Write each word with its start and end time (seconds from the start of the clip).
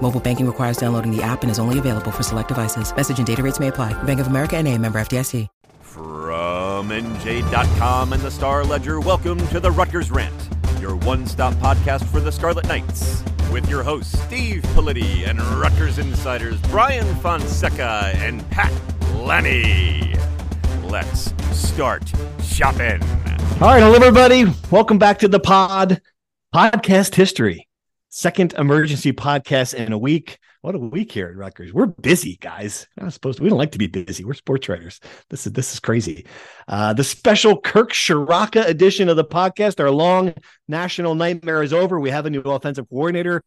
Mobile 0.00 0.20
banking 0.20 0.46
requires 0.46 0.76
downloading 0.76 1.14
the 1.14 1.22
app 1.22 1.42
and 1.42 1.50
is 1.50 1.58
only 1.58 1.78
available 1.78 2.10
for 2.10 2.22
select 2.22 2.48
devices. 2.48 2.94
Message 2.94 3.18
and 3.18 3.26
data 3.26 3.42
rates 3.42 3.60
may 3.60 3.68
apply. 3.68 3.92
Bank 4.02 4.20
of 4.20 4.26
America 4.26 4.56
and 4.56 4.66
a 4.68 4.76
member 4.76 5.00
FDIC. 5.00 5.46
From 5.82 6.88
NJ.com 6.88 8.12
and 8.12 8.22
the 8.22 8.30
Star 8.30 8.64
Ledger, 8.64 9.00
welcome 9.00 9.44
to 9.48 9.60
the 9.60 9.70
Rutgers 9.70 10.10
Rant, 10.10 10.48
your 10.80 10.96
one-stop 10.96 11.52
podcast 11.54 12.04
for 12.04 12.20
the 12.20 12.30
Scarlet 12.30 12.66
Knights. 12.68 13.22
With 13.52 13.68
your 13.68 13.82
hosts, 13.82 14.18
Steve 14.22 14.62
Politi 14.74 15.28
and 15.28 15.42
Rutgers 15.60 15.98
insiders 15.98 16.60
Brian 16.62 17.14
Fonseca 17.16 18.12
and 18.14 18.48
Pat 18.50 18.72
Lenny. 19.16 20.14
Let's 20.84 21.34
start 21.50 22.04
shopping. 22.42 23.02
All 23.60 23.68
right, 23.68 23.82
hello 23.82 23.94
everybody. 23.94 24.44
Welcome 24.70 24.98
back 24.98 25.18
to 25.18 25.28
the 25.28 25.40
pod, 25.40 26.00
podcast 26.54 27.16
history. 27.16 27.66
Second 28.12 28.54
emergency 28.54 29.12
podcast 29.12 29.72
in 29.72 29.92
a 29.92 29.98
week. 29.98 30.36
What 30.62 30.74
a 30.74 30.78
week 30.78 31.12
here 31.12 31.28
at 31.28 31.36
Rutgers. 31.36 31.72
We're 31.72 31.86
busy, 31.86 32.38
guys. 32.40 32.88
We're 32.96 33.04
not 33.04 33.12
supposed 33.12 33.38
to. 33.38 33.44
We 33.44 33.50
don't 33.50 33.58
like 33.58 33.70
to 33.70 33.78
be 33.78 33.86
busy. 33.86 34.24
We're 34.24 34.34
sports 34.34 34.68
writers. 34.68 34.98
This 35.28 35.46
is 35.46 35.52
this 35.52 35.72
is 35.72 35.78
crazy. 35.78 36.26
Uh, 36.66 36.92
the 36.92 37.04
special 37.04 37.60
Kirk 37.60 37.92
Ciarrocca 37.92 38.66
edition 38.66 39.08
of 39.08 39.16
the 39.16 39.24
podcast. 39.24 39.78
Our 39.78 39.92
long 39.92 40.34
national 40.66 41.14
nightmare 41.14 41.62
is 41.62 41.72
over. 41.72 42.00
We 42.00 42.10
have 42.10 42.26
a 42.26 42.30
new 42.30 42.40
offensive 42.40 42.88
coordinator. 42.88 43.44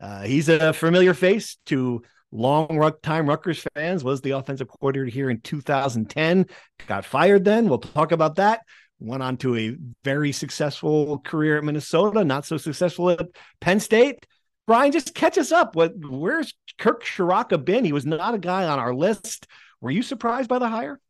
Uh, 0.00 0.22
he's 0.22 0.48
a 0.48 0.72
familiar 0.72 1.12
face 1.12 1.56
to 1.66 2.00
long 2.30 2.92
time 3.02 3.28
Rutgers 3.28 3.66
fans. 3.74 4.04
Was 4.04 4.20
the 4.20 4.30
offensive 4.30 4.68
coordinator 4.68 5.10
here 5.10 5.28
in 5.28 5.40
2010. 5.40 6.46
Got 6.86 7.04
fired 7.04 7.44
then. 7.44 7.68
We'll 7.68 7.78
talk 7.78 8.12
about 8.12 8.36
that 8.36 8.60
went 9.04 9.22
on 9.22 9.36
to 9.38 9.56
a 9.56 9.76
very 10.02 10.32
successful 10.32 11.18
career 11.18 11.58
at 11.58 11.64
Minnesota, 11.64 12.24
not 12.24 12.44
so 12.44 12.56
successful 12.56 13.10
at 13.10 13.28
Penn 13.60 13.80
State. 13.80 14.26
Brian, 14.66 14.92
just 14.92 15.14
catch 15.14 15.36
us 15.36 15.52
up. 15.52 15.76
What 15.76 15.92
where's 15.96 16.54
Kirk 16.78 17.04
Ciarrocca 17.04 17.62
been? 17.62 17.84
He 17.84 17.92
was 17.92 18.06
not 18.06 18.34
a 18.34 18.38
guy 18.38 18.66
on 18.66 18.78
our 18.78 18.94
list. 18.94 19.46
Were 19.80 19.90
you 19.90 20.02
surprised 20.02 20.48
by 20.48 20.58
the 20.58 20.68
hire? 20.68 21.00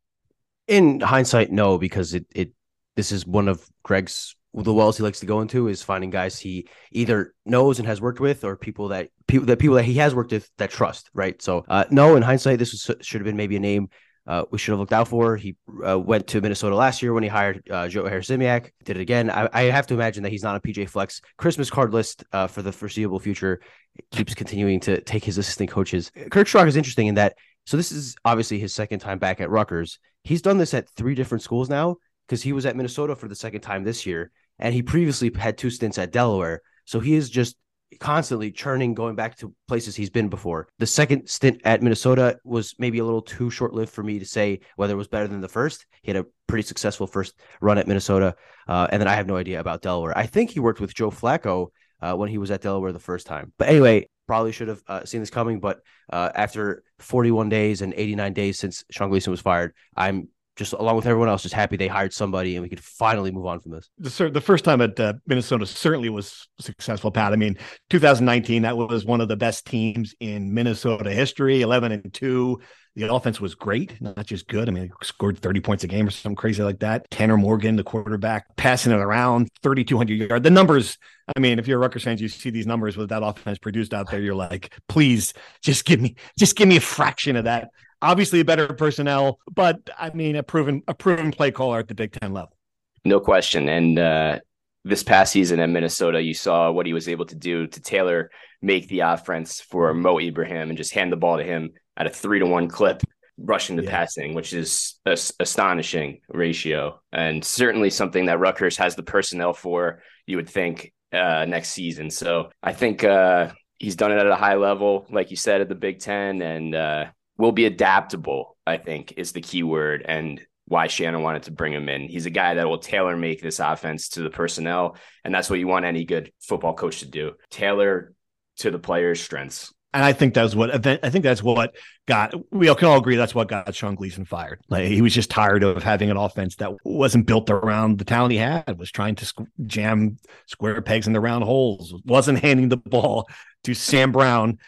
In 0.67 1.01
hindsight, 1.01 1.53
no, 1.53 1.79
because 1.79 2.15
it 2.15 2.27
it 2.35 2.53
this 2.97 3.13
is 3.13 3.27
one 3.27 3.49
of 3.49 3.65
Greg's 3.83 4.35
the 4.63 4.73
wells 4.73 4.97
he 4.97 5.03
likes 5.03 5.21
to 5.21 5.27
go 5.27 5.41
into 5.41 5.67
is 5.67 5.83
finding 5.83 6.11
guys 6.11 6.39
he 6.39 6.69
either 6.93 7.35
knows 7.45 7.81
and 7.81 7.89
has 7.89 8.01
worked 8.01 8.21
with 8.21 8.45
or 8.45 8.57
people 8.57 8.89
that 8.89 9.09
people 9.27 9.47
that 9.47 9.59
people 9.59 9.75
that 9.77 9.85
he 9.85 9.95
has 9.95 10.15
worked 10.15 10.31
with 10.31 10.49
that 10.59 10.71
trust, 10.71 11.11
right? 11.13 11.41
So 11.43 11.65
uh, 11.69 11.85
no, 11.91 12.15
in 12.17 12.23
hindsight, 12.23 12.59
this 12.59 12.73
was, 12.73 12.97
should 13.05 13.21
have 13.21 13.27
been 13.27 13.37
maybe 13.37 13.57
a 13.57 13.61
name 13.61 13.89
uh, 14.27 14.45
we 14.51 14.59
should 14.59 14.73
have 14.73 14.79
looked 14.79 14.93
out 14.93 15.09
for. 15.09 15.37
He 15.37 15.57
uh, 15.87 15.99
went 15.99 16.27
to 16.29 16.41
Minnesota 16.41 16.75
last 16.75 17.03
year 17.03 17.13
when 17.13 17.23
he 17.23 17.29
hired 17.29 17.69
uh, 17.71 17.89
Joe 17.89 18.05
Harasymiak. 18.05 18.71
Did 18.85 18.97
it 18.97 19.01
again. 19.01 19.31
I, 19.31 19.49
I, 19.53 19.63
have 19.65 19.87
to 19.89 19.95
imagine 19.95 20.23
that 20.23 20.33
he's 20.33 20.43
not 20.43 20.57
a 20.57 20.61
PJ 20.61 20.89
Fleck's 20.89 21.21
Christmas 21.37 21.69
card 21.69 21.93
list 21.93 22.25
uh, 22.33 22.47
for 22.47 22.63
the 22.63 22.73
foreseeable 22.73 23.19
future. 23.19 23.61
It 23.97 24.07
keeps 24.11 24.35
continuing 24.35 24.81
to 24.81 25.01
take 25.03 25.25
his 25.25 25.37
assistant 25.37 25.71
coaches. 25.71 26.11
Kirk 26.31 26.47
Ciarrocca 26.47 26.69
is 26.69 26.77
interesting 26.77 27.07
in 27.09 27.17
that. 27.17 27.37
So 27.67 27.77
this 27.77 27.93
is 27.93 28.17
obviously 28.25 28.59
his 28.59 28.75
second 28.75 29.01
time 29.01 29.19
back 29.19 29.41
at 29.41 29.51
Rutgers. 29.51 29.99
He's 30.23 30.43
done 30.43 30.59
this 30.59 30.75
at 30.75 30.89
three 30.91 31.15
different 31.15 31.43
schools 31.43 31.69
now 31.69 31.97
because 32.27 32.43
he 32.43 32.53
was 32.53 32.65
at 32.65 32.77
Minnesota 32.77 33.15
for 33.17 33.29
the 33.29 33.35
second 33.35 33.61
time 33.61 33.85
this 33.85 34.07
year, 34.07 34.31
and 34.59 34.75
he 34.75 34.83
previously 34.83 35.31
had 35.35 35.59
two 35.59 35.71
stints 35.71 35.99
at 35.99 36.13
Delaware. 36.13 36.63
So 36.87 37.01
he 37.01 37.15
is 37.15 37.29
just 37.29 37.57
constantly 37.99 38.51
churning, 38.51 38.95
going 38.95 39.15
back 39.15 39.37
to 39.39 39.55
places 39.69 39.97
he's 39.97 40.11
been 40.11 40.29
before. 40.29 40.69
The 40.79 40.87
second 40.87 41.29
stint 41.29 41.61
at 41.65 41.83
Minnesota 41.83 42.39
was 42.45 42.75
maybe 42.79 42.99
a 42.99 43.05
little 43.05 43.23
too 43.23 43.51
short 43.51 43.73
lived 43.73 43.93
for 43.93 44.03
me 44.03 44.19
to 44.19 44.27
say 44.27 44.61
whether 44.77 44.95
it 44.95 44.99
was 44.99 45.09
better 45.09 45.29
than 45.29 45.41
the 45.41 45.49
first. 45.49 45.87
He 46.03 46.11
had 46.11 46.23
a 46.23 46.27
pretty 46.47 46.67
successful 46.67 47.07
first 47.07 47.35
run 47.61 47.79
at 47.79 47.87
Minnesota. 47.87 48.35
Uh, 48.69 48.87
and 48.91 49.01
then 49.01 49.09
I 49.09 49.15
have 49.15 49.27
no 49.27 49.37
idea 49.37 49.61
about 49.61 49.83
Delaware. 49.83 50.17
I 50.17 50.27
think 50.27 50.51
he 50.51 50.61
worked 50.61 50.81
with 50.81 50.95
Joe 50.95 51.11
Flacco 51.11 51.69
uh, 52.01 52.15
when 52.15 52.29
he 52.29 52.39
was 52.39 52.51
at 52.51 52.61
Delaware 52.61 52.93
the 52.93 52.99
first 52.99 53.27
time. 53.27 53.53
But 53.59 53.69
anyway, 53.69 54.09
probably 54.27 54.53
should 54.53 54.69
have 54.69 54.83
uh, 54.87 55.05
seen 55.05 55.21
this 55.21 55.31
coming. 55.31 55.61
But 55.61 55.81
uh, 56.13 56.31
after 56.35 56.83
41 56.99 57.49
days 57.49 57.83
and 57.83 57.95
89 57.97 58.33
days 58.33 58.59
since 58.59 58.85
Sean 58.91 59.11
Gleeson 59.11 59.31
was 59.31 59.41
fired, 59.41 59.75
I'm 59.97 60.29
just 60.57 60.73
along 60.73 60.97
with 60.97 61.07
everyone 61.07 61.29
else, 61.29 61.43
just 61.43 61.55
happy 61.55 61.77
they 61.77 61.89
hired 61.89 62.13
somebody 62.13 62.57
and 62.57 62.63
we 62.63 62.69
could 62.69 62.83
finally 62.83 63.31
move 63.31 63.47
on 63.47 63.61
from 63.61 63.73
this. 63.73 63.91
The, 63.99 64.31
the 64.31 64.41
first 64.41 64.65
time 64.65 64.81
at 64.81 64.99
uh, 65.01 65.15
Minnesota 65.27 65.67
certainly 65.67 66.09
was 66.09 66.49
successful, 66.61 67.11
Pat. 67.11 67.33
I 67.33 67.37
mean, 67.37 67.57
2019, 67.91 68.63
that 68.63 68.77
was 68.77 69.05
one 69.05 69.21
of 69.21 69.29
the 69.29 69.37
best 69.37 69.67
teams 69.67 70.15
in 70.21 70.55
Minnesota 70.55 71.11
history, 71.11 71.63
11 71.63 71.93
and 71.93 72.13
2. 72.13 72.61
The 72.97 73.13
offense 73.13 73.41
was 73.41 73.57
great, 73.57 74.01
not 74.01 74.25
just 74.25 74.47
good. 74.47 74.69
I 74.69 74.73
mean, 74.73 74.93
scored 75.03 75.41
30 75.41 75.61
points 75.61 75.83
a 75.83 75.89
game 75.89 76.07
or 76.07 76.11
something 76.11 76.37
crazy 76.37 76.63
like 76.63 76.79
that. 76.79 77.11
Tanner 77.11 77.37
Morgan, 77.37 77.75
the 77.75 77.83
quarterback, 77.83 78.45
passing 78.57 78.93
it 78.93 79.01
around 79.01 79.49
3,200 79.65 80.31
yards. 80.31 80.45
The 80.45 80.51
numbers, 80.51 80.97
I 81.37 81.41
mean, 81.41 81.59
if 81.59 81.67
you're 81.67 81.79
a 81.79 81.81
Rutgers 81.81 82.05
fan, 82.05 82.19
you 82.19 82.29
see 82.29 82.51
these 82.51 82.69
numbers 82.69 82.97
with 82.97 83.09
that 83.09 83.25
offense 83.25 83.59
produced 83.59 83.93
out 83.93 84.09
there, 84.13 84.21
you're 84.21 84.37
like, 84.37 84.73
please 84.89 85.35
just 85.61 85.85
give 85.85 86.01
me, 86.01 86.15
just 86.39 86.55
give 86.55 86.69
me 86.69 86.77
a 86.77 86.81
fraction 86.81 87.35
of 87.35 87.45
that 87.45 87.71
obviously 88.05 88.41
a 88.41 88.45
better 88.45 88.69
personnel, 88.69 89.41
but 89.51 89.91
I 89.99 90.11
mean 90.11 90.37
a 90.37 90.43
proven 90.43 90.83
a 90.87 90.95
proven 90.95 91.33
play 91.33 91.51
caller 91.51 91.79
at 91.79 91.89
the 91.89 91.95
Big 91.95 92.13
Ten 92.13 92.33
level. 92.33 92.57
No 93.05 93.21
question. 93.21 93.69
And 93.69 93.99
uh, 93.99 94.39
this 94.85 95.03
past 95.03 95.33
season 95.33 95.61
at 95.61 95.69
Minnesota, 95.69 96.23
you 96.23 96.35
saw 96.35 96.71
what 96.71 96.87
he 96.87 96.93
was 96.93 97.09
able 97.09 97.27
to 97.27 97.35
do 97.35 97.67
to 97.67 97.81
tailor 97.81 98.31
make 98.63 98.89
the 98.89 99.01
offense 99.01 99.61
for 99.61 99.93
Mo 99.93 100.19
Ibrahim 100.19 100.71
and 100.71 100.79
just 100.79 100.95
hand 100.95 101.13
the 101.13 101.17
ball 101.17 101.39
to 101.39 101.45
him 101.45 101.73
at 101.97 102.07
a 102.07 102.11
three 102.11 102.39
to 102.39 102.47
one 102.47 102.69
clip, 102.69 103.03
rushing 103.39 103.77
the 103.77 103.85
yeah. 103.85 103.91
passing, 103.91 104.35
which 104.35 104.53
is 104.53 104.95
a 105.05 105.19
astonishing 105.41 106.21
ratio 106.29 107.01
and 107.13 107.45
certainly 107.45 107.91
something 107.91 108.27
that 108.27 108.39
Rutgers 108.39 108.77
has 108.79 108.97
the 108.97 109.03
personnel 109.03 109.53
for. 109.53 110.03
You 110.27 110.37
would 110.37 110.49
think 110.49 110.93
uh, 111.13 111.45
next 111.47 111.71
season. 111.71 112.11
So 112.11 112.51
I 112.63 112.73
think 112.73 113.05
uh, 113.05 113.53
he's 113.79 113.97
done 113.97 114.13
it 114.13 114.19
at 114.19 114.27
a 114.27 114.37
high 114.37 114.57
level, 114.57 115.07
like 115.11 115.31
you 115.31 115.37
said, 115.37 115.61
at 115.61 115.69
the 115.69 115.75
Big 115.75 116.01
Ten, 116.01 116.43
and 116.43 116.75
uh, 116.75 117.05
will 117.37 117.53
be 117.53 117.67
adaptable, 117.67 118.57
I 118.67 118.77
think 118.77 119.15
is 119.17 119.33
the 119.33 119.41
key 119.41 119.63
word 119.63 120.05
and 120.07 120.41
why 120.67 120.87
Schiano 120.87 121.21
wanted 121.21 121.45
to 121.45 121.53
bring 121.53 121.73
him 121.73 121.89
in. 121.89 122.09
He's 122.09 122.27
a 122.27 122.31
guy 122.31 122.55
that 122.55 122.69
will 122.69 122.79
tailor 122.79 123.17
make 123.17 123.43
this 123.43 123.61
offense 123.61 124.11
to 124.11 124.23
the 124.23 124.31
personnel. 124.31 124.97
And 125.25 125.35
that's 125.35 125.51
what 125.51 125.59
you 125.59 125.67
want 125.67 125.85
any 125.85 126.05
good 126.05 126.33
football 126.41 126.75
coach 126.75 127.01
to 127.01 127.07
do. 127.07 127.33
Tailor 127.51 128.15
to 128.59 128.71
the 128.71 128.79
players' 128.79 129.21
strengths. 129.21 129.73
And 129.93 130.03
I 130.03 130.13
think 130.13 130.35
that's 130.35 130.57
what 130.57 130.85
I 130.87 130.97
think 131.11 131.23
that's 131.23 131.43
what 131.43 131.77
got 132.09 132.35
we 132.51 132.69
all 132.69 132.75
can 132.75 132.89
all 132.89 132.99
agree 132.99 133.15
that's 133.15 133.35
what 133.35 133.47
got 133.47 133.73
Sean 133.77 133.95
Gleeson 133.95 134.25
fired. 134.25 134.61
Like 134.69 134.89
he 134.89 135.01
was 135.03 135.15
just 135.15 135.31
tired 135.31 135.63
of 135.63 135.85
having 135.85 136.11
an 136.11 136.17
offense 136.17 136.57
that 136.57 136.73
wasn't 136.85 137.29
built 137.29 137.49
around 137.49 138.01
the 138.01 138.05
talent 138.05 138.33
he 138.33 138.39
had, 138.39 138.77
was 138.77 138.91
trying 138.91 139.15
to 139.15 139.33
jam 139.67 140.17
square 140.47 140.83
pegs 140.83 141.07
in 141.07 141.13
the 141.13 141.21
round 141.21 141.45
holes, 141.45 141.95
wasn't 142.05 142.41
handing 142.41 142.71
the 142.71 142.77
ball 142.77 143.29
to 143.63 143.75
Sam 143.75 144.11
Brown 144.11 144.59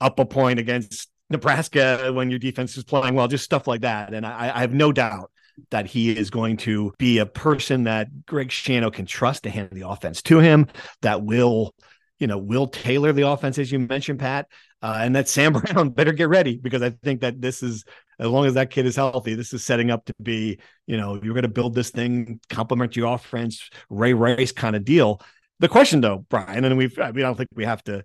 up 0.00 0.20
a 0.20 0.24
point 0.24 0.60
against 0.60 1.08
Nebraska 1.30 2.12
when 2.12 2.30
your 2.30 2.38
defense 2.38 2.76
is 2.76 2.84
playing 2.84 3.14
well, 3.14 3.28
just 3.28 3.44
stuff 3.44 3.66
like 3.66 3.80
that. 3.82 4.14
And 4.14 4.26
I, 4.26 4.52
I 4.54 4.60
have 4.60 4.72
no 4.72 4.92
doubt 4.92 5.30
that 5.70 5.86
he 5.86 6.16
is 6.16 6.30
going 6.30 6.56
to 6.58 6.92
be 6.98 7.18
a 7.18 7.26
person 7.26 7.84
that 7.84 8.26
Greg 8.26 8.48
Schiano 8.48 8.92
can 8.92 9.06
trust 9.06 9.44
to 9.44 9.50
hand 9.50 9.70
the 9.72 9.88
offense 9.88 10.22
to 10.22 10.38
him, 10.38 10.66
that 11.02 11.22
will, 11.22 11.74
you 12.18 12.26
know, 12.26 12.38
will 12.38 12.66
tailor 12.66 13.12
the 13.12 13.28
offense, 13.28 13.58
as 13.58 13.72
you 13.72 13.78
mentioned, 13.78 14.18
Pat. 14.18 14.46
Uh, 14.82 14.98
and 15.00 15.16
that 15.16 15.28
Sam 15.28 15.52
Brown 15.54 15.90
better 15.90 16.12
get 16.12 16.28
ready 16.28 16.56
because 16.56 16.82
I 16.82 16.90
think 16.90 17.22
that 17.22 17.40
this 17.40 17.62
is, 17.62 17.84
as 18.18 18.28
long 18.28 18.46
as 18.46 18.54
that 18.54 18.70
kid 18.70 18.86
is 18.86 18.96
healthy, 18.96 19.34
this 19.34 19.52
is 19.52 19.64
setting 19.64 19.90
up 19.90 20.04
to 20.06 20.14
be, 20.22 20.58
you 20.86 20.96
know, 20.96 21.14
you're 21.22 21.34
going 21.34 21.42
to 21.42 21.48
build 21.48 21.74
this 21.74 21.90
thing, 21.90 22.40
complement 22.50 22.96
your 22.96 23.14
offense, 23.14 23.68
Ray 23.88 24.12
Rice 24.12 24.52
kind 24.52 24.76
of 24.76 24.84
deal. 24.84 25.20
The 25.58 25.68
question, 25.68 26.02
though, 26.02 26.26
Brian, 26.28 26.64
and 26.64 26.76
we've, 26.76 26.98
I 26.98 27.12
mean, 27.12 27.24
I 27.24 27.28
don't 27.28 27.36
think 27.36 27.48
we 27.54 27.64
have 27.64 27.82
to 27.84 28.04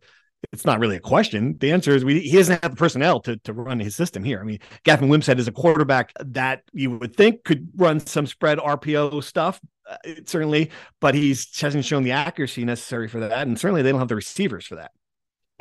it's 0.51 0.65
not 0.65 0.79
really 0.79 0.97
a 0.97 1.01
question. 1.01 1.57
The 1.59 1.71
answer 1.71 1.95
is 1.95 2.03
we, 2.03 2.19
he 2.19 2.35
doesn't 2.35 2.61
have 2.61 2.71
the 2.71 2.77
personnel 2.77 3.19
to, 3.21 3.37
to 3.37 3.53
run 3.53 3.79
his 3.79 3.95
system 3.95 4.23
here. 4.23 4.39
I 4.41 4.43
mean, 4.43 4.59
Gavin 4.83 5.09
Wimsatt 5.09 5.39
is 5.39 5.47
a 5.47 5.51
quarterback 5.51 6.11
that 6.19 6.63
you 6.73 6.91
would 6.97 7.15
think 7.15 7.43
could 7.43 7.69
run 7.75 7.99
some 7.99 8.27
spread 8.27 8.57
RPO 8.57 9.23
stuff, 9.23 9.61
uh, 9.89 9.95
certainly, 10.25 10.69
but 10.99 11.15
he 11.15 11.29
hasn't 11.29 11.85
shown 11.85 12.03
the 12.03 12.11
accuracy 12.11 12.65
necessary 12.65 13.07
for 13.07 13.21
that. 13.21 13.47
And 13.47 13.57
certainly 13.57 13.81
they 13.81 13.91
don't 13.91 13.99
have 13.99 14.09
the 14.09 14.15
receivers 14.15 14.65
for 14.65 14.75
that. 14.75 14.91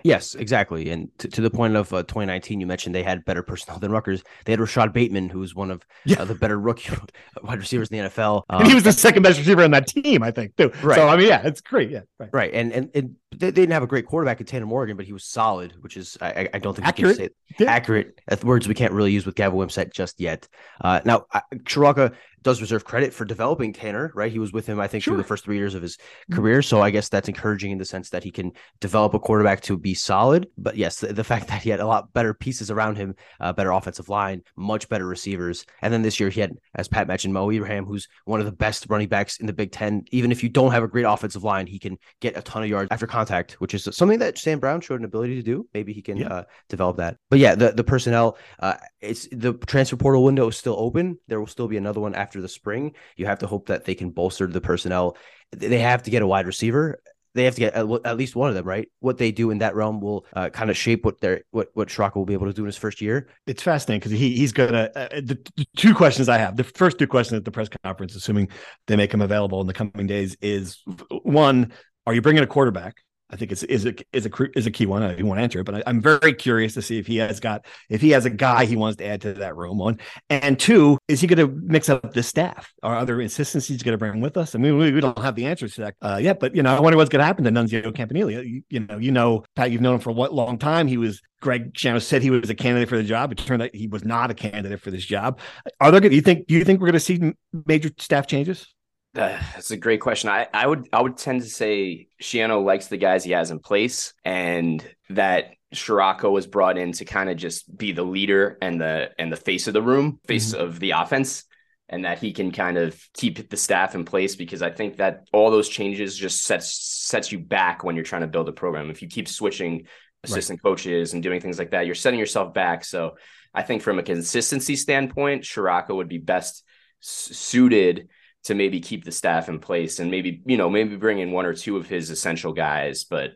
Yes, 0.03 0.35
exactly. 0.35 0.91
And 0.91 1.11
to, 1.19 1.29
to 1.29 1.41
the 1.41 1.51
point 1.51 1.77
of 1.77 1.93
uh, 1.93 2.03
2019, 2.05 2.61
you 2.61 2.67
mentioned 2.67 2.95
they 2.95 3.03
had 3.03 3.25
better 3.25 3.43
personnel 3.43 3.79
than 3.79 3.91
Rutgers. 3.91 4.23
They 4.45 4.53
had 4.53 4.61
Rashod 4.61 4.93
Bateman, 4.93 5.29
who 5.29 5.41
was 5.41 5.55
one 5.55 5.71
of 5.71 5.85
yeah. 6.05 6.23
uh, 6.23 6.25
the 6.25 6.35
better 6.35 6.59
rookie 6.59 6.91
wide 7.43 7.59
receivers 7.59 7.89
in 7.89 7.99
the 7.99 8.09
NFL. 8.09 8.43
Um, 8.49 8.61
and 8.61 8.69
he 8.69 8.75
was 8.75 8.85
the 8.85 8.93
second 8.93 9.23
best 9.23 9.39
receiver 9.39 9.63
on 9.63 9.71
that 9.73 9.87
team, 9.87 10.23
I 10.23 10.31
think, 10.31 10.57
too. 10.57 10.73
Right. 10.83 10.97
So, 10.97 11.09
I 11.09 11.17
mean, 11.17 11.29
yeah, 11.29 11.43
it's 11.45 11.61
great. 11.61 11.91
Yeah. 11.91 12.01
Right. 12.19 12.31
Right. 12.33 12.55
And, 12.55 12.73
and, 12.73 12.91
and 12.95 13.17
they, 13.37 13.51
didn't 13.51 13.73
have 13.73 13.83
a 13.83 13.87
great 13.87 14.07
quarterback 14.07 14.41
in 14.41 14.47
Tanner 14.47 14.67
Morgan, 14.67 14.97
but 14.97 15.07
he 15.07 15.13
was 15.13 15.25
solid, 15.25 15.75
which 15.81 15.97
is, 15.97 16.19
I, 16.21 16.49
I 16.53 16.59
don't 16.59 16.75
think 16.75 16.87
accurate. 16.87 17.19
we 17.19 17.29
can 17.29 17.35
say 17.57 17.65
yeah. 17.65 17.71
accurate. 17.71 18.21
Words 18.43 18.67
we 18.67 18.75
can't 18.75 18.93
really 18.93 19.13
use 19.13 19.27
with 19.27 19.35
Gavin 19.35 19.59
Wimsatt 19.59 19.93
just 19.93 20.21
yet. 20.21 20.49
Uh, 20.81 21.01
now, 21.05 21.27
Ciarrocca 21.65 22.15
does 22.43 22.61
reserve 22.61 22.85
credit 22.85 23.13
for 23.13 23.25
developing 23.25 23.73
Tanner, 23.73 24.11
right? 24.15 24.33
He 24.33 24.39
was 24.39 24.53
with 24.53 24.67
him, 24.67 24.81
I 24.81 24.87
think, 24.87 25.05
sure. 25.05 25.13
through 25.13 25.23
the 25.23 25.27
first 25.27 25.45
three 25.45 25.57
years 25.57 25.75
of 25.75 25.83
his 25.83 25.97
mm-hmm. 25.97 26.37
career. 26.37 26.63
So 26.63 26.81
I 26.81 26.91
guess 26.91 27.09
that's 27.09 27.29
encouraging 27.29 27.71
in 27.71 27.79
the 27.79 27.85
sense 27.85 28.11
that 28.11 28.25
he 28.25 28.31
can 28.31 28.53
develop 28.81 29.15
a 29.15 29.19
quarterback 29.19 29.61
to 29.63 29.77
be 29.77 29.95
solid. 29.95 30.49
But 30.57 30.77
yes, 30.77 31.01
the, 31.01 31.13
the 31.13 31.25
fact 31.25 31.49
that 31.49 31.63
he 31.63 31.71
had 31.71 31.81
a 31.81 31.87
lot 31.87 32.13
better 32.13 32.35
pieces 32.35 32.71
around 32.71 32.97
him, 32.97 33.15
uh, 33.41 33.53
better 33.53 33.73
offensive 33.73 34.09
line, 34.09 34.43
much 34.57 34.89
better 34.89 35.07
receivers. 35.07 35.65
And 35.83 35.93
then 35.93 36.03
this 36.03 36.19
year 36.19 36.31
he 36.31 36.41
had, 36.41 36.53
as 36.75 36.89
Pat 36.89 37.07
mentioned, 37.07 37.35
Mo 37.35 37.51
Ibrahim, 37.51 37.85
who's 37.85 38.09
one 38.25 38.41
of 38.41 38.47
the 38.47 38.53
best 38.53 38.87
running 38.89 39.09
backs 39.09 39.39
in 39.39 39.47
the 39.47 39.53
Big 39.53 39.73
Ten. 39.73 40.05
Even 40.11 40.33
if 40.33 40.43
you 40.43 40.49
don't 40.49 40.73
have 40.73 40.83
a 40.83 40.89
great 40.89 41.05
offensive 41.05 41.45
line, 41.45 41.67
he 41.67 41.79
can 41.79 41.99
get 42.21 42.37
a 42.37 42.43
ton 42.43 42.63
of 42.63 42.69
yards 42.69 42.89
after 42.91 43.07
contact, 43.07 43.20
which 43.59 43.75
is 43.75 43.89
something 43.93 44.19
that 44.21 44.39
Sam 44.39 44.59
Brown 44.59 44.81
showed 44.81 45.01
an 45.01 45.05
ability 45.05 45.37
to 45.37 45.43
do. 45.43 45.69
Maybe 45.75 45.93
he 45.93 46.03
can 46.03 46.17
yeah. 46.17 46.29
uh, 46.29 46.45
develop 46.69 46.97
that. 46.99 47.17
But 47.29 47.39
yeah, 47.39 47.55
the, 47.55 47.73
the 47.73 47.85
personnel, 47.85 48.39
uh, 48.59 48.75
it's 49.01 49.29
the 49.31 49.55
transfer 49.55 49.97
portal 49.97 50.25
window 50.25 50.49
is 50.49 50.57
still 50.57 50.77
open. 50.79 51.19
There 51.29 51.41
will 51.41 51.47
still 51.47 51.69
be 51.69 51.77
another 51.77 52.01
one 52.01 52.15
after 52.15 52.41
the 52.41 52.49
spring. 52.49 52.95
You 53.17 53.27
have 53.27 53.41
to 53.41 53.47
hope 53.47 53.67
that 53.67 53.85
they 53.85 53.95
can 53.95 54.11
bolster 54.11 54.47
the 54.47 54.61
personnel. 54.61 55.17
They 55.53 55.81
have 55.81 56.05
to 56.05 56.11
get 56.11 56.23
a 56.23 56.27
wide 56.27 56.47
receiver. 56.47 57.01
They 57.35 57.45
have 57.45 57.55
to 57.55 57.61
get 57.61 57.75
at, 57.75 58.17
least 58.17 58.35
one 58.35 58.49
of 58.49 58.57
them, 58.57 58.67
right? 58.67 58.89
What 58.99 59.19
they 59.19 59.31
do 59.31 59.51
in 59.51 59.59
that 59.59 59.77
realm 59.77 60.01
will 60.01 60.27
uh, 60.35 60.51
kind 60.51 60.69
of 60.69 60.77
shape 60.77 61.05
what 61.05 61.21
their 61.21 61.43
what 61.53 61.69
what 61.75 61.89
Ciarrocca 61.89 62.17
will 62.17 62.25
be 62.25 62.33
able 62.33 62.47
to 62.47 62.53
do 62.53 62.63
in 62.63 62.67
his 62.67 62.77
first 62.77 63.01
year. 63.01 63.29
It's 63.47 63.63
fascinating 63.63 64.01
because 64.01 64.13
he 64.19 64.35
he's 64.35 64.53
gonna. 64.53 64.91
Uh, 64.95 65.09
the, 65.15 65.39
the, 65.57 65.65
two 65.77 65.95
questions 65.95 66.29
I 66.29 66.39
have. 66.39 66.57
The 66.57 66.65
first 66.65 66.99
two 66.99 67.07
questions 67.07 67.39
at 67.39 67.45
the 67.45 67.53
press 67.53 67.69
conference, 67.85 68.17
assuming 68.17 68.49
they 68.89 68.97
make 68.97 69.15
him 69.15 69.21
available 69.21 69.61
in 69.61 69.69
the 69.69 69.73
coming 69.73 70.09
days, 70.09 70.37
is 70.43 70.83
one: 71.23 71.73
Are 72.05 72.15
you 72.15 72.21
bringing 72.21 72.43
a 72.43 72.49
quarterback? 72.49 72.97
I 73.33 73.37
think 73.37 73.53
it's 73.53 73.63
is 73.65 73.87
a 73.87 73.95
is 74.13 74.27
a 74.27 74.31
is 74.57 74.67
a 74.67 74.71
key 74.71 74.87
one. 74.87 75.03
I 75.03 75.15
don't 75.15 75.27
want 75.27 75.39
to 75.39 75.43
answer 75.43 75.61
it, 75.61 75.65
but 75.65 75.87
I, 75.87 75.91
am 75.91 76.01
very 76.01 76.33
curious 76.33 76.75
to 76.75 76.83
see 76.83 76.99
if 76.99 77.07
he 77.07 77.17
has 77.19 77.41
got 77.41 77.65
if 77.89 78.01
he 78.01 78.11
has 78.11 78.25
a 78.25 78.31
guy 78.31 78.65
he 78.65 78.77
wants 78.77 78.97
to 78.97 79.07
add 79.07 79.21
to 79.23 79.33
that 79.35 79.57
room. 79.57 79.79
One 79.79 79.99
and 80.29 80.59
two, 80.59 80.99
is 81.09 81.21
he 81.21 81.27
going 81.27 81.39
to 81.39 81.61
mix 81.63 81.89
up 81.89 82.13
the 82.13 82.23
staff? 82.23 82.73
Are 82.83 82.97
other 82.97 83.21
assistants 83.21 83.69
he's 83.69 83.83
going 83.83 83.93
to 83.93 83.99
bring 83.99 84.21
with 84.21 84.37
us? 84.37 84.55
I 84.55 84.59
mean, 84.59 84.77
we, 84.77 84.93
we 84.93 85.01
don't 85.01 85.19
have 85.19 85.37
the 85.37 85.47
answers 85.47 85.75
to 85.75 85.83
that 85.83 85.95
uh, 86.03 86.19
yet, 86.21 86.41
but 86.41 86.55
you 86.55 86.63
know, 86.63 86.77
I 86.77 86.81
wonder 86.81 86.97
what's 86.97 87.11
going 87.11 87.21
to 87.21 87.27
happen 87.27 87.45
to 87.45 87.51
Nunzio 87.51 87.95
Campanile. 87.95 88.31
You, 88.31 88.63
you, 88.69 88.81
know, 88.81 88.99
you 88.99 89.13
know, 89.13 89.45
Pat, 89.55 89.71
you've 89.71 89.81
known 89.81 89.95
him 89.95 90.01
for 90.01 90.13
what 90.13 90.35
long 90.35 90.59
time? 90.59 90.87
He 90.87 90.97
was 90.97 91.21
Greg 91.41 91.73
Schiano 91.73 92.03
said 92.03 92.23
he 92.23 92.31
was 92.31 92.51
a 92.51 92.55
candidate 92.55 92.89
for 92.89 92.97
the 92.97 93.03
job. 93.03 93.33
It 93.33 93.39
turned 93.39 93.63
out 93.63 93.75
he 93.75 93.87
was 93.87 94.05
not 94.05 94.31
a 94.31 94.35
candidate 94.35 94.81
for 94.81 94.91
this 94.91 95.05
job. 95.05 95.39
Are 95.81 95.91
there? 95.91 96.05
You 96.11 96.21
think? 96.21 96.47
Do 96.47 96.55
you 96.55 96.65
think 96.65 96.81
we're 96.81 96.89
going 96.89 96.95
to 96.95 97.01
see 97.01 97.33
major 97.67 97.91
staff 97.99 98.27
changes? 98.27 98.67
That's 99.15 99.71
a 99.71 99.77
great 99.77 100.01
question. 100.01 100.31
I, 100.31 100.47
I 100.55 100.67
would 100.67 100.89
I 100.93 101.03
would 101.03 101.17
tend 101.17 101.43
to 101.43 101.49
say 101.49 102.09
Schiano 102.23 102.65
likes 102.65 102.87
the 102.87 102.97
guys 102.97 103.25
he 103.25 103.33
has 103.33 103.51
in 103.51 103.59
place, 103.59 104.15
and 104.25 104.85
that 105.11 105.51
Ciarrocca 105.75 106.31
was 106.31 106.47
brought 106.47 106.79
in 106.79 106.93
to 106.93 107.05
kind 107.05 107.29
of 107.29 107.37
just 107.37 107.77
be 107.77 107.93
the 107.93 108.05
leader 108.05 108.57
and 108.63 108.81
the 108.81 109.11
and 109.19 109.33
the 109.33 109.37
face 109.37 109.67
of 109.67 109.75
the 109.75 109.83
room, 109.83 110.21
face 110.27 110.53
mm-hmm. 110.53 110.63
of 110.63 110.79
the 110.79 110.93
offense, 110.93 111.45
and 111.89 112.05
that 112.05 112.21
he 112.21 112.33
can 112.33 112.53
kind 112.53 112.79
of 112.79 113.01
keep 113.15 113.51
the 113.51 113.57
staff 113.57 113.97
in 113.97 114.05
place 114.05 114.37
because 114.37 114.63
I 114.63 114.71
think 114.71 114.99
that 114.99 115.29
all 115.33 115.51
those 115.51 115.69
changes 115.69 116.17
just 116.17 116.45
sets 116.45 116.73
sets 116.73 117.33
you 117.33 117.41
back 117.41 117.83
when 117.83 117.97
you're 117.97 118.05
trying 118.05 118.23
to 118.23 118.29
build 118.29 118.49
a 118.49 118.53
program. 118.53 118.91
If 118.91 119.03
you 119.03 119.09
keep 119.09 119.29
switching 119.29 119.87
assistant 120.23 120.61
right. 120.63 120.71
coaches 120.71 121.15
and 121.15 121.23
doing 121.23 121.41
things 121.41 121.59
like 121.59 121.71
that, 121.73 121.87
you're 121.87 121.97
setting 121.97 122.21
yourself 122.21 122.55
back. 122.55 122.85
So 122.85 123.17
I 123.53 123.63
think 123.63 123.83
from 123.83 123.99
a 123.99 124.05
consistency 124.05 124.77
standpoint, 124.77 125.43
Ciarrocca 125.43 125.97
would 125.97 126.09
be 126.09 126.19
best 126.19 126.63
suited 127.01 128.09
to 128.45 128.55
maybe 128.55 128.81
keep 128.81 129.05
the 129.05 129.13
staff 129.13 129.49
in 129.49 129.59
place 129.59 129.99
and 129.99 130.11
maybe 130.11 130.43
you 130.47 130.57
know 130.57 130.71
maybe 130.71 130.97
bring 130.97 131.19
in 131.19 131.33
one 131.33 131.47
or 131.47 131.55
two 131.55 131.77
of 131.77 131.89
his 131.89 132.11
essential 132.11 132.53
guys 132.53 133.05
but 133.05 133.33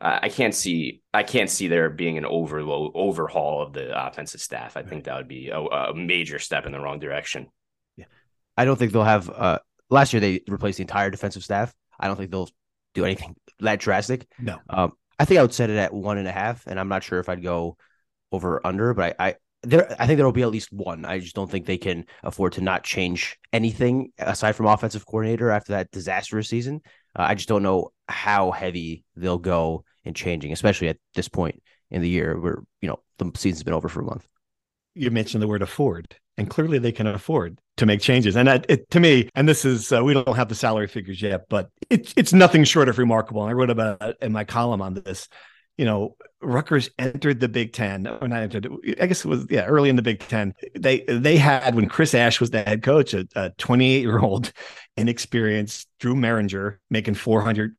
uh, 0.00 0.18
I 0.22 0.28
can't 0.28 0.54
see 0.54 1.02
I 1.12 1.22
can't 1.22 1.48
see 1.48 1.68
there 1.68 1.88
being 1.88 2.18
an 2.18 2.26
overload 2.26 2.92
overhaul 2.94 3.62
of 3.62 3.72
the 3.72 4.06
offensive 4.06 4.40
staff. 4.40 4.76
I 4.76 4.80
right. 4.80 4.88
think 4.88 5.04
that 5.04 5.16
would 5.16 5.28
be 5.28 5.48
a, 5.48 5.58
a, 5.58 5.94
major 5.94 6.38
step 6.38 6.66
in 6.66 6.72
the 6.72 6.80
wrong 6.80 6.98
direction. 6.98 7.46
Yeah, 7.96 8.06
I 8.56 8.64
don't 8.64 8.76
think 8.76 8.92
they'll 8.92 9.04
have. 9.04 9.30
Uh, 9.30 9.60
last 9.90 10.12
year 10.12 10.20
they 10.20 10.42
replaced 10.48 10.78
the 10.78 10.82
entire 10.82 11.10
defensive 11.10 11.44
staff. 11.44 11.74
I 11.98 12.08
don't 12.08 12.16
think 12.16 12.30
they'll 12.30 12.50
do 12.92 13.04
anything 13.04 13.36
that 13.60 13.78
drastic. 13.80 14.26
No, 14.38 14.58
um, 14.68 14.92
I 15.18 15.24
think 15.24 15.38
I 15.38 15.42
would 15.42 15.54
set 15.54 15.70
it 15.70 15.76
at 15.76 15.94
one 15.94 16.18
and 16.18 16.28
a 16.28 16.32
half, 16.32 16.66
and 16.66 16.78
I'm 16.78 16.88
not 16.88 17.02
sure 17.02 17.20
if 17.20 17.28
I'd 17.28 17.42
go 17.42 17.76
over 18.32 18.56
or 18.56 18.66
under, 18.66 18.92
but 18.94 19.16
I, 19.18 19.28
I 19.28 19.34
there 19.64 19.94
I 19.98 20.06
think 20.06 20.18
there 20.18 20.26
will 20.26 20.32
be 20.32 20.42
at 20.42 20.50
least 20.50 20.72
one. 20.72 21.04
I 21.04 21.18
just 21.18 21.34
don't 21.34 21.50
think 21.50 21.66
they 21.66 21.78
can 21.78 22.06
afford 22.22 22.52
to 22.54 22.60
not 22.60 22.84
change 22.84 23.38
anything 23.52 24.12
aside 24.18 24.52
from 24.52 24.66
offensive 24.66 25.06
coordinator 25.06 25.50
after 25.50 25.72
that 25.72 25.90
disastrous 25.90 26.48
season. 26.48 26.80
Uh, 27.16 27.22
I 27.22 27.34
just 27.34 27.48
don't 27.48 27.62
know 27.62 27.92
how 28.08 28.50
heavy 28.50 29.04
they'll 29.16 29.38
go 29.38 29.84
in 30.04 30.14
changing, 30.14 30.52
especially 30.52 30.88
at 30.88 30.98
this 31.14 31.28
point 31.28 31.62
in 31.90 32.02
the 32.02 32.08
year 32.08 32.38
where 32.38 32.58
you 32.80 32.88
know 32.88 33.00
the 33.18 33.30
season's 33.36 33.62
been 33.62 33.74
over 33.74 33.88
for 33.88 34.00
a 34.00 34.04
month. 34.04 34.26
You 34.94 35.10
mentioned 35.10 35.42
the 35.42 35.48
word 35.48 35.62
afford, 35.62 36.14
and 36.36 36.48
clearly 36.48 36.78
they 36.78 36.92
can 36.92 37.06
afford 37.06 37.58
to 37.78 37.86
make 37.86 38.00
changes. 38.00 38.36
And 38.36 38.46
that, 38.46 38.66
it, 38.68 38.88
to 38.90 39.00
me, 39.00 39.28
and 39.34 39.48
this 39.48 39.64
is 39.64 39.92
uh, 39.92 40.02
we 40.04 40.14
don't 40.14 40.36
have 40.36 40.48
the 40.48 40.54
salary 40.54 40.86
figures 40.86 41.20
yet, 41.20 41.48
but 41.48 41.70
it's 41.90 42.14
it's 42.16 42.32
nothing 42.32 42.64
short 42.64 42.88
of 42.88 42.98
remarkable. 42.98 43.42
I 43.42 43.52
wrote 43.52 43.70
about 43.70 44.22
in 44.22 44.32
my 44.32 44.44
column 44.44 44.82
on 44.82 44.94
this 44.94 45.28
you 45.76 45.84
know, 45.84 46.16
Rutgers 46.40 46.90
entered 46.98 47.40
the 47.40 47.48
Big 47.48 47.72
Ten, 47.72 48.06
or 48.06 48.28
not 48.28 48.42
entered. 48.42 48.68
I 49.00 49.06
guess 49.06 49.24
it 49.24 49.28
was 49.28 49.46
yeah, 49.50 49.64
early 49.64 49.88
in 49.88 49.96
the 49.96 50.02
Big 50.02 50.20
Ten. 50.20 50.54
They 50.78 51.00
they 51.00 51.36
had 51.36 51.74
when 51.74 51.88
Chris 51.88 52.14
Ash 52.14 52.40
was 52.40 52.50
the 52.50 52.62
head 52.62 52.82
coach, 52.82 53.14
a 53.14 53.52
28 53.58 54.00
year 54.00 54.18
old, 54.18 54.52
inexperienced 54.96 55.88
Drew 55.98 56.14
Mehringer 56.14 56.76
making 56.90 57.14
400, 57.14 57.74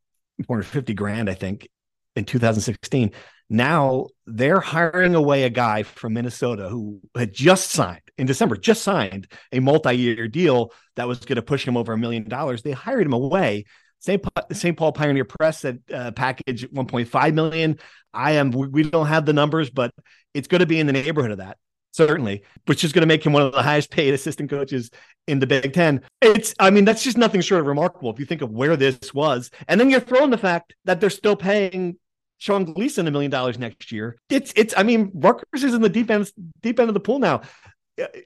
450 0.46 0.94
grand, 0.94 1.30
I 1.30 1.36
think, 1.36 1.70
in 2.16 2.26
2016. 2.26 3.12
Now 3.50 4.08
they're 4.26 4.60
hiring 4.60 5.14
away 5.14 5.44
a 5.44 5.50
guy 5.50 5.84
from 5.84 6.14
Minnesota 6.14 6.68
who 6.68 7.00
had 7.16 7.32
just 7.32 7.70
signed 7.70 8.02
in 8.18 8.26
December, 8.26 8.56
just 8.56 8.82
signed 8.82 9.28
a 9.52 9.60
multi 9.60 9.96
year 9.96 10.28
deal 10.28 10.72
that 10.96 11.08
was 11.08 11.20
going 11.20 11.36
to 11.36 11.44
push 11.44 11.66
him 11.66 11.78
over 11.78 11.94
a 11.94 11.98
million 11.98 12.28
dollars. 12.28 12.64
They 12.64 12.72
hired 12.72 13.06
him 13.06 13.14
away 13.14 13.66
St. 14.00 14.24
St. 14.52 14.78
Paul 14.78 14.92
Pioneer 14.92 15.26
Press 15.26 15.60
said 15.60 15.80
uh, 15.94 16.12
package 16.12 16.70
1.5 16.70 17.34
million. 17.34 17.80
I 18.14 18.34
am. 18.34 18.52
We 18.52 18.84
don't 18.84 19.08
have 19.08 19.26
the 19.26 19.34
numbers, 19.34 19.70
but 19.70 19.92
it's 20.34 20.48
going 20.48 20.60
to 20.60 20.66
be 20.66 20.80
in 20.80 20.88
the 20.88 20.94
neighborhood 20.94 21.32
of 21.32 21.38
that 21.40 21.58
certainly, 21.96 22.44
which 22.66 22.84
is 22.84 22.92
going 22.92 23.02
to 23.02 23.08
make 23.08 23.26
him 23.26 23.32
one 23.32 23.42
of 23.42 23.54
the 23.54 23.62
highest 23.62 23.90
paid 23.90 24.14
assistant 24.14 24.50
coaches 24.50 24.92
in 25.28 25.40
the 25.40 25.48
Big 25.48 25.72
Ten. 25.72 26.02
It's, 26.22 26.54
I 26.60 26.70
mean, 26.70 26.84
that's 26.84 27.04
just 27.04 27.18
nothing 27.18 27.40
short 27.40 27.62
of 27.62 27.68
remarkable 27.68 28.12
if 28.12 28.20
you 28.20 28.26
think 28.26 28.42
of 28.42 28.52
where 28.52 28.76
this 28.76 29.14
was. 29.14 29.50
And 29.70 29.80
then 29.80 29.90
you're 29.90 30.02
throwing 30.02 30.30
the 30.30 30.38
fact 30.38 30.76
that 30.84 31.00
they're 31.00 31.10
still 31.10 31.38
paying 31.38 31.98
Sean 32.38 32.66
Gleeson 32.66 33.08
a 33.08 33.12
million 33.12 33.32
dollars 33.32 33.58
next 33.58 33.94
year. 33.94 34.18
It's, 34.30 34.52
it's, 34.58 34.74
I 34.76 34.84
mean, 34.84 35.10
Rutgers 35.14 35.64
is 35.64 35.74
in 35.74 35.82
the 35.82 35.90
deep 35.90 36.12
end, 36.12 36.30
deep 36.62 36.82
end 36.82 36.90
of 36.90 36.94
the 36.94 37.00
pool 37.00 37.20
now 37.20 37.42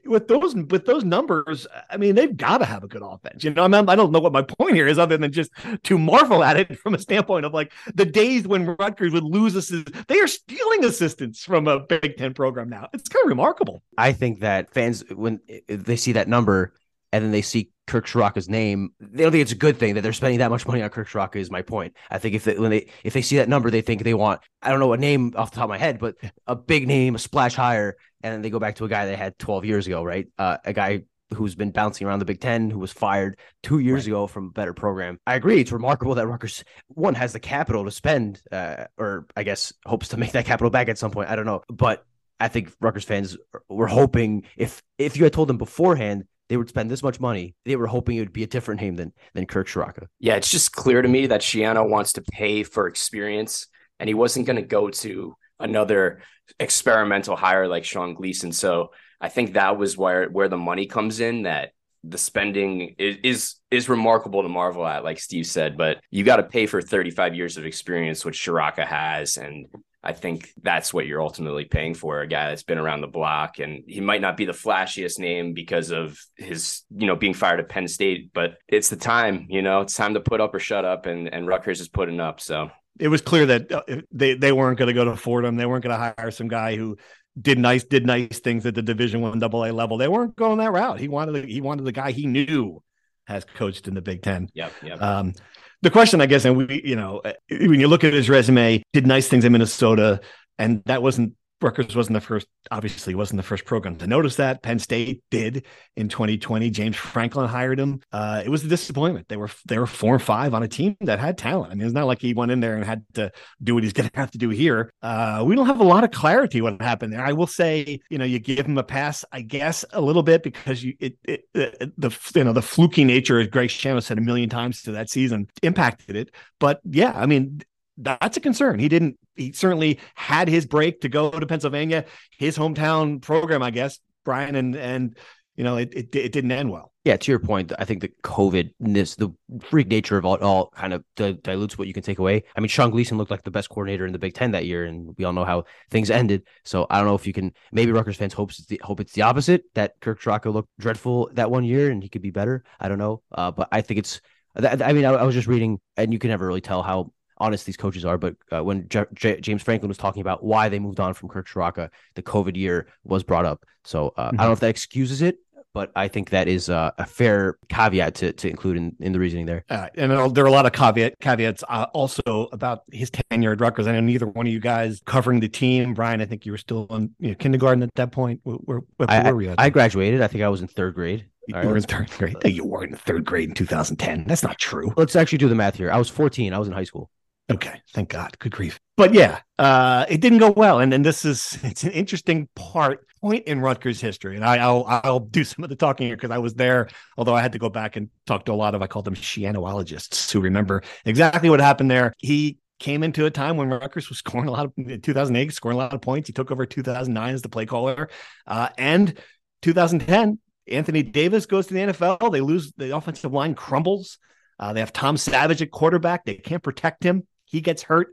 with 0.04 0.28
those 0.28 0.54
with 0.54 0.84
those 0.84 1.04
numbers, 1.04 1.66
I 1.90 1.96
mean, 1.96 2.14
they've 2.14 2.36
got 2.36 2.58
to 2.58 2.64
have 2.64 2.82
a 2.82 2.88
good 2.88 3.02
offense. 3.04 3.44
You 3.44 3.50
know, 3.50 3.64
I, 3.64 3.68
mean, 3.68 3.88
I 3.88 3.94
don't 3.94 4.12
know 4.12 4.18
what 4.18 4.32
my 4.32 4.42
point 4.58 4.74
here 4.74 4.86
is, 4.86 4.98
other 4.98 5.16
than 5.16 5.32
just 5.32 5.50
to 5.84 5.98
marvel 5.98 6.42
at 6.42 6.56
it 6.56 6.78
from 6.78 6.94
a 6.94 6.98
standpoint 6.98 7.46
of 7.46 7.54
like 7.54 7.72
the 7.94 8.04
days 8.04 8.46
when 8.46 8.66
Rutgers 8.66 9.12
would 9.12 9.24
lose 9.24 9.54
assistants. 9.54 10.04
They 10.08 10.20
are 10.20 10.26
stealing 10.26 10.84
assistants 10.84 11.44
from 11.44 11.68
a 11.68 11.80
Big 11.80 12.16
Ten 12.16 12.34
program 12.34 12.68
now. 12.68 12.88
It's 12.92 13.08
kind 13.08 13.24
of 13.24 13.28
remarkable. 13.28 13.82
I 13.96 14.12
think 14.12 14.40
that 14.40 14.72
fans, 14.72 15.04
when 15.10 15.40
they 15.68 15.96
see 15.96 16.12
that 16.12 16.28
number 16.28 16.72
and 17.12 17.24
then 17.24 17.30
they 17.30 17.42
see 17.42 17.70
Kirk 17.86 18.06
Ciarrocca's 18.06 18.48
name, 18.48 18.92
they 19.00 19.22
don't 19.22 19.32
think 19.32 19.42
it's 19.42 19.52
a 19.52 19.56
good 19.56 19.76
thing 19.76 19.94
that 19.94 20.02
they're 20.02 20.12
spending 20.12 20.38
that 20.38 20.50
much 20.50 20.66
money 20.66 20.82
on 20.82 20.90
Kirk 20.90 21.08
Ciarrocca. 21.08 21.36
Is 21.36 21.50
my 21.50 21.62
point. 21.62 21.94
I 22.10 22.18
think 22.18 22.34
if 22.34 22.44
they, 22.44 22.58
when 22.58 22.70
they 22.70 22.88
if 23.02 23.12
they 23.12 23.22
see 23.22 23.36
that 23.36 23.48
number, 23.48 23.70
they 23.70 23.80
think 23.80 24.02
they 24.02 24.14
want 24.14 24.40
I 24.62 24.70
don't 24.70 24.80
know 24.80 24.92
a 24.92 24.96
name 24.96 25.32
off 25.36 25.50
the 25.50 25.56
top 25.56 25.64
of 25.64 25.70
my 25.70 25.78
head, 25.78 25.98
but 25.98 26.16
a 26.46 26.54
big 26.54 26.86
name, 26.86 27.14
a 27.14 27.18
splash 27.18 27.54
higher, 27.54 27.96
and 28.22 28.32
then 28.32 28.42
they 28.42 28.50
go 28.50 28.58
back 28.58 28.76
to 28.76 28.84
a 28.84 28.88
guy 28.88 29.06
they 29.06 29.16
had 29.16 29.38
12 29.38 29.64
years 29.64 29.86
ago, 29.86 30.04
right? 30.04 30.28
Uh, 30.38 30.58
a 30.64 30.72
guy 30.72 31.02
who's 31.34 31.54
been 31.54 31.70
bouncing 31.70 32.06
around 32.06 32.18
the 32.18 32.24
Big 32.24 32.40
Ten, 32.40 32.70
who 32.70 32.78
was 32.78 32.92
fired 32.92 33.38
two 33.62 33.78
years 33.78 34.04
right. 34.04 34.08
ago 34.08 34.26
from 34.26 34.46
a 34.46 34.50
better 34.50 34.74
program. 34.74 35.18
I 35.26 35.34
agree. 35.34 35.60
It's 35.60 35.72
remarkable 35.72 36.14
that 36.16 36.26
Rutgers 36.26 36.64
one 36.88 37.14
has 37.14 37.32
the 37.32 37.40
capital 37.40 37.84
to 37.84 37.90
spend, 37.90 38.42
uh, 38.50 38.86
or 38.98 39.26
I 39.36 39.42
guess 39.42 39.72
hopes 39.86 40.08
to 40.08 40.16
make 40.16 40.32
that 40.32 40.46
capital 40.46 40.70
back 40.70 40.88
at 40.88 40.98
some 40.98 41.10
point. 41.10 41.30
I 41.30 41.36
don't 41.36 41.46
know, 41.46 41.62
but 41.68 42.04
I 42.38 42.48
think 42.48 42.72
Rutgers 42.80 43.04
fans 43.04 43.36
were 43.68 43.86
hoping 43.86 44.44
if 44.56 44.82
if 44.98 45.16
you 45.16 45.24
had 45.24 45.32
told 45.32 45.48
them 45.48 45.58
beforehand 45.58 46.24
they 46.50 46.56
would 46.56 46.68
spend 46.68 46.90
this 46.90 47.02
much 47.02 47.20
money, 47.20 47.54
they 47.64 47.76
were 47.76 47.86
hoping 47.86 48.16
it 48.16 48.20
would 48.20 48.32
be 48.32 48.42
a 48.42 48.46
different 48.48 48.80
name 48.80 48.96
than 48.96 49.12
than 49.34 49.46
Kirk 49.46 49.68
Ciarrocca. 49.68 50.08
Yeah, 50.18 50.34
it's 50.34 50.50
just 50.50 50.72
clear 50.72 51.00
to 51.00 51.08
me 51.08 51.28
that 51.28 51.42
Schiano 51.42 51.88
wants 51.88 52.14
to 52.14 52.22
pay 52.22 52.64
for 52.64 52.88
experience, 52.88 53.68
and 54.00 54.08
he 54.08 54.14
wasn't 54.14 54.46
going 54.46 54.56
to 54.56 54.62
go 54.62 54.90
to 54.90 55.36
another 55.60 56.22
experimental 56.58 57.36
hire 57.36 57.68
like 57.68 57.84
Sean 57.84 58.14
Gleeson. 58.14 58.50
So 58.50 58.90
I 59.20 59.28
think 59.28 59.52
that 59.52 59.78
was 59.78 59.96
where 59.96 60.28
where 60.28 60.48
the 60.48 60.56
money 60.56 60.86
comes 60.86 61.20
in. 61.20 61.42
That 61.44 61.70
the 62.02 62.18
spending 62.18 62.96
is 62.98 63.16
is, 63.22 63.54
is 63.70 63.88
remarkable 63.88 64.42
to 64.42 64.48
marvel 64.48 64.84
at, 64.84 65.04
like 65.04 65.20
Steve 65.20 65.46
said. 65.46 65.78
But 65.78 66.00
you 66.10 66.24
got 66.24 66.36
to 66.36 66.42
pay 66.42 66.66
for 66.66 66.82
35 66.82 67.36
years 67.36 67.58
of 67.58 67.64
experience, 67.64 68.24
which 68.24 68.44
Ciarrocca 68.44 68.84
has, 68.84 69.36
and 69.36 69.66
I 70.02 70.14
think 70.14 70.50
that's 70.62 70.94
what 70.94 71.06
you're 71.06 71.20
ultimately 71.20 71.66
paying 71.66 71.94
for 71.94 72.20
a 72.20 72.26
guy 72.26 72.48
that's 72.48 72.62
been 72.62 72.78
around 72.78 73.02
the 73.02 73.06
block 73.06 73.58
and 73.58 73.84
he 73.86 74.00
might 74.00 74.22
not 74.22 74.36
be 74.36 74.46
the 74.46 74.52
flashiest 74.52 75.18
name 75.18 75.52
because 75.52 75.90
of 75.90 76.18
his, 76.36 76.82
you 76.96 77.06
know, 77.06 77.16
being 77.16 77.34
fired 77.34 77.60
at 77.60 77.68
Penn 77.68 77.86
State, 77.86 78.30
but 78.32 78.56
it's 78.66 78.88
the 78.88 78.96
time, 78.96 79.46
you 79.50 79.60
know, 79.60 79.82
it's 79.82 79.94
time 79.94 80.14
to 80.14 80.20
put 80.20 80.40
up 80.40 80.54
or 80.54 80.58
shut 80.58 80.84
up 80.84 81.06
and 81.06 81.28
and 81.32 81.46
Rutgers 81.46 81.80
is 81.80 81.88
putting 81.88 82.18
up. 82.18 82.40
So 82.40 82.70
it 82.98 83.08
was 83.08 83.20
clear 83.20 83.46
that 83.46 83.70
uh, 83.70 83.82
they 84.10 84.34
they 84.34 84.52
weren't 84.52 84.78
going 84.78 84.88
to 84.88 84.94
go 84.94 85.04
to 85.04 85.16
Fordham. 85.16 85.56
They 85.56 85.66
weren't 85.66 85.84
going 85.84 85.98
to 85.98 86.14
hire 86.16 86.30
some 86.30 86.48
guy 86.48 86.76
who 86.76 86.96
did 87.40 87.58
nice 87.58 87.84
did 87.84 88.06
nice 88.06 88.40
things 88.40 88.66
at 88.66 88.74
the 88.74 88.82
Division 88.82 89.20
One 89.20 89.42
AA 89.42 89.70
level. 89.70 89.98
They 89.98 90.08
weren't 90.08 90.36
going 90.36 90.58
that 90.58 90.72
route. 90.72 90.98
He 90.98 91.08
wanted 91.08 91.44
he 91.46 91.60
wanted 91.60 91.84
the 91.84 91.92
guy 91.92 92.12
he 92.12 92.26
knew 92.26 92.82
has 93.26 93.44
coached 93.44 93.86
in 93.86 93.94
the 93.94 94.02
Big 94.02 94.22
Ten. 94.22 94.48
Yep. 94.54 94.72
Yep. 94.82 95.02
Um, 95.02 95.34
the 95.82 95.90
question, 95.90 96.20
I 96.20 96.26
guess, 96.26 96.44
and 96.44 96.56
we, 96.56 96.82
you 96.84 96.96
know, 96.96 97.22
when 97.50 97.80
you 97.80 97.88
look 97.88 98.04
at 98.04 98.12
his 98.12 98.28
resume, 98.28 98.82
did 98.92 99.06
nice 99.06 99.28
things 99.28 99.44
in 99.44 99.52
Minnesota, 99.52 100.20
and 100.58 100.82
that 100.86 101.02
wasn't 101.02 101.34
Rutgers 101.62 101.94
wasn't 101.94 102.14
the 102.14 102.20
first, 102.20 102.46
obviously, 102.70 103.14
wasn't 103.14 103.38
the 103.38 103.42
first 103.42 103.64
program 103.64 103.96
to 103.96 104.06
notice 104.06 104.36
that. 104.36 104.62
Penn 104.62 104.78
State 104.78 105.22
did 105.30 105.66
in 105.96 106.08
2020. 106.08 106.70
James 106.70 106.96
Franklin 106.96 107.48
hired 107.48 107.78
him. 107.78 108.00
Uh, 108.12 108.42
it 108.44 108.48
was 108.48 108.64
a 108.64 108.68
disappointment. 108.68 109.28
They 109.28 109.36
were 109.36 109.50
they 109.66 109.78
were 109.78 109.86
four 109.86 110.14
and 110.14 110.22
five 110.22 110.54
on 110.54 110.62
a 110.62 110.68
team 110.68 110.96
that 111.02 111.18
had 111.18 111.36
talent. 111.36 111.72
I 111.72 111.74
mean, 111.74 111.86
it's 111.86 111.94
not 111.94 112.06
like 112.06 112.20
he 112.20 112.34
went 112.34 112.50
in 112.50 112.60
there 112.60 112.76
and 112.76 112.84
had 112.84 113.04
to 113.14 113.30
do 113.62 113.74
what 113.74 113.82
he's 113.82 113.92
going 113.92 114.08
to 114.08 114.16
have 114.16 114.30
to 114.32 114.38
do 114.38 114.48
here. 114.48 114.92
Uh, 115.02 115.42
we 115.46 115.54
don't 115.54 115.66
have 115.66 115.80
a 115.80 115.84
lot 115.84 116.04
of 116.04 116.10
clarity 116.10 116.60
what 116.60 116.80
happened 116.80 117.12
there. 117.12 117.24
I 117.24 117.32
will 117.32 117.46
say, 117.46 118.00
you 118.08 118.18
know, 118.18 118.24
you 118.24 118.38
give 118.38 118.66
him 118.66 118.78
a 118.78 118.82
pass, 118.82 119.24
I 119.30 119.42
guess, 119.42 119.84
a 119.92 120.00
little 120.00 120.22
bit 120.22 120.42
because 120.42 120.82
you 120.82 120.94
it, 121.00 121.18
it, 121.24 121.44
it 121.54 121.92
the 121.98 122.16
you 122.34 122.44
know 122.44 122.52
the 122.52 122.62
fluky 122.62 123.04
nature, 123.04 123.38
as 123.38 123.48
Greg 123.48 123.68
Schiano 123.68 124.02
said 124.02 124.18
a 124.18 124.22
million 124.22 124.48
times 124.48 124.82
to 124.82 124.92
that 124.92 125.10
season, 125.10 125.48
impacted 125.62 126.16
it. 126.16 126.30
But 126.58 126.80
yeah, 126.84 127.12
I 127.14 127.26
mean, 127.26 127.60
that's 127.96 128.36
a 128.36 128.40
concern. 128.40 128.78
He 128.78 128.88
didn't. 128.88 129.18
He 129.36 129.52
certainly 129.52 130.00
had 130.14 130.48
his 130.48 130.66
break 130.66 131.00
to 131.02 131.08
go 131.08 131.30
to 131.30 131.46
Pennsylvania, 131.46 132.04
his 132.36 132.58
hometown 132.58 133.22
program, 133.22 133.62
I 133.62 133.70
guess. 133.70 133.98
Brian 134.24 134.54
and 134.54 134.76
and 134.76 135.16
you 135.56 135.64
know 135.64 135.76
it 135.76 135.92
it, 135.94 136.14
it 136.14 136.32
didn't 136.32 136.52
end 136.52 136.70
well. 136.70 136.92
Yeah, 137.04 137.16
to 137.16 137.32
your 137.32 137.38
point, 137.38 137.72
I 137.78 137.86
think 137.86 138.02
the 138.02 138.10
COVID, 138.22 138.72
the 138.78 139.32
freak 139.62 139.88
nature 139.88 140.18
of 140.18 140.26
all, 140.26 140.36
all 140.36 140.70
kind 140.76 140.92
of 140.92 141.02
dilutes 141.14 141.78
what 141.78 141.88
you 141.88 141.94
can 141.94 142.02
take 142.02 142.18
away. 142.18 142.42
I 142.54 142.60
mean, 142.60 142.68
Sean 142.68 142.90
Gleeson 142.90 143.16
looked 143.16 143.30
like 143.30 143.42
the 143.42 143.50
best 143.50 143.70
coordinator 143.70 144.04
in 144.04 144.12
the 144.12 144.18
Big 144.18 144.34
Ten 144.34 144.50
that 144.50 144.66
year, 144.66 144.84
and 144.84 145.14
we 145.16 145.24
all 145.24 145.32
know 145.32 145.46
how 145.46 145.64
things 145.90 146.10
ended. 146.10 146.42
So 146.66 146.86
I 146.90 146.98
don't 146.98 147.06
know 147.06 147.14
if 147.14 147.26
you 147.26 147.32
can. 147.32 147.54
Maybe 147.72 147.90
Rutgers 147.90 148.16
fans 148.16 148.34
hopes 148.34 148.58
it's 148.58 148.68
the, 148.68 148.80
hope 148.84 149.00
it's 149.00 149.14
the 149.14 149.22
opposite 149.22 149.62
that 149.74 149.94
Kirk 150.00 150.20
Ciarrocca 150.20 150.52
looked 150.52 150.68
dreadful 150.78 151.30
that 151.32 151.50
one 151.50 151.64
year 151.64 151.90
and 151.90 152.02
he 152.02 152.10
could 152.10 152.22
be 152.22 152.30
better. 152.30 152.64
I 152.78 152.88
don't 152.88 152.98
know, 152.98 153.22
uh, 153.32 153.50
but 153.50 153.68
I 153.72 153.80
think 153.80 153.98
it's. 153.98 154.20
I 154.54 154.92
mean, 154.92 155.06
I 155.06 155.22
was 155.22 155.34
just 155.34 155.46
reading, 155.46 155.78
and 155.96 156.12
you 156.12 156.18
can 156.18 156.28
never 156.28 156.46
really 156.46 156.60
tell 156.60 156.82
how 156.82 157.12
honest 157.40 157.66
these 157.66 157.76
coaches 157.76 158.04
are. 158.04 158.18
But 158.18 158.36
uh, 158.52 158.62
when 158.62 158.88
J- 158.88 159.06
J- 159.14 159.40
James 159.40 159.62
Franklin 159.62 159.88
was 159.88 159.98
talking 159.98 160.20
about 160.20 160.44
why 160.44 160.68
they 160.68 160.78
moved 160.78 161.00
on 161.00 161.14
from 161.14 161.28
Kirk 161.28 161.48
Ciarrocca, 161.48 161.90
the 162.14 162.22
COVID 162.22 162.56
year 162.56 162.86
was 163.04 163.22
brought 163.22 163.44
up. 163.44 163.64
So 163.84 164.08
uh, 164.08 164.10
mm-hmm. 164.10 164.20
I 164.20 164.24
don't 164.24 164.36
know 164.36 164.44
mm-hmm. 164.44 164.52
if 164.52 164.60
that 164.60 164.68
excuses 164.68 165.22
it, 165.22 165.38
but 165.72 165.92
I 165.94 166.08
think 166.08 166.30
that 166.30 166.48
is 166.48 166.68
uh, 166.68 166.90
a 166.98 167.06
fair 167.06 167.58
caveat 167.68 168.14
to, 168.16 168.32
to 168.32 168.50
include 168.50 168.76
in, 168.76 168.96
in 169.00 169.12
the 169.12 169.18
reasoning 169.18 169.46
there. 169.46 169.64
Uh, 169.68 169.88
and 169.94 170.34
there 170.34 170.44
are 170.44 170.48
a 170.48 170.52
lot 170.52 170.66
of 170.66 170.72
caveat 170.72 171.14
caveats 171.20 171.62
uh, 171.68 171.86
also 171.92 172.48
about 172.52 172.82
his 172.92 173.10
tenure 173.10 173.52
at 173.52 173.60
Rutgers. 173.60 173.86
I 173.86 173.92
know 173.92 174.00
neither 174.00 174.26
one 174.26 174.46
of 174.46 174.52
you 174.52 174.60
guys 174.60 175.00
covering 175.06 175.40
the 175.40 175.48
team. 175.48 175.94
Brian, 175.94 176.20
I 176.20 176.26
think 176.26 176.44
you 176.44 176.52
were 176.52 176.58
still 176.58 176.86
in 176.90 177.10
you 177.18 177.28
know, 177.28 177.34
kindergarten 177.34 177.82
at 177.82 177.94
that 177.94 178.12
point. 178.12 178.40
Where, 178.42 178.56
where, 178.56 178.80
I, 179.08 179.32
were 179.32 179.42
you? 179.42 179.54
I 179.58 179.70
graduated. 179.70 180.22
I 180.22 180.26
think 180.26 180.42
I 180.42 180.48
was 180.48 180.60
in 180.60 180.68
third 180.68 180.94
grade. 180.94 181.26
You 181.46 181.56
were 181.56 181.76
in 181.76 181.82
third 181.82 182.10
grade. 182.10 182.36
You 182.44 182.64
were 182.64 182.84
in 182.84 182.94
third 182.94 183.24
grade 183.24 183.48
in 183.48 183.54
2010. 183.54 184.24
That's 184.26 184.42
not 184.42 184.58
true. 184.58 184.92
Let's 184.96 185.16
actually 185.16 185.38
do 185.38 185.48
the 185.48 185.54
math 185.54 185.76
here. 185.76 185.90
I 185.90 185.98
was 185.98 186.08
14. 186.08 186.52
I 186.52 186.58
was 186.58 186.68
in 186.68 186.74
high 186.74 186.84
school. 186.84 187.10
Okay, 187.50 187.82
thank 187.92 188.10
God. 188.10 188.38
Good 188.38 188.52
grief. 188.52 188.78
But 188.96 189.12
yeah, 189.12 189.40
uh, 189.58 190.06
it 190.08 190.20
didn't 190.20 190.38
go 190.38 190.50
well, 190.50 190.78
and 190.78 190.94
and 190.94 191.04
this 191.04 191.24
is 191.24 191.58
it's 191.64 191.82
an 191.84 191.90
interesting 191.90 192.48
part 192.54 193.06
point 193.20 193.44
in 193.46 193.60
Rutgers 193.60 194.00
history, 194.00 194.36
and 194.36 194.44
I, 194.44 194.70
will 194.70 194.84
I'll 194.86 195.20
do 195.20 195.42
some 195.44 195.64
of 195.64 195.70
the 195.70 195.76
talking 195.76 196.06
here 196.06 196.16
because 196.16 196.30
I 196.30 196.38
was 196.38 196.54
there. 196.54 196.88
Although 197.16 197.34
I 197.34 197.42
had 197.42 197.52
to 197.52 197.58
go 197.58 197.68
back 197.68 197.96
and 197.96 198.08
talk 198.26 198.44
to 198.44 198.52
a 198.52 198.54
lot 198.54 198.74
of 198.74 198.82
I 198.82 198.86
call 198.86 199.02
them 199.02 199.14
Schianoologists 199.14 200.30
who 200.30 200.40
remember 200.40 200.82
exactly 201.04 201.50
what 201.50 201.60
happened 201.60 201.90
there. 201.90 202.14
He 202.18 202.58
came 202.78 203.02
into 203.02 203.26
a 203.26 203.30
time 203.30 203.56
when 203.56 203.68
Rutgers 203.68 204.08
was 204.08 204.18
scoring 204.24 204.48
a 204.48 204.52
lot 204.52 204.66
of 204.66 205.02
2008, 205.02 205.52
scoring 205.52 205.76
a 205.76 205.78
lot 205.78 205.92
of 205.92 206.00
points. 206.00 206.28
He 206.28 206.32
took 206.32 206.50
over 206.50 206.66
2009 206.66 207.34
as 207.34 207.42
the 207.42 207.48
play 207.48 207.66
caller, 207.66 208.10
uh, 208.46 208.68
and 208.78 209.18
2010. 209.62 210.38
Anthony 210.68 211.02
Davis 211.02 211.46
goes 211.46 211.66
to 211.66 211.74
the 211.74 211.80
NFL. 211.80 212.30
They 212.30 212.40
lose 212.40 212.72
the 212.76 212.96
offensive 212.96 213.32
line 213.32 213.54
crumbles. 213.54 214.18
Uh, 214.58 214.72
they 214.72 214.80
have 214.80 214.92
Tom 214.92 215.16
Savage 215.16 215.62
at 215.62 215.70
quarterback. 215.70 216.24
They 216.24 216.34
can't 216.34 216.62
protect 216.62 217.02
him. 217.02 217.26
He 217.50 217.60
gets 217.60 217.82
hurt. 217.82 218.08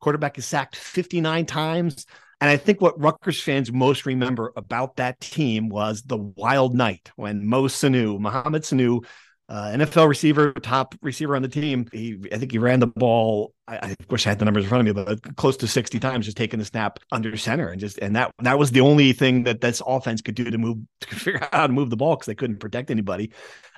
Quarterback 0.00 0.38
is 0.38 0.46
sacked 0.46 0.76
59 0.76 1.46
times. 1.46 2.06
And 2.40 2.48
I 2.48 2.56
think 2.56 2.80
what 2.80 2.98
Rutgers 2.98 3.40
fans 3.40 3.70
most 3.70 4.06
remember 4.06 4.52
about 4.56 4.96
that 4.96 5.20
team 5.20 5.68
was 5.68 6.02
the 6.02 6.16
wild 6.16 6.74
night 6.74 7.10
when 7.16 7.46
Mo 7.46 7.64
Sanu, 7.64 8.18
Mohamed 8.18 8.62
Sanu, 8.62 9.04
uh, 9.50 9.72
NFL 9.72 10.08
receiver, 10.08 10.52
top 10.52 10.94
receiver 11.02 11.34
on 11.34 11.42
the 11.42 11.48
team. 11.48 11.86
He, 11.92 12.16
I 12.32 12.38
think 12.38 12.52
he 12.52 12.58
ran 12.58 12.78
the 12.78 12.86
ball. 12.86 13.52
I, 13.66 13.76
I, 13.78 13.96
wish 14.08 14.24
I 14.24 14.30
had 14.30 14.38
the 14.38 14.44
numbers 14.44 14.62
in 14.62 14.68
front 14.68 14.88
of 14.88 14.96
me, 14.96 15.04
but 15.04 15.36
close 15.36 15.56
to 15.58 15.66
60 15.66 15.98
times, 15.98 16.24
just 16.24 16.36
taking 16.36 16.60
the 16.60 16.64
snap 16.64 17.00
under 17.10 17.36
center, 17.36 17.68
and 17.68 17.80
just 17.80 17.98
and 17.98 18.14
that 18.14 18.32
that 18.38 18.60
was 18.60 18.70
the 18.70 18.80
only 18.80 19.12
thing 19.12 19.42
that 19.44 19.60
this 19.60 19.82
offense 19.84 20.22
could 20.22 20.36
do 20.36 20.48
to 20.48 20.56
move 20.56 20.78
to 21.00 21.16
figure 21.16 21.42
out 21.42 21.52
how 21.52 21.66
to 21.66 21.72
move 21.72 21.90
the 21.90 21.96
ball 21.96 22.14
because 22.14 22.26
they 22.26 22.34
couldn't 22.36 22.60
protect 22.60 22.92
anybody. 22.92 23.32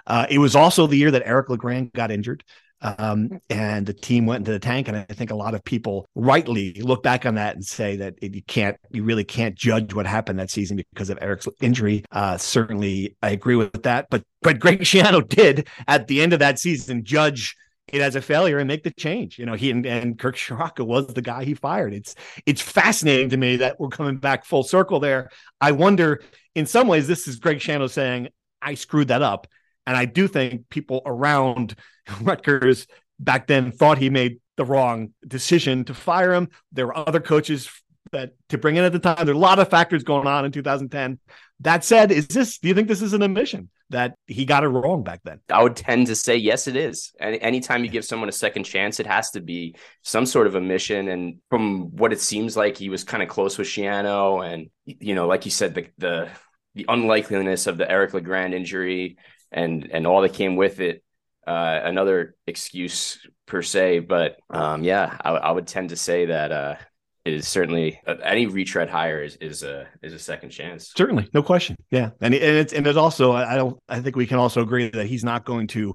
Uh, 0.07 0.27
it 0.29 0.39
was 0.39 0.55
also 0.55 0.87
the 0.87 0.97
year 0.97 1.11
that 1.11 1.23
Eric 1.25 1.49
LeGrand 1.49 1.93
got 1.95 2.11
injured. 2.11 2.45
Um, 2.83 3.39
and 3.49 3.87
the 3.87 3.95
team 3.95 4.27
went 4.27 4.41
into 4.41 4.53
the 4.53 4.59
tank. 4.59 4.89
And 4.89 4.97
I 4.97 5.05
think 5.05 5.31
a 5.31 5.37
lot 5.37 5.55
of 5.55 5.65
people 5.65 6.07
rightly 6.15 6.75
look 6.75 7.03
back 7.03 7.25
on 7.25 7.37
that 7.37 7.55
and 7.55 7.65
say 7.65 7.97
that 7.97 8.15
it, 8.21 8.35
you 8.35 8.43
can't, 8.43 8.77
you 8.91 9.05
really 9.05 9.25
can't 9.25 9.55
judge 9.55 9.95
what 9.95 10.07
happened 10.07 10.39
that 10.41 10.51
season 10.51 10.83
because 10.93 11.09
of 11.09 11.19
Eric's 11.21 11.49
injury. 11.61 12.05
Uh, 12.11 12.37
certainly, 12.37 13.17
I 13.23 13.31
agree 13.31 13.57
with 13.57 13.85
that. 13.85 14.09
But 14.11 14.25
but 14.43 14.59
Greg 14.59 14.81
Schiano 14.83 15.27
did 15.27 15.69
at 15.87 16.09
the 16.09 16.21
end 16.21 16.33
of 16.33 16.41
that 16.41 16.59
season 16.59 17.05
judge 17.05 17.57
it 17.89 18.01
as 18.01 18.17
a 18.17 18.23
failure 18.23 18.59
and 18.59 18.69
make 18.69 18.85
the 18.85 18.91
change. 18.91 19.39
You 19.39 19.47
know, 19.47 19.55
he 19.55 19.71
and, 19.71 19.85
and 19.85 20.19
Kirk 20.19 20.37
Ciarrocca 20.37 20.85
was 20.85 21.07
the 21.09 21.23
guy 21.23 21.45
he 21.45 21.55
fired. 21.55 21.93
It's 21.95 22.15
it's 22.47 22.63
fascinating 22.63 23.31
to 23.31 23.37
me 23.37 23.57
that 23.57 23.79
we're 23.79 23.89
coming 23.89 24.17
back 24.17 24.45
full 24.45 24.63
circle 24.63 24.99
there. 24.99 25.31
I 25.61 25.73
wonder, 25.73 26.23
in 26.55 26.67
some 26.67 26.89
ways, 26.89 27.07
this 27.07 27.29
is 27.29 27.37
Greg 27.37 27.59
Schiano 27.59 27.91
saying, 27.91 28.29
I 28.61 28.75
screwed 28.75 29.09
that 29.09 29.23
up. 29.23 29.47
And 29.87 29.97
I 29.97 30.05
do 30.05 30.29
think 30.29 30.69
people 30.69 31.03
around 31.05 31.75
Rutgers 32.21 32.87
back 33.19 33.47
then 33.47 33.73
thought 33.73 33.99
he 33.99 34.11
made 34.11 34.41
the 34.57 34.65
wrong 34.65 35.13
decision 35.27 35.85
to 35.85 35.95
fire 35.95 36.33
him. 36.33 36.49
There 36.73 36.87
were 36.87 36.97
other 36.97 37.21
coaches 37.21 37.71
that 38.13 38.33
to 38.51 38.59
bring 38.59 38.77
in 38.77 38.85
at 38.85 38.93
the 38.93 38.99
time. 38.99 39.25
There 39.25 39.35
are 39.35 39.39
a 39.39 39.41
lot 39.41 39.59
of 39.59 39.71
factors 39.71 40.03
going 40.05 40.27
on 40.27 40.45
in 40.45 40.53
2010. 40.53 41.19
That 41.61 41.85
said, 41.85 42.13
is 42.13 42.27
this? 42.27 42.59
Do 42.59 42.69
you 42.69 42.75
think 42.75 42.89
this 42.89 43.03
is 43.03 43.13
an 43.13 43.23
admission 43.23 43.71
that 43.91 44.15
he 44.27 44.45
got 44.45 44.65
it 44.65 44.69
wrong 44.69 45.03
back 45.03 45.21
then? 45.25 45.41
I 45.51 45.63
would 45.63 45.77
tend 45.77 46.09
to 46.09 46.17
say 46.17 46.37
yes, 46.37 46.67
it 46.67 46.77
is. 46.77 47.13
And 47.21 47.37
anytime 47.37 47.85
you 47.85 47.91
give 47.91 48.05
someone 48.05 48.29
a 48.29 48.33
second 48.33 48.65
chance, 48.65 49.01
it 49.01 49.07
has 49.07 49.31
to 49.31 49.41
be 49.41 49.77
some 50.03 50.27
sort 50.27 50.47
of 50.47 50.55
a 50.55 50.61
mission. 50.61 51.09
And 51.09 51.37
from 51.49 51.95
what 51.97 52.13
it 52.13 52.21
seems 52.21 52.57
like, 52.57 52.77
he 52.77 52.89
was 52.89 53.05
kind 53.05 53.23
of 53.23 53.29
close 53.29 53.59
with 53.59 53.69
Schiano, 53.69 54.45
and 54.45 54.69
you 54.85 55.15
know, 55.15 55.27
like 55.27 55.45
you 55.45 55.51
said, 55.51 55.75
the 55.75 55.87
the 55.99 56.29
the 56.75 56.87
unlikeliness 56.89 57.67
of 57.67 57.79
the 57.79 57.91
Eric 57.91 58.15
LeGrand 58.15 58.55
injury 58.55 59.17
and 59.53 59.89
and 59.91 60.07
all 60.07 60.23
that 60.23 60.33
came 60.35 60.57
with 60.57 60.81
it. 60.81 61.03
Uh, 61.47 61.81
another 61.83 62.37
excuse 62.47 63.19
per 63.47 63.63
se, 63.63 63.99
but 64.01 64.37
um, 64.51 64.85
yeah, 64.85 65.17
I, 65.25 65.31
I, 65.31 65.51
would 65.51 65.67
tend 65.67 65.89
to 65.89 65.97
say 65.97 66.27
that 66.27 66.53
uh, 66.53 66.77
it 67.25 67.33
is 67.33 67.49
certainly 67.49 68.01
uh, 68.07 68.15
any 68.23 68.47
retread 68.47 68.89
hire 68.89 69.23
is, 69.23 69.37
is 69.37 69.65
a 69.65 69.89
is 70.03 70.13
a 70.13 70.19
second 70.19 70.51
chance. 70.51 70.93
Certainly, 70.97 71.29
no 71.35 71.43
question. 71.43 71.77
Yeah, 71.91 72.11
and 72.21 72.33
and 72.33 72.57
it's 72.57 72.73
and 72.73 72.87
there's 72.87 72.97
also 72.97 73.33
I 73.33 73.57
don't 73.57 73.79
I 73.89 74.01
think 74.01 74.15
we 74.15 74.27
can 74.27 74.39
also 74.39 74.63
agree 74.63 74.89
that 74.91 75.07
he's 75.07 75.25
not 75.25 75.45
going 75.45 75.67
to 75.69 75.95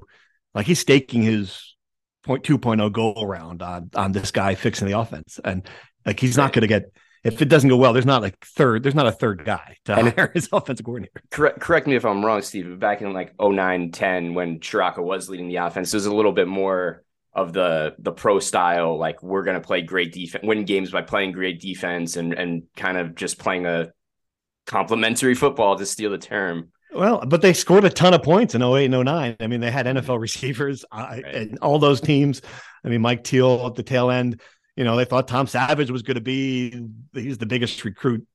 like 0.53 0.65
he's 0.65 0.79
staking 0.79 1.21
his 1.21 1.75
point 2.23 2.43
two 2.43 2.57
point 2.57 2.81
oh 2.81 2.89
go 2.89 3.13
around 3.13 3.61
on 3.61 3.89
on 3.95 4.11
this 4.11 4.31
guy 4.31 4.55
fixing 4.55 4.87
the 4.87 4.99
offense, 4.99 5.39
and 5.43 5.67
like 6.05 6.19
he's 6.19 6.37
right. 6.37 6.43
not 6.43 6.53
going 6.53 6.61
to 6.61 6.67
get 6.67 6.91
if 7.23 7.41
it 7.41 7.49
doesn't 7.49 7.69
go 7.69 7.77
well, 7.77 7.93
there's 7.93 8.05
not 8.05 8.21
like 8.21 8.37
third, 8.45 8.83
there's 8.83 8.95
not 8.95 9.07
a 9.07 9.11
third 9.11 9.43
guy 9.45 9.75
to 9.85 9.95
And- 9.97 10.13
hire 10.13 10.31
as 10.35 10.49
offensive 10.51 10.85
coordinator. 10.85 11.21
Correct, 11.31 11.59
correct 11.59 11.87
me 11.87 11.95
if 11.95 12.05
I'm 12.05 12.23
wrong, 12.25 12.41
Steve. 12.41 12.79
Back 12.79 13.01
in 13.01 13.13
like 13.13 13.33
09, 13.39 13.91
10, 13.91 14.33
when 14.33 14.59
Ciarrocca 14.59 14.99
was 15.03 15.29
leading 15.29 15.47
the 15.47 15.57
offense, 15.57 15.93
it 15.93 15.97
was 15.97 16.05
a 16.05 16.13
little 16.15 16.31
bit 16.31 16.47
more 16.47 17.03
of 17.33 17.53
the 17.53 17.93
the 17.99 18.11
pro 18.11 18.39
style. 18.39 18.97
Like 18.97 19.21
we're 19.21 19.43
going 19.43 19.59
to 19.61 19.65
play 19.67 19.81
great 19.83 20.11
defense, 20.13 20.43
win 20.45 20.65
games 20.65 20.89
by 20.91 21.01
playing 21.03 21.33
great 21.33 21.59
defense, 21.61 22.15
and 22.17 22.33
and 22.33 22.63
kind 22.75 22.97
of 22.97 23.13
just 23.15 23.37
playing 23.37 23.65
a 23.67 23.91
complimentary 24.65 25.35
football 25.35 25.77
to 25.77 25.85
steal 25.85 26.11
the 26.11 26.17
term. 26.17 26.71
Well, 26.93 27.23
but 27.27 27.41
they 27.41 27.53
scored 27.53 27.83
a 27.85 27.89
ton 27.89 28.13
of 28.13 28.23
points 28.23 28.55
in 28.55 28.61
08 28.63 28.85
and 28.85 28.93
09. 29.05 29.35
I 29.39 29.47
mean, 29.47 29.59
they 29.59 29.69
had 29.71 29.85
NFL 29.85 30.19
receivers 30.19 30.83
I, 30.91 31.21
Right. 31.21 31.25
and 31.35 31.59
all 31.59 31.79
those 31.79 32.01
teams. 32.01 32.41
I 32.83 32.89
mean, 32.89 33.01
Mike 33.01 33.23
Teel 33.23 33.65
at 33.67 33.75
the 33.75 33.83
tail 33.83 34.09
end, 34.09 34.41
you 34.77 34.85
know, 34.85 34.95
they 34.95 35.05
thought 35.05 35.27
Tom 35.27 35.47
Savage 35.47 35.91
was 35.91 36.03
going 36.03 36.15
to 36.15 36.21
be, 36.21 36.81
he's 37.13 37.39
the 37.39 37.45
biggest 37.45 37.83
recruit 37.83 38.25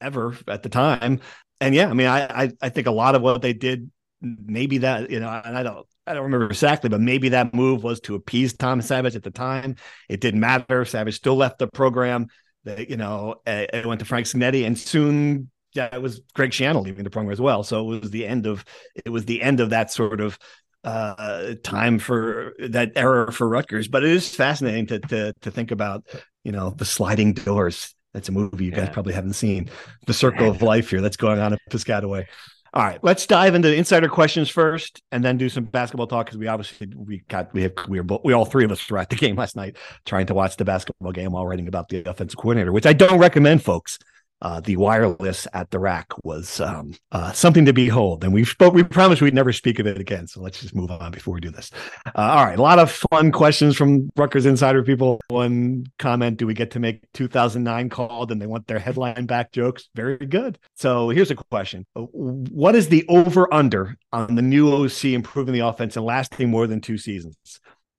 ever 0.00 0.36
at 0.48 0.64
the 0.64 0.68
time. 0.68 1.20
And 1.60 1.74
yeah, 1.74 1.88
I 1.88 1.92
mean, 1.92 2.08
I, 2.08 2.44
I, 2.44 2.52
I 2.60 2.68
think 2.70 2.88
a 2.88 2.92
lot 2.92 3.14
of 3.14 3.22
what 3.22 3.42
they 3.42 3.52
did, 3.52 3.90
maybe 4.20 4.78
that, 4.78 5.10
you 5.10 5.20
know, 5.20 5.28
and 5.28 5.56
I 5.56 5.62
don't, 5.62 5.86
I 6.06 6.14
don't 6.14 6.24
remember 6.24 6.46
exactly, 6.46 6.90
but 6.90 7.00
maybe 7.00 7.28
that 7.28 7.54
move 7.54 7.84
was 7.84 8.00
to 8.00 8.16
appease 8.16 8.54
Tom 8.54 8.82
Savage 8.82 9.14
at 9.14 9.22
the 9.22 9.30
time. 9.30 9.76
It 10.08 10.20
didn't 10.20 10.40
matter. 10.40 10.84
Savage 10.84 11.14
still 11.14 11.36
left 11.36 11.60
the 11.60 11.68
program. 11.68 12.26
They, 12.64 12.86
you 12.88 12.96
know, 12.96 13.36
it 13.46 13.86
went 13.86 14.00
to 14.00 14.04
Frank 14.04 14.26
Cignetti, 14.26 14.66
and 14.66 14.78
soon 14.78 15.50
yeah, 15.74 15.88
it 15.92 16.02
was 16.02 16.20
Greg 16.34 16.50
Schiano 16.50 16.82
leaving 16.82 17.04
the 17.04 17.10
program 17.10 17.32
as 17.32 17.40
well. 17.40 17.62
So 17.62 17.92
it 17.92 18.00
was 18.00 18.10
the 18.10 18.26
end 18.26 18.46
of 18.46 18.64
it 18.94 19.10
was 19.10 19.24
the 19.24 19.40
end 19.40 19.60
of 19.60 19.70
that 19.70 19.90
sort 19.90 20.20
of 20.20 20.38
uh 20.84 21.54
time 21.62 21.98
for 21.98 22.54
that 22.58 22.92
error 22.96 23.30
for 23.30 23.48
Rutgers. 23.48 23.88
But 23.88 24.04
it 24.04 24.10
is 24.10 24.34
fascinating 24.34 24.86
to 24.86 24.98
to 25.00 25.32
to 25.42 25.50
think 25.50 25.70
about, 25.70 26.04
you 26.44 26.52
know, 26.52 26.70
the 26.70 26.84
sliding 26.84 27.34
doors. 27.34 27.94
That's 28.12 28.28
a 28.28 28.32
movie 28.32 28.66
you 28.66 28.72
guys 28.72 28.90
probably 28.90 29.14
haven't 29.14 29.34
seen. 29.34 29.70
The 30.06 30.12
circle 30.14 30.50
of 30.50 30.60
life 30.62 30.90
here 30.90 31.00
that's 31.00 31.16
going 31.16 31.40
on 31.40 31.54
at 31.54 31.60
Piscataway. 31.70 32.26
All 32.74 32.82
right, 32.82 32.98
let's 33.02 33.26
dive 33.26 33.54
into 33.54 33.74
insider 33.74 34.08
questions 34.08 34.48
first, 34.48 35.02
and 35.12 35.22
then 35.22 35.36
do 35.36 35.50
some 35.50 35.64
basketball 35.64 36.06
talk 36.06 36.24
because 36.24 36.38
we 36.38 36.46
obviously 36.46 36.88
we 36.96 37.22
got 37.28 37.52
we 37.52 37.62
have 37.62 37.72
we 37.86 38.00
were 38.00 38.04
both 38.04 38.22
we 38.24 38.32
all 38.32 38.46
three 38.46 38.64
of 38.64 38.72
us 38.72 38.90
were 38.90 38.96
at 38.96 39.10
the 39.10 39.16
game 39.24 39.36
last 39.36 39.56
night 39.56 39.76
trying 40.06 40.24
to 40.26 40.34
watch 40.34 40.56
the 40.56 40.64
basketball 40.64 41.12
game 41.12 41.32
while 41.32 41.46
writing 41.46 41.68
about 41.68 41.90
the 41.90 42.08
offensive 42.08 42.38
coordinator, 42.38 42.72
which 42.72 42.86
I 42.86 42.94
don't 42.94 43.18
recommend, 43.18 43.62
folks. 43.62 43.98
Uh, 44.42 44.58
the 44.58 44.76
wireless 44.76 45.46
at 45.52 45.70
the 45.70 45.78
rack 45.78 46.12
was 46.24 46.60
um, 46.60 46.92
uh, 47.12 47.30
something 47.30 47.64
to 47.64 47.72
behold, 47.72 48.24
and 48.24 48.32
we 48.32 48.44
spoke. 48.44 48.74
We 48.74 48.82
promised 48.82 49.22
we'd 49.22 49.34
never 49.34 49.52
speak 49.52 49.78
of 49.78 49.86
it 49.86 50.00
again. 50.00 50.26
So 50.26 50.40
let's 50.40 50.60
just 50.60 50.74
move 50.74 50.90
on 50.90 51.12
before 51.12 51.34
we 51.34 51.40
do 51.40 51.50
this. 51.50 51.70
Uh, 52.06 52.10
all 52.16 52.44
right, 52.44 52.58
a 52.58 52.62
lot 52.62 52.80
of 52.80 52.90
fun 52.90 53.30
questions 53.30 53.76
from 53.76 54.10
Rutgers 54.16 54.44
Insider 54.44 54.82
people. 54.82 55.20
One 55.28 55.86
comment: 56.00 56.38
Do 56.38 56.48
we 56.48 56.54
get 56.54 56.72
to 56.72 56.80
make 56.80 57.04
2009 57.14 57.88
called 57.88 58.32
and 58.32 58.42
they 58.42 58.46
want 58.46 58.66
their 58.66 58.80
headline 58.80 59.26
back? 59.26 59.52
Jokes. 59.52 59.88
Very 59.94 60.16
good. 60.16 60.58
So 60.74 61.08
here's 61.10 61.30
a 61.30 61.36
question: 61.36 61.86
What 61.94 62.74
is 62.74 62.88
the 62.88 63.04
over 63.08 63.52
under 63.54 63.96
on 64.12 64.34
the 64.34 64.42
new 64.42 64.72
OC 64.72 65.04
improving 65.04 65.54
the 65.54 65.60
offense 65.60 65.94
and 65.96 66.04
lasting 66.04 66.50
more 66.50 66.66
than 66.66 66.80
two 66.80 66.98
seasons? 66.98 67.36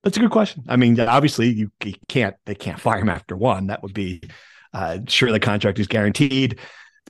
That's 0.03 0.17
a 0.17 0.19
good 0.19 0.31
question. 0.31 0.65
I 0.67 0.75
mean, 0.75 1.00
obviously, 1.00 1.53
you, 1.53 1.71
you 1.81 1.93
can't. 2.09 2.35
They 2.45 2.55
can't 2.55 2.81
fire 2.81 3.00
him 3.00 3.07
after 3.07 3.38
one. 3.38 3.67
That 3.67 3.81
would 3.81 3.93
be 3.93 4.21
uh, 4.74 5.00
sure 5.08 5.32
the 5.32 5.39
contract 5.39 5.80
is 5.80 5.88
guaranteed. 5.88 6.60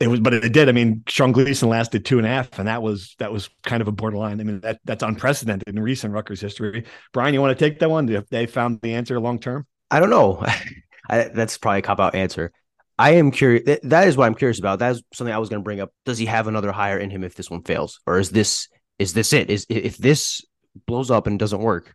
It 0.02 0.08
was, 0.08 0.20
but 0.20 0.34
it 0.34 0.52
did. 0.52 0.70
I 0.70 0.72
mean, 0.72 1.04
Sean 1.08 1.32
Gleeson 1.32 1.70
lasted 1.70 2.04
two 2.04 2.18
and 2.18 2.26
a 2.26 2.30
half, 2.30 2.58
and 2.58 2.68
that 2.68 2.82
was 2.82 3.16
that 3.20 3.32
was 3.32 3.50
kind 3.64 3.82
of 3.82 3.88
a 3.88 3.92
borderline. 3.92 4.42
I 4.42 4.44
mean, 4.44 4.60
that 4.62 4.80
that's 4.86 5.04
unprecedented 5.04 5.68
in 5.68 5.80
recent 5.80 6.14
Rutgers 6.14 6.42
history. 6.42 6.86
Brian, 7.14 7.34
you 7.34 7.42
want 7.42 7.58
to 7.58 7.64
take 7.64 7.80
that 7.80 7.90
one? 7.92 8.10
If 8.10 8.28
they 8.30 8.48
found 8.48 8.82
the 8.82 8.96
answer 8.96 9.20
long 9.20 9.40
term, 9.40 9.68
I 9.92 10.00
don't 10.00 10.10
know. 10.10 10.44
I, 11.10 11.26
that's 11.26 11.58
probably 11.58 11.80
a 11.80 11.84
cop 11.84 12.00
out 12.00 12.16
answer. 12.16 12.52
I 12.98 13.12
am 13.12 13.32
curious. 13.32 13.66
That, 13.66 13.82
that 13.84 14.08
is 14.08 14.18
what 14.18 14.26
I'm 14.26 14.36
curious 14.36 14.60
about. 14.60 14.80
That 14.80 14.94
is 14.94 15.04
something 15.14 15.34
I 15.34 15.38
was 15.38 15.50
going 15.50 15.62
to 15.62 15.64
bring 15.64 15.80
up. 15.80 15.92
Does 16.06 16.18
he 16.18 16.26
have 16.26 16.48
another 16.48 16.72
hire 16.72 16.98
in 16.98 17.10
him 17.10 17.24
if 17.24 17.36
this 17.36 17.50
one 17.50 17.62
fails, 17.62 18.00
or 18.08 18.20
is 18.20 18.32
this 18.32 18.68
is 18.98 19.14
this 19.14 19.32
it? 19.32 19.50
Is 19.52 19.68
if 19.70 19.98
this 19.98 20.44
blows 20.88 21.12
up 21.12 21.28
and 21.28 21.38
doesn't 21.38 21.62
work, 21.62 21.94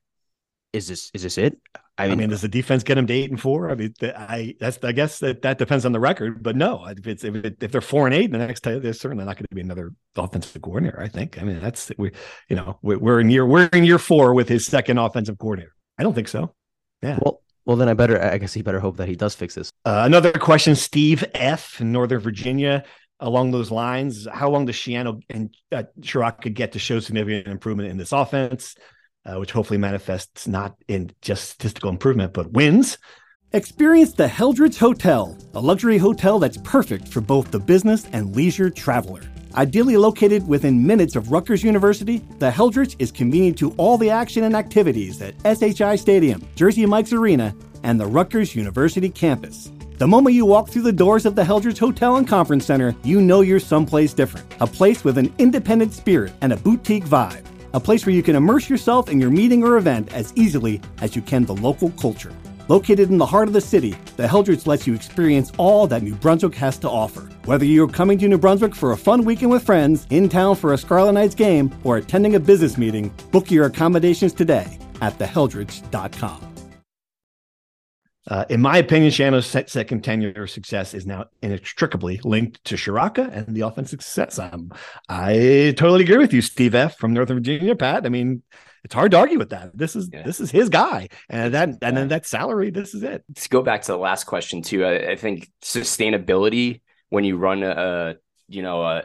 is 0.73 0.89
this 0.89 1.11
is 1.15 1.23
this 1.23 1.39
it? 1.39 1.59
I 2.01 2.15
mean, 2.15 2.29
does 2.29 2.43
the 2.43 2.49
defense 2.49 2.85
get 2.85 2.95
them 2.95 3.09
to 3.09 3.13
eight 3.13 3.31
and 3.31 3.41
four? 3.41 3.71
I 3.71 3.75
mean, 3.75 3.93
I 4.03 4.55
that's 4.61 4.79
I 4.85 4.93
guess 4.93 5.19
that 5.19 5.43
that 5.43 5.59
depends 5.59 5.85
on 5.85 5.91
the 5.91 5.99
record, 5.99 6.43
but 6.45 6.55
no, 6.55 6.87
if 6.87 7.07
it's 7.07 7.25
if, 7.25 7.35
it, 7.35 7.57
if 7.61 7.73
they're 7.73 7.81
four 7.81 8.07
and 8.07 8.15
eight, 8.15 8.31
the 8.31 8.39
next 8.39 8.61
time 8.61 8.81
there's 8.81 9.01
certainly 9.01 9.25
not 9.25 9.37
going 9.37 9.47
to 9.51 9.55
be 9.55 9.63
another 9.63 9.91
offensive 10.17 10.63
coordinator. 10.63 11.01
I 11.01 11.09
think. 11.09 11.41
I 11.41 11.45
mean, 11.45 11.61
that's 11.61 11.91
we, 11.99 12.13
you 12.49 12.55
know, 12.55 12.79
we're, 12.83 12.99
we're 12.99 13.21
in 13.21 13.31
year 13.31 13.45
we're 13.45 13.67
in 13.73 13.85
year 13.85 13.99
four 13.99 14.33
with 14.33 14.49
his 14.49 14.65
second 14.65 14.99
offensive 14.99 15.39
coordinator. 15.39 15.75
I 15.99 16.05
don't 16.05 16.15
think 16.15 16.29
so. 16.29 16.55
Yeah. 17.03 17.19
well, 17.21 17.43
well, 17.65 17.77
then 17.77 17.89
I 17.89 17.95
better. 17.95 18.23
I 18.23 18.39
guess 18.39 18.55
he 18.55 18.63
better 18.63 18.81
hope 18.81 18.99
that 18.99 19.09
he 19.09 19.17
does 19.17 19.35
fix 19.35 19.57
this. 19.57 19.73
Uh, 19.85 20.03
another 20.05 20.33
question, 20.33 20.77
Steve 20.77 21.25
F. 21.35 21.81
in 21.81 21.93
Northern 21.93 22.21
Virginia. 22.21 22.85
Along 23.21 23.51
those 23.51 23.73
lines, 23.73 24.29
how 24.33 24.49
long 24.49 24.65
does 24.65 24.77
Schiano 24.77 25.21
and 25.29 25.53
uh, 25.73 25.83
Ciarrocca 26.01 26.55
get 26.55 26.71
to 26.73 26.79
show 26.79 27.01
significant 27.01 27.49
improvement 27.49 27.89
in 27.89 27.97
this 27.97 28.13
offense, 28.13 28.77
uh, 29.29 29.39
which 29.39 29.53
hopefully 29.53 29.79
manifests 29.79 30.49
not 30.49 30.77
in 30.89 31.11
just 31.21 31.51
statistical 31.51 31.91
improvement, 31.91 32.33
but 32.33 32.53
wins? 32.53 32.99
Experience 33.53 34.13
the 34.13 34.29
Heldrich 34.29 34.77
Hotel, 34.77 35.37
a 35.55 35.61
luxury 35.61 35.99
hotel 35.99 36.39
that's 36.39 36.59
perfect 36.59 37.09
for 37.09 37.21
both 37.21 37.51
the 37.51 37.59
business 37.59 38.07
and 38.13 38.35
leisure 38.37 38.71
traveler. 38.71 39.23
Ideally 39.55 39.97
located 39.97 40.47
within 40.47 40.87
minutes 40.87 41.17
of 41.17 41.33
Rutgers 41.33 41.65
University, 41.65 42.19
the 42.39 42.51
Heldrich 42.51 42.95
is 42.99 43.11
convenient 43.11 43.57
to 43.59 43.73
all 43.73 43.97
the 43.97 44.11
action 44.11 44.45
and 44.45 44.55
activities 44.55 45.23
at 45.23 45.35
SHI 45.45 45.97
Stadium, 45.97 46.47
Jersey 46.55 46.85
Mike's 46.85 47.13
Arena, 47.13 47.55
and 47.83 47.99
the 47.99 48.07
Rutgers 48.07 48.55
University 48.55 49.09
campus. 49.09 49.73
The 49.97 50.07
moment 50.07 50.37
you 50.37 50.45
walk 50.45 50.69
through 50.69 50.83
the 50.83 50.93
doors 50.93 51.25
of 51.27 51.35
the 51.35 51.43
Heldrich 51.45 51.79
Hotel 51.79 52.17
and 52.17 52.29
Conference 52.29 52.67
Center, 52.67 52.95
you 53.03 53.21
know 53.21 53.41
you're 53.41 53.59
someplace 53.59 54.13
different. 54.13 54.47
A 54.61 54.67
place 54.67 55.03
with 55.03 55.19
an 55.19 55.35
independent 55.39 55.93
spirit 55.95 56.35
and 56.43 56.53
a 56.53 56.57
boutique 56.57 57.05
vibe. 57.05 57.45
A 57.75 57.81
place 57.81 58.07
where 58.07 58.15
you 58.15 58.23
can 58.23 58.37
immerse 58.37 58.71
yourself 58.71 59.09
in 59.09 59.21
your 59.21 59.31
meeting 59.31 59.63
or 59.63 59.77
event 59.77 60.13
as 60.13 60.33
easily 60.37 60.81
as 61.01 61.15
you 61.15 61.23
can 61.23 61.45
the 61.45 61.55
local 61.55 61.91
culture. 61.91 62.33
Located 62.69 63.11
in 63.11 63.19
the 63.19 63.27
heart 63.27 63.49
of 63.49 63.55
the 63.55 63.61
city, 63.61 63.97
the 64.17 64.27
Heldrich 64.27 64.67
lets 64.67 64.87
you 64.87 64.95
experience 64.95 65.53
all 65.57 65.87
that 65.87 66.03
New 66.03 66.15
Brunswick 66.15 66.55
has 66.55 66.79
to 66.79 66.91
offer. 66.91 67.23
Whether 67.47 67.65
you're 67.65 67.89
coming 67.89 68.19
to 68.19 68.29
New 68.29 68.39
Brunswick 68.39 68.75
for 68.75 68.93
a 68.93 68.97
fun 68.97 69.25
weekend 69.25 69.51
with 69.51 69.65
friends, 69.65 70.07
in 70.11 70.29
town 70.29 70.55
for 70.55 70.75
a 70.75 70.79
Scarlet 70.79 71.13
Knights 71.13 71.35
game, 71.35 71.75
or 71.85 71.97
attending 71.97 72.35
a 72.35 72.41
business 72.41 72.77
meeting, 72.77 73.13
book 73.33 73.51
your 73.51 73.67
accommodations 73.67 74.35
today 74.35 74.79
at 75.01 75.19
theheldrich.com. 75.19 76.48
Uh, 78.27 78.45
in 78.51 78.61
my 78.61 78.77
opinion, 78.77 79.11
Schiano's 79.11 79.47
se- 79.47 79.67
second 79.69 80.05
tenure 80.05 80.47
success 80.47 80.93
is 80.93 81.07
now 81.07 81.27
inextricably 81.41 82.21
linked 82.25 82.63
to 82.65 82.75
Ciarrocca 82.75 83.31
and 83.33 83.57
the 83.57 83.63
offensive 83.63 84.03
success. 84.03 84.39
Um, 84.39 84.71
I 85.09 85.73
totally 85.79 86.05
agree 86.05 86.19
with 86.19 86.33
you, 86.35 86.43
Steve 86.43 86.75
F. 86.75 86.99
from 86.99 87.15
Northern 87.15 87.37
Virginia, 87.39 87.75
Pat. 87.75 88.05
I 88.05 88.11
mean, 88.11 88.43
it's 88.85 88.93
hard 88.95 89.13
to 89.13 89.19
argue 89.19 89.39
with 89.39 89.51
that. 89.51 89.71
This 89.77 89.97
is 89.97 90.11
Yeah. 90.13 90.23
this 90.25 90.41
is 90.41 90.51
his 90.51 90.69
guy, 90.69 91.09
and 91.31 91.55
that 91.55 91.69
and 91.81 91.97
then 91.97 92.09
that 92.09 92.27
salary. 92.27 92.71
This 92.71 92.95
is 92.95 93.03
it. 93.03 93.25
to 93.35 93.49
go 93.49 93.63
back 93.63 93.83
to 93.83 93.93
the 93.93 93.99
last 93.99 94.25
question 94.25 94.61
too, 94.63 94.85
I, 94.85 95.13
I 95.13 95.17
think 95.17 95.49
sustainability 95.63 96.81
when 97.09 97.25
you 97.25 97.37
run 97.39 97.63
a, 97.63 98.17
you 98.49 98.63
know, 98.63 98.83
a, 98.83 99.05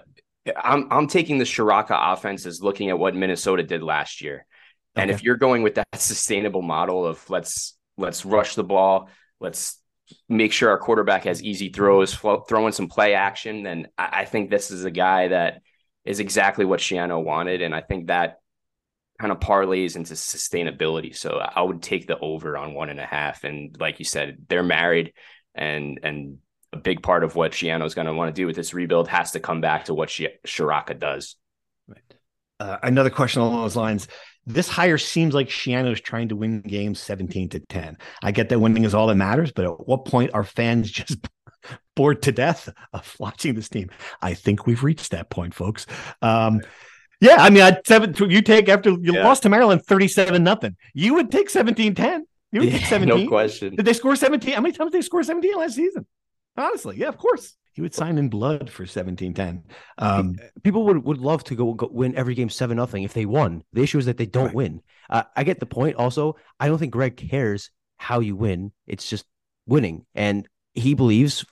I'm 0.61 0.87
I'm 0.91 1.07
taking 1.07 1.37
the 1.37 1.45
Ciarrocca 1.45 2.13
offense 2.13 2.45
as 2.45 2.61
looking 2.61 2.89
at 2.89 2.99
what 2.99 3.15
Minnesota 3.15 3.63
did 3.63 3.81
last 3.81 4.21
year, 4.21 4.45
and 4.95 5.09
Okay. 5.09 5.15
if 5.15 5.23
you're 5.23 5.37
going 5.37 5.63
with 5.63 5.75
that 5.75 5.87
sustainable 5.95 6.61
model 6.61 7.05
of 7.07 7.27
let's 7.29 7.77
let's 7.97 8.25
rush 8.25 8.55
the 8.55 8.63
ball, 8.63 9.09
let's 9.39 9.79
make 10.27 10.51
sure 10.51 10.69
our 10.69 10.77
quarterback 10.77 11.23
has 11.25 11.41
easy 11.41 11.69
throws, 11.69 12.13
throw 12.13 12.67
in 12.67 12.73
some 12.73 12.87
play 12.87 13.13
action, 13.13 13.63
then 13.63 13.87
I, 13.97 14.25
think 14.25 14.49
this 14.49 14.71
is 14.71 14.85
a 14.85 14.91
guy 14.91 15.29
that 15.29 15.61
is 16.05 16.19
exactly 16.19 16.65
what 16.65 16.79
Schiano 16.79 17.23
wanted, 17.23 17.61
and 17.61 17.73
I 17.73 17.81
think 17.81 18.07
that 18.07 18.39
kind 19.19 19.31
of 19.31 19.39
parlays 19.39 19.95
into 19.95 20.13
sustainability. 20.13 21.15
So 21.15 21.37
I 21.37 21.61
would 21.61 21.81
take 21.81 22.07
the 22.07 22.19
over 22.19 22.57
on 22.57 22.73
one 22.73 22.89
and 22.89 22.99
a 22.99 23.05
half. 23.05 23.43
And 23.43 23.75
like 23.79 23.99
you 23.99 24.05
said, 24.05 24.37
they're 24.49 24.63
married, 24.63 25.13
and 25.55 25.99
and 26.03 26.39
a 26.73 26.77
big 26.77 27.03
part 27.03 27.23
of 27.23 27.35
what 27.35 27.51
Schiano 27.51 27.85
is 27.85 27.93
going 27.93 28.07
to 28.07 28.13
want 28.13 28.35
to 28.35 28.41
do 28.41 28.47
with 28.47 28.55
this 28.55 28.73
rebuild 28.73 29.07
has 29.07 29.31
to 29.31 29.39
come 29.39 29.61
back 29.61 29.85
to 29.85 29.93
what 29.93 30.09
Shi- 30.09 30.39
Ciarrocca 30.45 30.99
does. 30.99 31.35
Uh, 32.59 32.77
another 32.81 33.09
question 33.09 33.41
along 33.41 33.61
those 33.61 33.75
lines. 33.75 34.07
This 34.45 34.67
hire 34.67 34.97
seems 34.97 35.33
like 35.33 35.47
Schiano 35.49 35.91
is 35.93 36.01
trying 36.01 36.29
to 36.29 36.35
win 36.35 36.61
games 36.61 36.99
17 36.99 37.49
to 37.49 37.59
10. 37.59 37.97
I 38.21 38.31
get 38.31 38.49
that 38.49 38.59
winning 38.59 38.83
is 38.83 38.93
all 38.93 39.07
that 39.07 39.15
matters, 39.15 39.51
but 39.51 39.65
at 39.65 39.87
what 39.87 40.05
point 40.05 40.31
are 40.33 40.43
fans 40.43 40.91
just 40.91 41.27
bored 41.95 42.21
to 42.23 42.31
death 42.31 42.69
of 42.91 43.15
watching 43.19 43.55
this 43.55 43.69
team? 43.69 43.89
I 44.21 44.33
think 44.33 44.65
we've 44.65 44.83
reached 44.83 45.11
that 45.11 45.29
point, 45.29 45.53
folks. 45.53 45.85
Um, 46.21 46.61
yeah, 47.21 47.37
I 47.39 47.49
mean, 47.49 47.63
I'd 47.63 47.87
seven, 47.87 48.13
you 48.29 48.41
take 48.41 48.67
after 48.67 48.89
you 48.89 49.13
Yeah. 49.13 49.23
lost 49.23 49.43
to 49.43 49.49
Maryland 49.49 49.85
37 49.85 50.43
nothing. 50.43 50.75
You 50.93 51.13
would 51.13 51.31
take 51.31 51.49
17 51.49 51.95
10. 51.95 52.25
You 52.51 52.59
would 52.61 52.71
take 52.71 52.85
17. 52.85 53.23
no 53.23 53.29
question. 53.29 53.75
Did 53.75 53.85
they 53.85 53.93
score 53.93 54.15
17? 54.15 54.53
How 54.53 54.61
many 54.61 54.73
times 54.73 54.91
did 54.91 54.99
they 54.99 55.05
score 55.05 55.23
17 55.23 55.55
last 55.55 55.75
season? 55.75 56.05
Honestly, 56.57 56.97
yeah, 56.97 57.07
of 57.07 57.17
course. 57.17 57.55
He 57.73 57.81
would 57.81 57.93
sign 57.93 58.17
in 58.17 58.29
blood 58.29 58.69
for 58.69 58.85
17 58.85 59.33
10. 59.33 59.63
Um, 59.97 60.35
People 60.63 60.85
would, 60.85 61.03
would 61.03 61.17
love 61.17 61.43
to 61.45 61.55
go, 61.55 61.73
go 61.73 61.89
win 61.91 62.15
every 62.15 62.35
game 62.35 62.49
seven 62.49 62.77
nothing 62.77 63.03
if 63.03 63.13
they 63.13 63.25
won. 63.25 63.63
The 63.73 63.81
issue 63.81 63.97
is 63.97 64.05
that 64.05 64.17
they 64.17 64.25
don't 64.27 64.45
Right. 64.47 64.55
win. 64.55 64.81
Uh, 65.09 65.23
I 65.35 65.43
get 65.43 65.59
the 65.59 65.65
point. 65.65 65.95
Also, 65.95 66.35
I 66.59 66.67
don't 66.67 66.77
think 66.77 66.93
Greg 66.93 67.17
cares 67.17 67.71
how 67.97 68.19
you 68.19 68.35
win. 68.35 68.71
It's 68.87 69.09
just 69.09 69.25
winning, 69.65 70.05
and 70.13 70.47
he 70.73 70.93
believes 70.93 71.45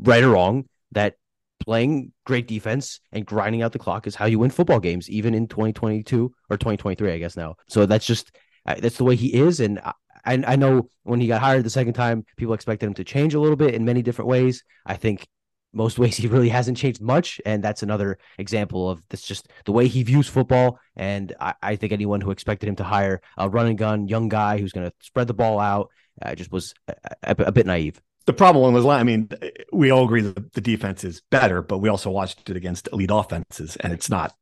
right 0.00 0.22
or 0.22 0.30
wrong, 0.30 0.66
that 0.92 1.14
playing 1.60 2.12
great 2.26 2.48
defense 2.48 2.98
and 3.12 3.24
grinding 3.24 3.62
out 3.62 3.72
the 3.72 3.78
clock 3.78 4.06
is 4.06 4.16
how 4.16 4.26
you 4.26 4.38
win 4.38 4.50
football 4.50 4.80
games, 4.80 5.08
even 5.08 5.32
in 5.34 5.46
2022 5.46 6.32
or 6.50 6.56
2023, 6.56 7.12
I 7.12 7.18
guess 7.18 7.36
now. 7.36 7.54
So 7.68 7.86
that's 7.86 8.04
just 8.06 8.32
that's 8.66 8.96
the 8.96 9.04
way 9.04 9.14
he 9.16 9.34
is, 9.34 9.60
and 9.60 9.78
I, 9.80 9.92
I 10.24 10.56
know 10.56 10.88
when 11.02 11.20
he 11.20 11.26
got 11.26 11.40
hired 11.40 11.64
the 11.64 11.70
second 11.70 11.94
time, 11.94 12.24
people 12.36 12.54
expected 12.54 12.86
him 12.86 12.94
to 12.94 13.04
change 13.04 13.34
a 13.34 13.40
little 13.40 13.56
bit 13.56 13.74
in 13.74 13.84
many 13.84 14.02
different 14.02 14.28
ways. 14.28 14.62
I 14.86 14.94
think 14.96 15.26
most 15.72 15.98
ways 15.98 16.16
he 16.16 16.26
really 16.26 16.48
hasn't 16.48 16.76
changed 16.76 17.00
much, 17.00 17.40
and 17.46 17.62
that's 17.62 17.82
another 17.82 18.18
example 18.38 18.90
of 18.90 19.02
this 19.08 19.22
just 19.22 19.48
the 19.64 19.72
way 19.72 19.88
he 19.88 20.02
views 20.02 20.28
football. 20.28 20.78
And 20.96 21.34
I, 21.40 21.54
I 21.62 21.76
think 21.76 21.92
anyone 21.92 22.20
who 22.20 22.30
expected 22.30 22.68
him 22.68 22.76
to 22.76 22.84
hire 22.84 23.20
a 23.36 23.48
run 23.48 23.66
and 23.66 23.78
gun 23.78 24.08
young 24.08 24.28
guy 24.28 24.58
who's 24.58 24.72
going 24.72 24.88
to 24.88 24.94
spread 25.00 25.26
the 25.26 25.34
ball 25.34 25.58
out 25.58 25.90
uh, 26.20 26.34
just 26.34 26.52
was 26.52 26.74
a, 26.88 26.94
a, 27.22 27.36
a 27.44 27.52
bit 27.52 27.66
naive 27.66 28.00
the 28.26 28.32
problem 28.32 28.74
was, 28.74 28.86
I 28.86 29.02
mean, 29.02 29.28
we 29.72 29.90
all 29.90 30.04
agree 30.04 30.22
that 30.22 30.52
the 30.52 30.60
defense 30.60 31.04
is 31.04 31.22
better, 31.30 31.62
but 31.62 31.78
we 31.78 31.88
also 31.88 32.10
watched 32.10 32.48
it 32.48 32.56
against 32.56 32.88
elite 32.92 33.10
offenses, 33.12 33.76
and 33.76 33.92
it's 33.92 34.08
not 34.08 34.34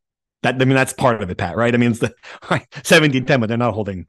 that. 0.43 0.55
I 0.61 0.65
mean, 0.65 0.75
that's 0.75 0.93
part 0.93 1.21
of 1.21 1.29
it, 1.29 1.37
Pat. 1.37 1.55
Right? 1.55 1.73
I 1.73 1.77
mean, 1.77 1.91
it's 1.91 1.99
the 1.99 2.13
17-10, 2.43 3.39
but 3.39 3.47
they're 3.47 3.57
not 3.57 3.73
holding, 3.73 4.07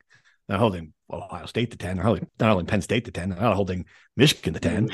they're 0.48 0.58
holding 0.58 0.92
Ohio 1.12 1.46
State 1.46 1.70
to 1.72 1.76
ten. 1.76 1.96
They're 1.96 2.04
not 2.04 2.48
holding 2.48 2.66
Penn 2.66 2.82
State 2.82 3.04
to 3.06 3.10
ten. 3.10 3.30
Not 3.30 3.54
holding 3.54 3.84
Michigan 4.16 4.54
to 4.54 4.60
ten. 4.60 4.90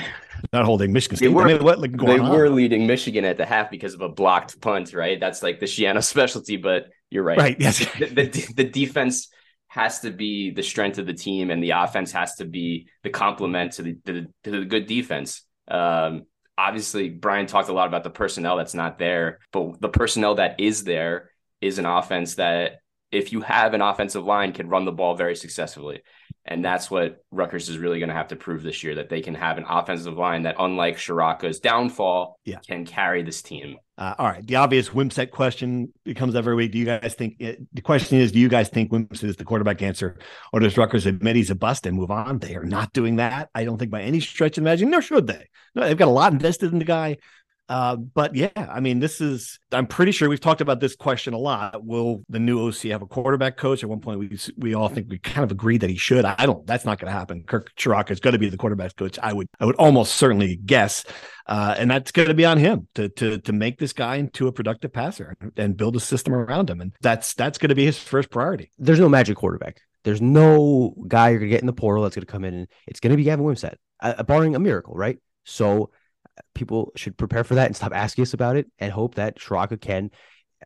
Not 0.53 0.65
holding 0.65 0.93
Michigan 0.93 1.17
State. 1.17 1.29
They 1.29 1.33
were, 1.33 1.45
I 1.45 1.55
mean, 1.55 1.65
what, 1.65 1.79
like, 1.79 1.97
they 1.97 2.19
on? 2.19 2.55
leading 2.55 2.87
Michigan 2.87 3.25
at 3.25 3.37
the 3.37 3.47
half 3.47 3.71
because 3.71 3.95
of 3.95 4.01
a 4.01 4.09
blocked 4.09 4.61
punt. 4.61 4.93
Right? 4.93 5.19
That's 5.19 5.43
like 5.43 5.61
the 5.61 5.67
Schiano 5.67 6.03
specialty. 6.05 6.57
But 6.57 6.87
you're 7.11 7.25
right. 7.25 7.39
Right. 7.39 7.57
Yes. 7.59 7.79
the, 7.99 8.07
the, 8.07 8.53
the 8.55 8.65
defense 8.65 9.29
has 9.69 10.01
to 10.01 10.11
be 10.11 10.51
the 10.51 10.63
strength 10.63 10.99
of 10.99 11.07
the 11.07 11.15
team, 11.15 11.51
and 11.51 11.63
the 11.63 11.71
offense 11.71 12.13
has 12.13 12.35
to 12.37 12.45
be 12.45 12.89
the 13.03 13.11
complement 13.11 13.73
to 13.73 13.83
the, 13.83 13.99
to 14.07 14.13
the, 14.13 14.27
to 14.45 14.51
the 14.51 14.65
good 14.65 14.87
defense. 14.87 15.43
Um, 15.69 16.25
obviously, 16.57 17.11
Brian 17.11 17.47
talked 17.47 17.69
a 17.69 17.73
lot 17.75 17.87
about 17.87 18.03
the 18.03 18.11
personnel 18.11 18.57
that's 18.57 18.75
not 18.75 18.99
there, 18.99 19.39
but 19.53 19.81
the 19.81 19.91
personnel 19.91 20.37
that 20.37 20.59
is 20.59 20.85
there 20.85 21.31
is 21.61 21.79
an 21.79 21.87
offense 21.87 22.37
that, 22.37 22.81
if 23.11 23.33
you 23.33 23.41
have 23.41 23.75
an 23.75 23.81
offensive 23.81 24.25
line, 24.25 24.53
can 24.53 24.69
run 24.69 24.85
the 24.85 24.93
ball 24.93 25.15
very 25.15 25.37
successfully. 25.37 26.03
And 26.45 26.65
that's 26.65 26.91
what 26.91 27.23
Rutgers 27.31 27.69
is 27.69 27.77
really 27.77 27.99
going 27.99 28.09
to 28.09 28.15
have 28.15 28.29
to 28.29 28.37
prove 28.37 28.63
this 28.63 28.83
year 28.83 28.95
that 28.97 29.11
they 29.11 29.21
can 29.21 29.35
have 29.35 29.59
an 29.59 29.65
offensive 29.69 30.17
line 30.17 30.43
that, 30.43 30.57
unlike 30.59 30.97
Ciarrocca's 30.97 31.61
downfall, 31.61 32.39
yeah. 32.45 32.59
can 32.67 32.87
carry 32.87 33.23
this 33.23 33.43
team. 33.43 33.77
Uh, 33.99 34.15
all 34.19 34.27
right. 34.27 34.47
The 34.47 34.57
obvious 34.57 34.91
Wimsatt 34.91 35.31
question 35.31 35.93
becomes 36.05 36.35
every 36.35 36.55
week. 36.55 36.73
Do 36.73 36.79
you 36.79 36.87
guys 36.87 37.15
think 37.15 37.37
it, 37.39 37.61
the 37.75 37.83
question 37.83 38.19
is, 38.19 38.33
do 38.33 38.39
you 38.39 38.49
guys 38.49 38.69
think 38.69 38.91
Wimsatt 38.91 39.25
is 39.25 39.37
the 39.37 39.45
quarterback 39.45 39.83
answer, 39.83 40.19
or 40.53 40.61
does 40.61 40.79
Rutgers 40.79 41.05
admit 41.05 41.37
he's 41.37 41.51
a 41.51 41.55
bust 41.55 41.85
and 41.85 41.97
move 41.97 42.11
on? 42.11 42.39
They 42.39 42.55
are 42.55 42.65
not 42.65 42.93
doing 42.93 43.17
that. 43.17 43.51
I 43.55 43.65
don't 43.65 43.77
think 43.77 43.91
by 43.91 44.03
any 44.03 44.21
stretch 44.21 44.57
of 44.57 44.63
imagination, 44.63 44.91
nor 44.91 45.03
should 45.03 45.27
they. 45.27 45.49
No, 45.75 45.83
they've 45.83 45.99
got 45.99 46.09
a 46.09 46.13
lot 46.13 46.33
invested 46.33 46.73
in 46.73 46.79
the 46.79 46.85
guy. 46.85 47.19
Uh, 47.69 47.97
but 47.97 48.35
yeah, 48.35 48.49
I 48.57 48.81
mean, 48.81 48.99
this 48.99 49.21
is, 49.21 49.59
I'm 49.73 49.87
pretty 49.87 50.13
sure 50.13 50.29
we've 50.29 50.41
talked 50.41 50.63
about 50.63 50.81
this 50.81 50.97
question 50.97 51.35
a 51.35 51.39
lot. 51.39 51.85
Will 51.85 52.25
the 52.31 52.39
new 52.39 52.67
OC 52.67 52.83
have 52.85 53.03
a 53.03 53.07
quarterback 53.07 53.59
coach? 53.59 53.83
At 53.83 53.91
one 53.91 54.01
point, 54.01 54.21
we 54.21 54.39
we 54.57 54.75
all 54.75 54.89
think 54.89 55.09
we 55.11 55.19
kind 55.19 55.45
of 55.45 55.51
agreed 55.51 55.83
that 55.83 55.91
he 55.91 55.97
should. 55.97 56.25
I 56.25 56.47
don't, 56.47 56.67
that's 56.67 56.87
not 56.87 56.99
going 56.99 57.13
to 57.13 57.19
happen. 57.19 57.45
Kirk 57.45 57.75
Ciarrocca 57.77 58.13
is 58.13 58.21
going 58.21 58.33
to 58.33 58.39
be 58.39 58.49
the 58.49 58.57
quarterback 58.57 58.97
coach. 58.97 59.19
I 59.23 59.35
would, 59.35 59.49
I 59.61 59.67
would 59.67 59.77
almost 59.77 60.15
certainly 60.15 60.57
guess. 60.57 61.05
Uh, 61.47 61.75
and 61.79 61.91
that's 61.91 62.11
going 62.11 62.29
to 62.29 62.35
be 62.35 62.47
on 62.47 62.59
him 62.59 62.89
to, 62.95 63.11
to, 63.11 63.39
to 63.39 63.53
make 63.53 63.79
this 63.79 63.93
guy 63.93 64.17
into 64.17 64.47
a 64.47 64.53
productive 64.53 64.93
passer 64.93 65.37
and 65.57 65.77
build 65.77 65.97
a 65.97 66.01
system 66.01 66.35
around 66.35 66.71
him. 66.71 66.81
And 66.81 66.93
that's, 67.01 67.35
that's 67.35 67.59
going 67.59 67.71
to 67.71 67.75
be 67.75 67.85
his 67.85 67.99
first 67.99 68.31
priority. 68.31 68.71
There's 68.79 69.01
no 69.01 69.09
magic 69.09 69.37
quarterback. 69.37 69.81
There's 70.05 70.23
no 70.23 70.95
guy 71.07 71.31
you're 71.31 71.39
going 71.39 71.51
to 71.51 71.55
get 71.55 71.61
in 71.61 71.67
the 71.67 71.73
portal 71.75 72.03
that's 72.03 72.15
going 72.15 72.25
to 72.25 72.33
come 72.33 72.45
in 72.45 72.55
and 72.55 72.69
it's 72.87 73.01
going 73.01 73.11
to 73.11 73.17
be 73.17 73.25
Gavin 73.25 73.45
Wimsatt, 73.45 73.75
uh, 74.01 74.23
barring 74.23 74.55
a 74.55 74.59
miracle, 74.59 74.95
right? 74.95 75.19
So 75.45 75.91
people 76.55 76.93
should 76.97 77.17
prepare 77.17 77.45
for 77.45 77.55
that 77.57 77.67
and 77.67 77.77
stop 77.77 77.93
asking 77.95 78.23
us 78.23 78.35
about 78.35 78.57
it 78.57 78.67
and 78.79 78.93
hope 78.93 79.15
that 79.17 79.39
Ciarrocca 79.39 79.81
can 79.81 80.11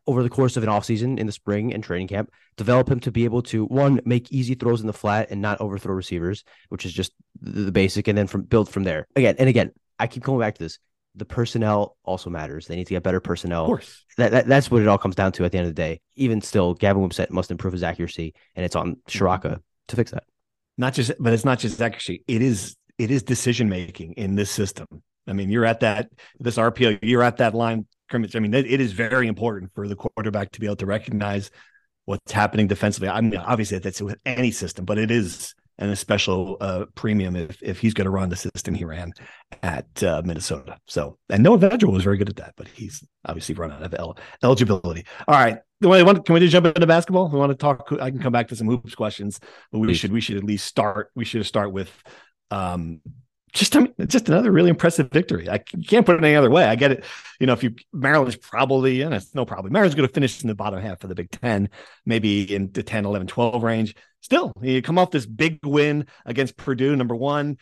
over 0.07 0.23
the 0.23 0.29
course 0.29 0.57
of 0.57 0.63
an 0.63 0.69
offseason 0.69 1.19
in 1.19 1.25
the 1.25 1.31
spring 1.31 1.73
and 1.73 1.83
training 1.83 2.07
camp, 2.07 2.31
develop 2.57 2.89
him 2.89 2.99
to 3.01 3.11
be 3.11 3.25
able 3.25 3.41
to 3.41 3.65
one 3.65 3.99
make 4.05 4.31
easy 4.31 4.55
throws 4.55 4.81
in 4.81 4.87
the 4.87 4.93
flat 4.93 5.29
and 5.29 5.41
not 5.41 5.61
overthrow 5.61 5.93
receivers, 5.93 6.43
which 6.69 6.85
is 6.85 6.93
just 6.93 7.13
the 7.41 7.71
basic, 7.71 8.07
and 8.07 8.17
then 8.17 8.27
from 8.27 8.43
build 8.43 8.69
from 8.69 8.83
there. 8.83 9.07
Again 9.15 9.35
and 9.39 9.49
again, 9.49 9.71
I 9.99 10.07
keep 10.07 10.23
coming 10.23 10.39
back 10.39 10.55
to 10.55 10.63
this. 10.63 10.79
The 11.15 11.25
personnel 11.25 11.95
also 12.03 12.31
matters. 12.31 12.65
They 12.65 12.75
need 12.75 12.87
to 12.87 12.95
get 12.95 13.03
better 13.03 13.19
personnel. 13.19 13.63
Of 13.63 13.67
course, 13.67 14.03
that, 14.17 14.31
that 14.31 14.47
that's 14.47 14.71
what 14.71 14.81
it 14.81 14.87
all 14.87 14.97
comes 14.97 15.15
down 15.15 15.31
to 15.33 15.45
at 15.45 15.51
the 15.51 15.59
end 15.59 15.67
of 15.67 15.75
the 15.75 15.81
day. 15.81 16.01
Even 16.15 16.41
still, 16.41 16.73
Gavin 16.73 17.07
Wimsatt 17.07 17.29
must 17.29 17.51
improve 17.51 17.73
his 17.73 17.83
accuracy, 17.83 18.33
and 18.55 18.65
it's 18.65 18.75
on 18.75 18.97
Ciarrocca 19.07 19.43
mm-hmm. 19.43 19.61
to 19.89 19.95
fix 19.95 20.11
that. 20.11 20.23
Not 20.77 20.95
just, 20.95 21.11
but 21.19 21.33
it's 21.33 21.45
not 21.45 21.59
just 21.59 21.79
accuracy. 21.79 22.23
It 22.27 22.41
is 22.41 22.75
it 22.97 23.11
is 23.11 23.21
decision 23.21 23.69
making 23.69 24.13
in 24.13 24.35
this 24.35 24.49
system. 24.49 24.87
I 25.27 25.33
mean, 25.33 25.49
you're 25.49 25.65
at 25.65 25.81
that 25.81 26.09
this 26.39 26.57
RPO, 26.57 26.99
you're 27.01 27.23
at 27.23 27.37
that 27.37 27.53
line. 27.53 27.85
I 28.11 28.17
mean, 28.17 28.53
it 28.53 28.79
is 28.79 28.91
very 28.91 29.27
important 29.27 29.71
for 29.73 29.87
the 29.87 29.95
quarterback 29.95 30.51
to 30.51 30.59
be 30.59 30.67
able 30.67 30.75
to 30.75 30.85
recognize 30.85 31.49
what's 32.05 32.31
happening 32.31 32.67
defensively. 32.67 33.09
I 33.09 33.21
mean, 33.21 33.37
obviously 33.37 33.79
that's 33.79 34.01
with 34.01 34.19
any 34.23 34.51
system, 34.51 34.85
but 34.85 34.99
it 34.99 35.09
is 35.09 35.55
and 35.79 35.91
a 35.91 35.95
special 35.95 36.57
uh, 36.61 36.85
premium 36.95 37.35
if 37.35 37.61
if 37.61 37.79
he's 37.79 37.93
going 37.93 38.05
to 38.05 38.11
run 38.11 38.29
the 38.29 38.35
system 38.35 38.73
he 38.73 38.85
ran 38.85 39.11
at 39.63 40.03
uh, 40.03 40.21
Minnesota. 40.23 40.77
So, 40.87 41.17
and 41.29 41.41
Noah 41.41 41.57
Vedral 41.57 41.91
was 41.91 42.03
very 42.03 42.17
good 42.17 42.29
at 42.29 42.35
that, 42.37 42.53
but 42.55 42.67
he's 42.67 43.03
obviously 43.25 43.55
run 43.55 43.71
out 43.71 43.81
of 43.81 43.93
el- 43.95 44.17
eligibility. 44.43 45.05
All 45.27 45.35
right, 45.35 45.57
can 45.81 46.33
we 46.33 46.39
just 46.39 46.51
jump 46.51 46.67
into 46.67 46.87
basketball? 46.87 47.29
We 47.29 47.39
want 47.39 47.51
to 47.51 47.57
talk. 47.57 47.91
I 47.99 48.11
can 48.11 48.19
come 48.19 48.31
back 48.31 48.49
to 48.49 48.55
some 48.55 48.67
hoops 48.67 48.95
questions, 48.95 49.39
but 49.71 49.79
we 49.79 49.93
should 49.93 50.11
we 50.11 50.21
should 50.21 50.37
at 50.37 50.43
least 50.43 50.65
start. 50.65 51.09
We 51.15 51.25
should 51.25 51.45
start 51.45 51.71
with 51.71 51.91
um, 52.51 53.01
just 53.53 53.75
I 53.75 53.81
mean, 53.81 53.93
just 54.07 54.27
another 54.27 54.51
really 54.51 54.71
impressive 54.71 55.11
victory. 55.11 55.47
I 55.49 55.59
can't 55.59 56.05
put 56.05 56.15
it 56.15 56.23
any 56.23 56.35
other 56.35 56.49
way. 56.49 56.65
I 56.65 56.75
get 56.75 56.91
it. 56.91 57.05
You 57.39 57.47
know, 57.47 57.53
if 57.53 57.63
you 57.63 57.75
Maryland's 57.93 58.35
probably, 58.35 59.01
and 59.01 59.13
it's 59.13 59.35
no 59.35 59.45
problem. 59.45 59.71
Maryland's 59.71 59.95
going 59.95 60.07
to 60.07 60.13
finish 60.13 60.41
in 60.41 60.47
the 60.47 60.55
bottom 60.55 60.81
half 60.81 61.03
of 61.03 61.09
the 61.09 61.15
Big 61.15 61.29
Ten, 61.29 61.69
maybe 62.05 62.53
in 62.53 62.71
the 62.71 62.81
10, 62.81 63.05
11, 63.05 63.27
12 63.27 63.63
range. 63.63 63.95
Still, 64.21 64.53
you 64.61 64.81
come 64.81 64.97
off 64.97 65.11
this 65.11 65.25
big 65.25 65.59
win 65.63 66.07
against 66.25 66.57
Purdue, 66.57 66.95
number 66.95 67.15
one. 67.15 67.57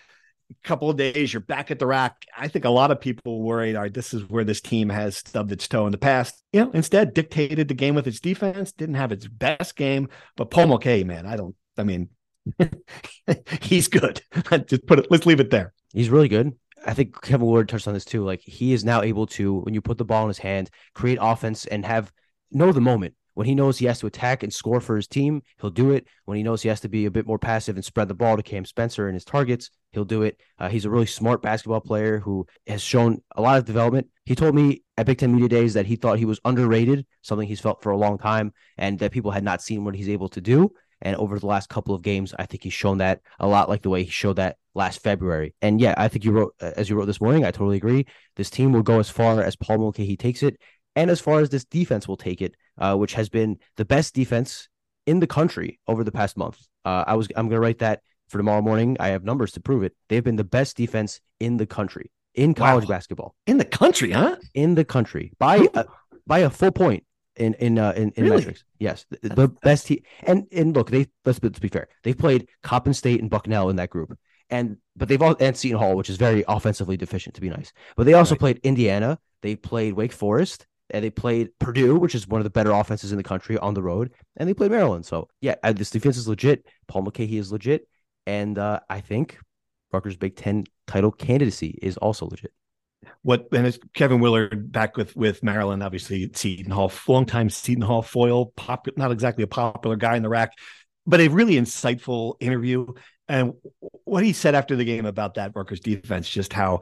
Couple 0.63 0.89
of 0.89 0.97
days, 0.97 1.31
you're 1.31 1.39
back 1.39 1.71
at 1.71 1.79
the 1.79 1.87
rack. 1.87 2.25
I 2.37 2.49
think 2.49 2.65
a 2.65 2.69
lot 2.69 2.91
of 2.91 2.99
people 2.99 3.41
worried, 3.41 3.75
all 3.75 3.83
right, 3.83 3.93
this 3.93 4.13
is 4.13 4.29
where 4.29 4.43
this 4.43 4.59
team 4.59 4.89
has 4.89 5.17
stubbed 5.17 5.51
its 5.51 5.67
toe 5.67 5.85
in 5.85 5.93
the 5.93 5.97
past. 5.97 6.43
You 6.51 6.65
know, 6.65 6.71
instead 6.71 7.13
dictated 7.13 7.69
the 7.69 7.73
game 7.73 7.95
with 7.95 8.05
its 8.05 8.19
defense, 8.19 8.73
didn't 8.73 8.95
have 8.95 9.13
its 9.13 9.27
best 9.27 9.77
game. 9.77 10.09
But 10.35 10.51
Paul 10.51 10.67
Mulcahy, 10.67 11.05
man, 11.05 11.25
I 11.25 11.37
don't, 11.37 11.55
I 11.77 11.83
mean, 11.83 12.09
he's 13.61 13.87
good. 13.87 14.21
Just 14.67 14.85
put 14.85 14.99
it, 14.99 15.07
let's 15.09 15.25
leave 15.25 15.39
it 15.39 15.51
there. 15.51 15.73
He's 15.93 16.09
really 16.09 16.29
good. 16.29 16.53
I 16.85 16.93
think 16.93 17.21
Kevin 17.21 17.45
Willard 17.45 17.69
touched 17.69 17.87
on 17.87 17.93
this 17.93 18.05
too. 18.05 18.23
Like 18.23 18.41
he 18.41 18.73
is 18.73 18.83
now 18.83 19.01
able 19.01 19.27
to, 19.27 19.59
when 19.59 19.73
you 19.73 19.81
put 19.81 19.97
the 19.97 20.05
ball 20.05 20.23
in 20.23 20.29
his 20.29 20.39
hand, 20.39 20.69
create 20.93 21.19
offense 21.21 21.65
and 21.65 21.85
have 21.85 22.11
know 22.51 22.71
the 22.71 22.81
moment. 22.81 23.15
When 23.33 23.47
he 23.47 23.55
knows 23.55 23.77
he 23.77 23.85
has 23.85 23.99
to 23.99 24.07
attack 24.07 24.43
and 24.43 24.53
score 24.53 24.81
for 24.81 24.97
his 24.97 25.07
team, 25.07 25.41
he'll 25.61 25.69
do 25.69 25.91
it. 25.91 26.05
When 26.25 26.35
he 26.35 26.43
knows 26.43 26.61
he 26.61 26.69
has 26.69 26.81
to 26.81 26.89
be 26.89 27.05
a 27.05 27.11
bit 27.11 27.25
more 27.25 27.39
passive 27.39 27.77
and 27.77 27.85
spread 27.85 28.09
the 28.09 28.13
ball 28.13 28.35
to 28.35 28.43
Cam 28.43 28.65
Spencer 28.65 29.07
and 29.07 29.15
his 29.15 29.23
targets, 29.23 29.69
he'll 29.93 30.03
do 30.03 30.23
it. 30.23 30.37
Uh, 30.59 30.67
he's 30.67 30.83
a 30.83 30.89
really 30.89 31.05
smart 31.05 31.41
basketball 31.41 31.79
player 31.79 32.19
who 32.19 32.45
has 32.67 32.81
shown 32.81 33.21
a 33.35 33.41
lot 33.41 33.57
of 33.57 33.63
development. 33.63 34.07
He 34.25 34.35
told 34.35 34.53
me 34.53 34.83
at 34.97 35.05
Big 35.05 35.17
Ten 35.17 35.31
Media 35.33 35.47
Days 35.47 35.75
that 35.75 35.85
he 35.85 35.95
thought 35.95 36.19
he 36.19 36.25
was 36.25 36.41
underrated, 36.43 37.05
something 37.21 37.47
he's 37.47 37.61
felt 37.61 37.81
for 37.81 37.91
a 37.91 37.97
long 37.97 38.17
time, 38.17 38.53
and 38.77 38.99
that 38.99 39.13
people 39.13 39.31
had 39.31 39.45
not 39.45 39.61
seen 39.61 39.85
what 39.85 39.95
he's 39.95 40.09
able 40.09 40.27
to 40.29 40.41
do. 40.41 40.73
And 41.01 41.15
over 41.15 41.39
the 41.39 41.47
last 41.47 41.69
couple 41.69 41.95
of 41.95 42.01
games, 42.01 42.33
I 42.37 42.45
think 42.45 42.63
he's 42.63 42.73
shown 42.73 42.99
that 42.99 43.21
a 43.39 43.47
lot 43.47 43.69
like 43.69 43.81
the 43.81 43.89
way 43.89 44.03
he 44.03 44.09
showed 44.09 44.35
that 44.35 44.57
last 44.75 45.01
February. 45.01 45.53
And 45.61 45.81
yeah, 45.81 45.93
I 45.97 46.07
think 46.07 46.25
you 46.25 46.31
wrote, 46.31 46.53
as 46.59 46.89
you 46.89 46.95
wrote 46.95 47.05
this 47.05 47.21
morning, 47.21 47.45
I 47.45 47.51
totally 47.51 47.77
agree. 47.77 48.05
This 48.35 48.49
team 48.49 48.71
will 48.71 48.83
go 48.83 48.99
as 48.99 49.09
far 49.09 49.41
as 49.41 49.55
Paul 49.55 49.79
Mulcahy 49.79 50.15
takes 50.15 50.43
it 50.43 50.59
and 50.95 51.09
as 51.09 51.19
far 51.19 51.39
as 51.39 51.49
this 51.49 51.65
defense 51.65 52.07
will 52.07 52.17
take 52.17 52.41
it, 52.41 52.55
uh, 52.77 52.95
which 52.95 53.13
has 53.13 53.29
been 53.29 53.57
the 53.77 53.85
best 53.85 54.13
defense 54.13 54.69
in 55.05 55.19
the 55.19 55.27
country 55.27 55.79
over 55.87 56.03
the 56.03 56.11
past 56.11 56.37
month. 56.37 56.59
Uh, 56.85 57.03
I 57.07 57.15
was, 57.15 57.27
I'm 57.35 57.47
going 57.47 57.57
to 57.57 57.61
write 57.61 57.79
that 57.79 58.01
for 58.29 58.37
tomorrow 58.37 58.61
morning. 58.61 58.97
I 58.99 59.09
have 59.09 59.23
numbers 59.23 59.51
to 59.53 59.61
prove 59.61 59.83
it. 59.83 59.93
They've 60.09 60.23
been 60.23 60.35
the 60.35 60.43
best 60.43 60.77
defense 60.77 61.19
in 61.39 61.57
the 61.57 61.65
country 61.65 62.11
in 62.35 62.53
college 62.53 62.85
wow. 62.85 62.95
basketball. 62.95 63.35
In 63.47 63.57
the 63.57 63.65
country, 63.65 64.11
huh? 64.11 64.37
In 64.53 64.75
the 64.75 64.85
country 64.85 65.33
by 65.37 65.67
a, 65.73 65.85
by 66.25 66.39
a 66.39 66.49
full 66.49 66.71
point 66.71 67.03
in 67.35 67.53
in 67.55 67.77
uh, 67.77 67.93
in, 67.95 68.11
in 68.11 68.25
really? 68.25 68.37
metrics. 68.37 68.63
Yes, 68.79 69.05
the, 69.09 69.29
the 69.29 69.47
best 69.47 69.87
team. 69.87 70.01
And 70.23 70.47
and 70.51 70.75
look, 70.75 70.89
they 70.89 71.07
let's, 71.25 71.41
let's 71.41 71.59
be 71.59 71.67
fair. 71.67 71.87
They've 72.03 72.17
played 72.17 72.47
Coppin 72.63 72.93
State 72.93 73.21
and 73.21 73.29
Bucknell 73.29 73.69
in 73.69 73.75
that 73.77 73.89
group, 73.89 74.17
and 74.49 74.77
but 74.95 75.07
they've 75.07 75.21
all 75.21 75.35
and 75.39 75.55
Seton 75.55 75.79
Hall, 75.79 75.95
which 75.95 76.09
is 76.09 76.17
very 76.17 76.43
offensively 76.47 76.97
deficient 76.97 77.35
to 77.35 77.41
be 77.41 77.49
nice. 77.49 77.73
But 77.95 78.05
they 78.05 78.13
also 78.13 78.35
right. 78.35 78.39
played 78.39 78.59
Indiana. 78.63 79.19
They 79.41 79.55
played 79.55 79.93
Wake 79.93 80.13
Forest. 80.13 80.67
And 80.93 81.05
they 81.05 81.09
played 81.09 81.57
Purdue, 81.57 81.95
which 81.95 82.15
is 82.15 82.27
one 82.27 82.41
of 82.41 82.43
the 82.43 82.49
better 82.49 82.71
offenses 82.71 83.13
in 83.13 83.17
the 83.17 83.23
country 83.23 83.57
on 83.57 83.73
the 83.73 83.81
road, 83.81 84.11
and 84.35 84.49
they 84.49 84.53
played 84.53 84.71
Maryland. 84.71 85.05
So 85.05 85.29
yeah, 85.39 85.55
uh, 85.63 85.71
this 85.71 85.89
defense 85.89 86.17
is 86.17 86.27
legit. 86.27 86.65
Paul 86.89 87.03
Mulcahy 87.03 87.37
is 87.37 87.49
legit, 87.49 87.87
and 88.27 88.59
uh, 88.59 88.81
I 88.89 88.99
think 88.99 89.37
Rutgers' 89.93 90.17
Big 90.17 90.35
Ten 90.35 90.65
title 90.87 91.13
candidacy 91.13 91.79
is 91.81 91.95
also 91.95 92.25
legit 92.25 92.51
what 93.23 93.47
and 93.51 93.67
it's 93.67 93.77
Kevin 93.93 94.19
Willard 94.19 94.71
back 94.71 94.97
with 94.97 95.15
with 95.15 95.43
Maryland, 95.43 95.83
obviously 95.83 96.29
Seton 96.33 96.71
Hall, 96.71 96.91
longtime 97.07 97.49
Seton 97.49 97.83
Hall 97.83 98.01
foil, 98.01 98.47
pop, 98.55 98.87
not 98.97 99.11
exactly 99.11 99.43
a 99.43 99.47
popular 99.47 99.95
guy 99.95 100.15
in 100.15 100.23
the 100.23 100.29
rack, 100.29 100.53
but 101.05 101.19
a 101.19 101.27
really 101.27 101.55
insightful 101.55 102.35
interview. 102.39 102.87
And 103.27 103.53
what 104.03 104.23
he 104.23 104.33
said 104.33 104.55
after 104.55 104.75
the 104.75 104.85
game 104.85 105.05
about 105.05 105.35
that 105.35 105.51
Rutgers 105.55 105.79
defense, 105.79 106.29
just 106.29 106.51
how 106.51 106.81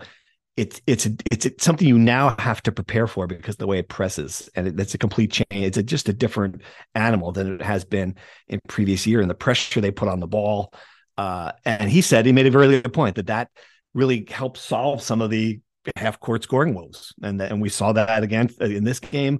it's 0.55 0.81
it's 0.87 1.07
it's 1.31 1.63
something 1.63 1.87
you 1.87 1.97
now 1.97 2.35
have 2.39 2.61
to 2.63 2.71
prepare 2.71 3.07
for 3.07 3.27
because 3.27 3.57
the 3.57 3.67
way 3.67 3.79
it 3.79 3.87
presses 3.87 4.49
and 4.55 4.67
it, 4.67 4.79
it's 4.79 4.93
a 4.93 4.97
complete 4.97 5.31
change. 5.31 5.65
It's 5.65 5.77
a, 5.77 5.83
just 5.83 6.09
a 6.09 6.13
different 6.13 6.61
animal 6.95 7.31
than 7.31 7.55
it 7.55 7.61
has 7.61 7.85
been 7.85 8.15
in 8.47 8.59
previous 8.67 9.07
year 9.07 9.21
and 9.21 9.29
the 9.29 9.35
pressure 9.35 9.79
they 9.79 9.91
put 9.91 10.09
on 10.09 10.19
the 10.19 10.27
ball. 10.27 10.73
Uh, 11.17 11.51
and 11.65 11.89
he 11.89 12.01
said 12.01 12.25
he 12.25 12.31
made 12.31 12.45
a 12.45 12.51
very 12.51 12.81
good 12.81 12.93
point 12.93 13.15
that 13.15 13.27
that 13.27 13.49
really 13.93 14.25
helps 14.29 14.61
solve 14.61 15.01
some 15.01 15.21
of 15.21 15.29
the 15.29 15.59
half 15.95 16.19
court 16.19 16.43
scoring 16.43 16.73
woes, 16.73 17.13
and 17.21 17.41
and 17.41 17.61
we 17.61 17.69
saw 17.69 17.93
that 17.93 18.23
again 18.23 18.49
in 18.59 18.83
this 18.83 18.99
game. 18.99 19.39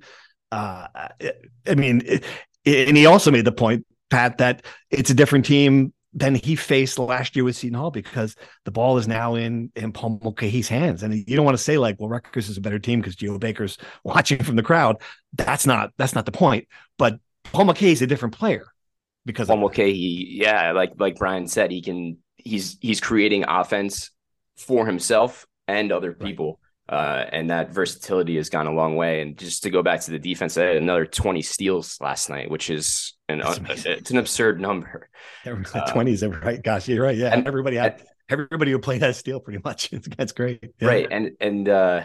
Uh, 0.52 0.88
I 1.68 1.76
mean, 1.76 2.02
it, 2.06 2.26
and 2.66 2.98
he 2.98 3.06
also 3.06 3.32
made 3.32 3.46
the 3.46 3.52
point, 3.52 3.86
Pat, 4.10 4.38
that 4.40 4.66
it's 4.90 5.10
a 5.10 5.14
different 5.14 5.46
team 5.46 5.94
than 6.14 6.34
he 6.34 6.56
faced 6.56 6.98
last 6.98 7.36
year 7.36 7.46
with 7.46 7.56
Seton 7.56 7.78
Hall 7.78 7.92
because 7.92 8.36
the 8.66 8.72
ball 8.72 8.98
is 8.98 9.08
now 9.08 9.36
in 9.36 9.72
in 9.76 9.92
Paul 9.92 10.20
Mulcahy's 10.24 10.68
hands, 10.68 11.04
and 11.04 11.14
you 11.14 11.36
don't 11.36 11.46
want 11.46 11.58
to 11.58 11.64
say 11.64 11.78
like, 11.78 11.98
"Well, 12.00 12.10
Rutgers 12.10 12.50
is 12.50 12.58
a 12.58 12.62
better 12.62 12.80
team 12.80 13.00
because 13.00 13.16
Geo 13.16 13.38
Baker's 13.38 13.78
watching 14.04 14.44
from 14.44 14.56
the 14.56 14.64
crowd." 14.64 15.02
That's 15.34 15.66
not 15.66 15.92
that's 15.98 16.16
not 16.16 16.26
the 16.26 16.32
point. 16.32 16.68
But 16.98 17.20
Paul 17.44 17.66
Mulcahy 17.66 17.92
is 17.92 18.02
a 18.02 18.08
different 18.08 18.36
player 18.36 18.66
because 19.26 19.48
Paul 19.48 19.58
Mulcahy, 19.58 20.28
yeah, 20.32 20.72
like 20.72 20.94
like 20.98 21.16
Brian 21.16 21.48
said, 21.48 21.72
he 21.72 21.82
can 21.82 22.18
he's 22.38 22.78
he's 22.82 23.00
creating 23.00 23.46
offense 23.48 24.12
for 24.58 24.86
himself 24.86 25.46
and 25.70 25.92
other 25.92 26.14
people. 26.14 26.60
Right. 26.92 26.98
Uh, 26.98 27.30
and 27.32 27.52
that 27.52 27.70
versatility 27.70 28.38
has 28.38 28.50
gone 28.50 28.66
a 28.66 28.74
long 28.74 28.96
way. 28.96 29.22
And 29.22 29.38
just 29.38 29.62
to 29.64 29.70
go 29.70 29.84
back 29.84 30.02
to 30.02 30.12
the 30.12 30.18
defense, 30.18 30.58
I 30.58 30.64
had 30.64 30.78
another 30.78 31.06
20 31.06 31.44
steals 31.44 32.02
last 32.02 32.32
night, 32.32 32.50
which 32.50 32.72
is 32.72 33.14
an 33.30 33.44
uh, 33.44 33.56
it's 33.70 34.10
an 34.10 34.18
absurd 34.18 34.60
number. 34.60 35.08
Twenties, 35.90 36.24
uh, 36.24 36.30
right? 36.30 36.62
Gosh, 36.62 36.88
you're 36.88 37.04
right. 37.04 37.16
Yeah, 37.16 37.32
and, 37.32 37.48
everybody 37.48 37.78
had 37.78 38.02
everybody 38.28 38.72
who 38.72 38.80
played 38.80 39.04
has 39.04 39.18
steal 39.18 39.40
pretty 39.40 39.62
much. 39.64 39.94
It's, 39.94 40.08
that's 40.18 40.32
great. 40.32 40.64
Yeah. 40.82 40.88
Right, 40.88 41.08
and 41.12 41.32
and 41.40 41.70
uh, 41.70 42.02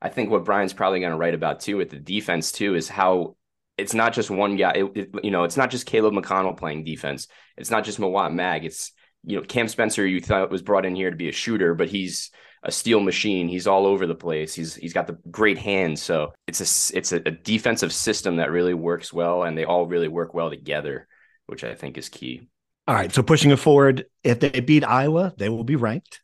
I 0.00 0.08
think 0.08 0.30
what 0.30 0.46
Brian's 0.46 0.72
probably 0.72 1.00
going 1.00 1.12
to 1.12 1.18
write 1.18 1.34
about 1.34 1.60
too 1.60 1.76
with 1.76 1.90
the 1.90 1.98
defense 1.98 2.52
too 2.52 2.74
is 2.74 2.88
how 2.88 3.36
it's 3.76 3.92
not 3.92 4.14
just 4.14 4.30
one 4.30 4.56
guy. 4.56 4.72
It, 4.72 4.92
it, 4.94 5.10
you 5.22 5.30
know, 5.30 5.44
it's 5.44 5.58
not 5.58 5.70
just 5.70 5.84
Caleb 5.84 6.14
McConnell 6.14 6.56
playing 6.56 6.84
defense. 6.84 7.28
It's 7.58 7.70
not 7.70 7.84
just 7.84 8.00
Mawot 8.00 8.32
Mag. 8.32 8.64
It's 8.64 8.92
you 9.24 9.36
know 9.36 9.44
Cam 9.46 9.68
Spencer. 9.68 10.06
You 10.06 10.22
thought 10.22 10.50
was 10.50 10.62
brought 10.62 10.86
in 10.86 10.96
here 10.96 11.10
to 11.10 11.16
be 11.16 11.28
a 11.28 11.32
shooter, 11.32 11.74
but 11.74 11.88
he's 11.88 12.30
a 12.62 12.72
steal 12.72 13.00
machine. 13.00 13.48
He's 13.48 13.66
all 13.66 13.86
over 13.86 14.06
the 14.06 14.14
place. 14.14 14.54
He's 14.54 14.74
he's 14.74 14.92
got 14.92 15.06
the 15.06 15.18
great 15.30 15.58
hands. 15.58 16.02
So 16.02 16.32
it's 16.46 16.60
a 16.60 16.96
it's 16.96 17.12
a, 17.12 17.16
a 17.16 17.30
defensive 17.30 17.92
system 17.92 18.36
that 18.36 18.50
really 18.50 18.74
works 18.74 19.12
well, 19.12 19.42
and 19.42 19.56
they 19.56 19.64
all 19.64 19.86
really 19.86 20.08
work 20.08 20.34
well 20.34 20.50
together, 20.50 21.08
which 21.46 21.64
I 21.64 21.74
think 21.74 21.98
is 21.98 22.08
key. 22.08 22.48
All 22.88 22.94
right. 22.94 23.12
So 23.12 23.22
pushing 23.22 23.50
it 23.50 23.58
forward, 23.58 24.06
if 24.24 24.40
they 24.40 24.60
beat 24.60 24.84
Iowa, 24.84 25.32
they 25.36 25.48
will 25.48 25.64
be 25.64 25.76
ranked. 25.76 26.20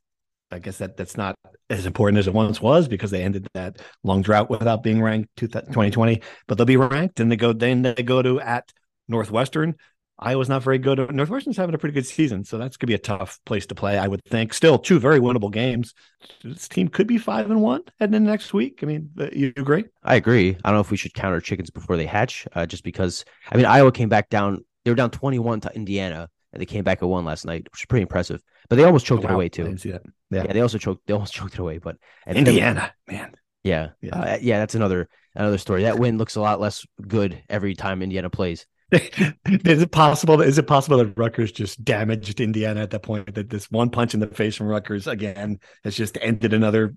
I 0.51 0.59
guess 0.59 0.79
that 0.79 0.97
that's 0.97 1.17
not 1.17 1.37
as 1.69 1.85
important 1.85 2.19
as 2.19 2.27
it 2.27 2.33
once 2.33 2.61
was 2.61 2.89
because 2.89 3.11
they 3.11 3.23
ended 3.23 3.47
that 3.53 3.83
long 4.03 4.23
drought 4.23 4.49
without 4.49 4.83
being 4.83 5.03
ranked 5.03 5.29
2020. 5.37 6.23
But 6.47 6.57
they'll 6.57 6.65
be 6.65 6.77
ranked, 6.77 7.21
and 7.21 7.31
they 7.31 7.37
go 7.37 7.53
then 7.53 7.83
they 7.83 7.95
go 7.95 8.23
to 8.23 8.41
at 8.41 8.73
Northwestern, 9.09 9.77
Iowa's 10.21 10.49
not 10.49 10.63
very 10.63 10.79
good. 10.79 10.99
Northwestern's 11.15 11.57
having 11.57 11.75
a 11.75 11.79
pretty 11.79 11.95
good 11.95 12.07
season, 12.07 12.45
so 12.45 12.59
that's 12.59 12.77
gonna 12.77 12.89
be 12.89 12.95
a 12.95 12.99
tough 12.99 13.39
place 13.47 13.67
to 13.67 13.75
play. 13.75 13.99
I 13.99 14.09
would 14.09 14.25
think. 14.25 14.53
Still, 14.53 14.79
two 14.79 14.99
very 14.99 15.21
winnable 15.21 15.53
games. 15.53 15.95
This 16.43 16.67
team 16.67 16.89
could 16.89 17.07
be 17.07 17.19
five 17.19 17.51
and 17.51 17.61
one 17.61 17.83
heading 18.01 18.15
into 18.15 18.31
next 18.31 18.53
week. 18.53 18.81
I 18.83 18.87
mean, 18.87 19.11
uh, 19.19 19.29
you 19.33 19.53
agree? 19.57 19.85
I 20.03 20.17
agree. 20.17 20.57
I 20.65 20.71
don't 20.71 20.75
know 20.75 20.81
if 20.81 20.91
we 20.91 20.97
should 20.97 21.15
counter 21.15 21.41
chickens 21.41 21.71
before 21.71 21.97
they 21.97 22.07
hatch, 22.07 22.49
uh, 22.55 22.67
just 22.67 22.83
because. 22.83 23.25
I 23.51 23.57
mean, 23.57 23.67
Iowa 23.67 23.93
came 23.93 24.09
back 24.09 24.29
down. 24.29 24.65
They 24.85 24.91
were 24.91 24.97
down 24.97 25.11
twenty-one 25.11 25.61
to 25.61 25.75
Indiana, 25.75 26.29
and 26.53 26.61
they 26.61 26.67
came 26.67 26.83
back 26.83 27.01
at 27.01 27.09
one 27.09 27.25
last 27.25 27.45
night, 27.45 27.69
which 27.71 27.83
is 27.83 27.87
pretty 27.87 28.03
impressive. 28.03 28.43
But 28.69 28.77
they 28.77 28.85
almost 28.85 29.07
choked 29.07 29.25
oh, 29.25 29.29
wow. 29.29 29.33
it 29.33 29.37
away 29.37 29.49
too. 29.49 29.77
Yeah. 29.85 29.99
yeah, 30.31 30.53
they 30.53 30.61
also 30.61 30.79
choked. 30.79 31.07
They 31.07 31.15
almost 31.15 31.33
choked 31.35 31.55
it 31.55 31.61
away. 31.61 31.79
But 31.79 31.97
Indiana, 32.27 32.93
man. 33.07 33.35
Yeah, 33.63 33.91
yeah. 34.01 34.19
Uh, 34.19 34.39
yeah, 34.41 34.59
that's 34.59 34.75
another 34.75 35.09
another 35.37 35.59
story. 35.59 35.85
That 35.85 35.99
win 35.99 36.19
looks 36.19 36.35
a 36.35 36.41
lot 36.41 36.61
less 36.61 36.85
good 37.07 37.41
every 37.49 37.75
time 37.75 38.03
Indiana 38.03 38.31
plays. 38.31 38.67
is 38.93 39.83
it 39.83 39.91
possible? 39.91 40.41
Is 40.41 40.57
it 40.57 40.67
possible 40.67 40.97
that 40.99 41.19
Rutgers 41.19 41.53
just 41.53 41.85
damaged 41.85 42.41
Indiana 42.41 42.81
at 42.81 42.91
that 42.91 43.03
point? 43.03 43.35
That 43.35 43.51
this 43.51 43.71
one 43.71 43.91
punch 43.91 44.15
in 44.15 44.21
the 44.21 44.27
face 44.27 44.57
from 44.57 44.69
Rutgers 44.69 45.07
again 45.07 45.61
has 45.85 45.95
just 45.95 46.17
ended 46.23 46.55
another. 46.55 46.95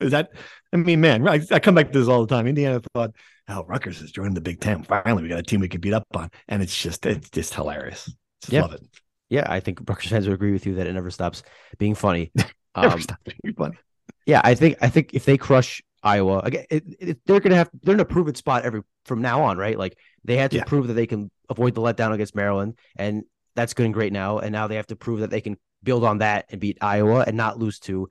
Is 0.00 0.10
that? 0.10 0.30
I 0.72 0.76
mean, 0.76 1.00
man, 1.00 1.26
I, 1.26 1.40
I 1.50 1.60
come 1.60 1.76
back 1.76 1.92
to 1.92 1.98
this 1.98 2.08
all 2.08 2.26
the 2.26 2.34
time. 2.34 2.46
Indiana 2.46 2.82
thought, 2.92 3.12
"Oh, 3.48 3.64
Rutgers 3.64 4.02
is 4.02 4.12
joining 4.12 4.34
the 4.34 4.42
Big 4.42 4.60
Ten. 4.60 4.82
Finally, 4.82 5.22
we 5.22 5.28
got 5.30 5.38
a 5.38 5.42
team 5.42 5.60
we 5.60 5.68
can 5.68 5.80
beat 5.80 5.94
up 5.94 6.04
on," 6.14 6.30
and 6.48 6.62
it's 6.62 6.76
just 6.76 7.06
it's 7.06 7.30
just 7.30 7.54
hilarious. 7.54 8.04
Just 8.42 8.52
yeah. 8.52 8.62
love 8.62 8.74
it. 8.74 8.82
Yeah, 9.30 9.46
I 9.48 9.60
think 9.60 9.80
Rutgers 9.88 10.10
fans 10.10 10.26
would 10.26 10.34
agree 10.34 10.52
with 10.52 10.66
you 10.66 10.74
that 10.74 10.86
it 10.86 10.92
never 10.92 11.10
stops 11.10 11.42
being 11.78 11.94
funny. 11.94 12.32
never 12.76 12.94
um, 12.94 13.00
stops 13.00 13.32
being 13.42 13.54
funny. 13.54 13.78
Yeah, 14.26 14.42
I 14.44 14.54
think 14.54 14.76
I 14.82 14.88
think 14.88 15.14
if 15.14 15.24
they 15.24 15.38
crush 15.38 15.82
Iowa 16.04 16.38
again, 16.40 16.66
it, 16.70 16.84
it, 17.00 17.18
they're 17.26 17.40
gonna 17.40 17.56
have 17.56 17.70
they're 17.82 17.94
in 17.94 18.00
a 18.00 18.04
prove 18.04 18.28
it 18.28 18.36
spot 18.36 18.64
every 18.64 18.82
from 19.04 19.22
now 19.22 19.42
on, 19.42 19.56
right? 19.56 19.78
Like 19.78 19.96
they 20.24 20.36
had 20.36 20.50
to 20.52 20.58
yeah. 20.58 20.64
prove 20.64 20.88
that 20.88 20.94
they 20.94 21.06
can 21.06 21.30
avoid 21.48 21.74
the 21.74 21.80
letdown 21.80 22.12
against 22.12 22.36
Maryland, 22.36 22.78
and 22.96 23.24
that's 23.56 23.74
good 23.74 23.86
and 23.86 23.94
great 23.94 24.12
now. 24.12 24.38
And 24.38 24.52
now 24.52 24.66
they 24.66 24.76
have 24.76 24.86
to 24.88 24.96
prove 24.96 25.20
that 25.20 25.30
they 25.30 25.40
can 25.40 25.56
build 25.82 26.04
on 26.04 26.18
that 26.18 26.46
and 26.50 26.60
beat 26.60 26.78
Iowa 26.80 27.24
and 27.26 27.36
not 27.36 27.58
lose 27.58 27.78
to 27.80 28.08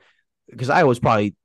because 0.50 0.70
Iowa's 0.70 1.00
probably 1.00 1.36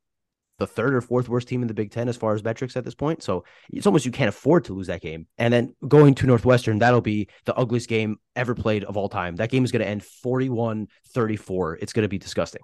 the 0.59 0.67
third 0.67 0.95
or 0.95 1.01
fourth 1.01 1.29
worst 1.29 1.49
team 1.49 1.63
in 1.63 1.69
the 1.69 1.75
Big 1.75 1.91
Ten 1.91 2.09
as 2.09 2.17
far 2.17 2.35
as 2.35 2.43
metrics 2.43 2.77
at 2.77 2.85
this 2.85 2.95
point. 2.95 3.23
So 3.23 3.45
it's 3.71 3.87
almost 3.87 4.05
you 4.05 4.11
can't 4.11 4.29
afford 4.29 4.65
to 4.65 4.75
lose 4.75 4.89
that 4.89 5.01
game. 5.01 5.27
And 5.39 5.55
then 5.55 5.75
going 5.87 6.15
to 6.17 6.27
Northwestern, 6.27 6.81
that'll 6.81 7.01
be 7.01 7.29
the 7.45 7.55
ugliest 7.55 7.89
game 7.89 8.17
ever 8.35 8.55
played 8.55 8.85
of 8.85 8.97
all 8.97 9.09
time. 9.09 9.37
That 9.37 9.51
game 9.51 9.65
is 9.65 9.71
going 9.71 9.83
to 9.83 9.89
end 9.89 10.05
41 10.05 10.89
34. 11.09 11.77
It's 11.77 11.93
going 11.93 12.03
to 12.03 12.09
be 12.09 12.19
disgusting. 12.19 12.63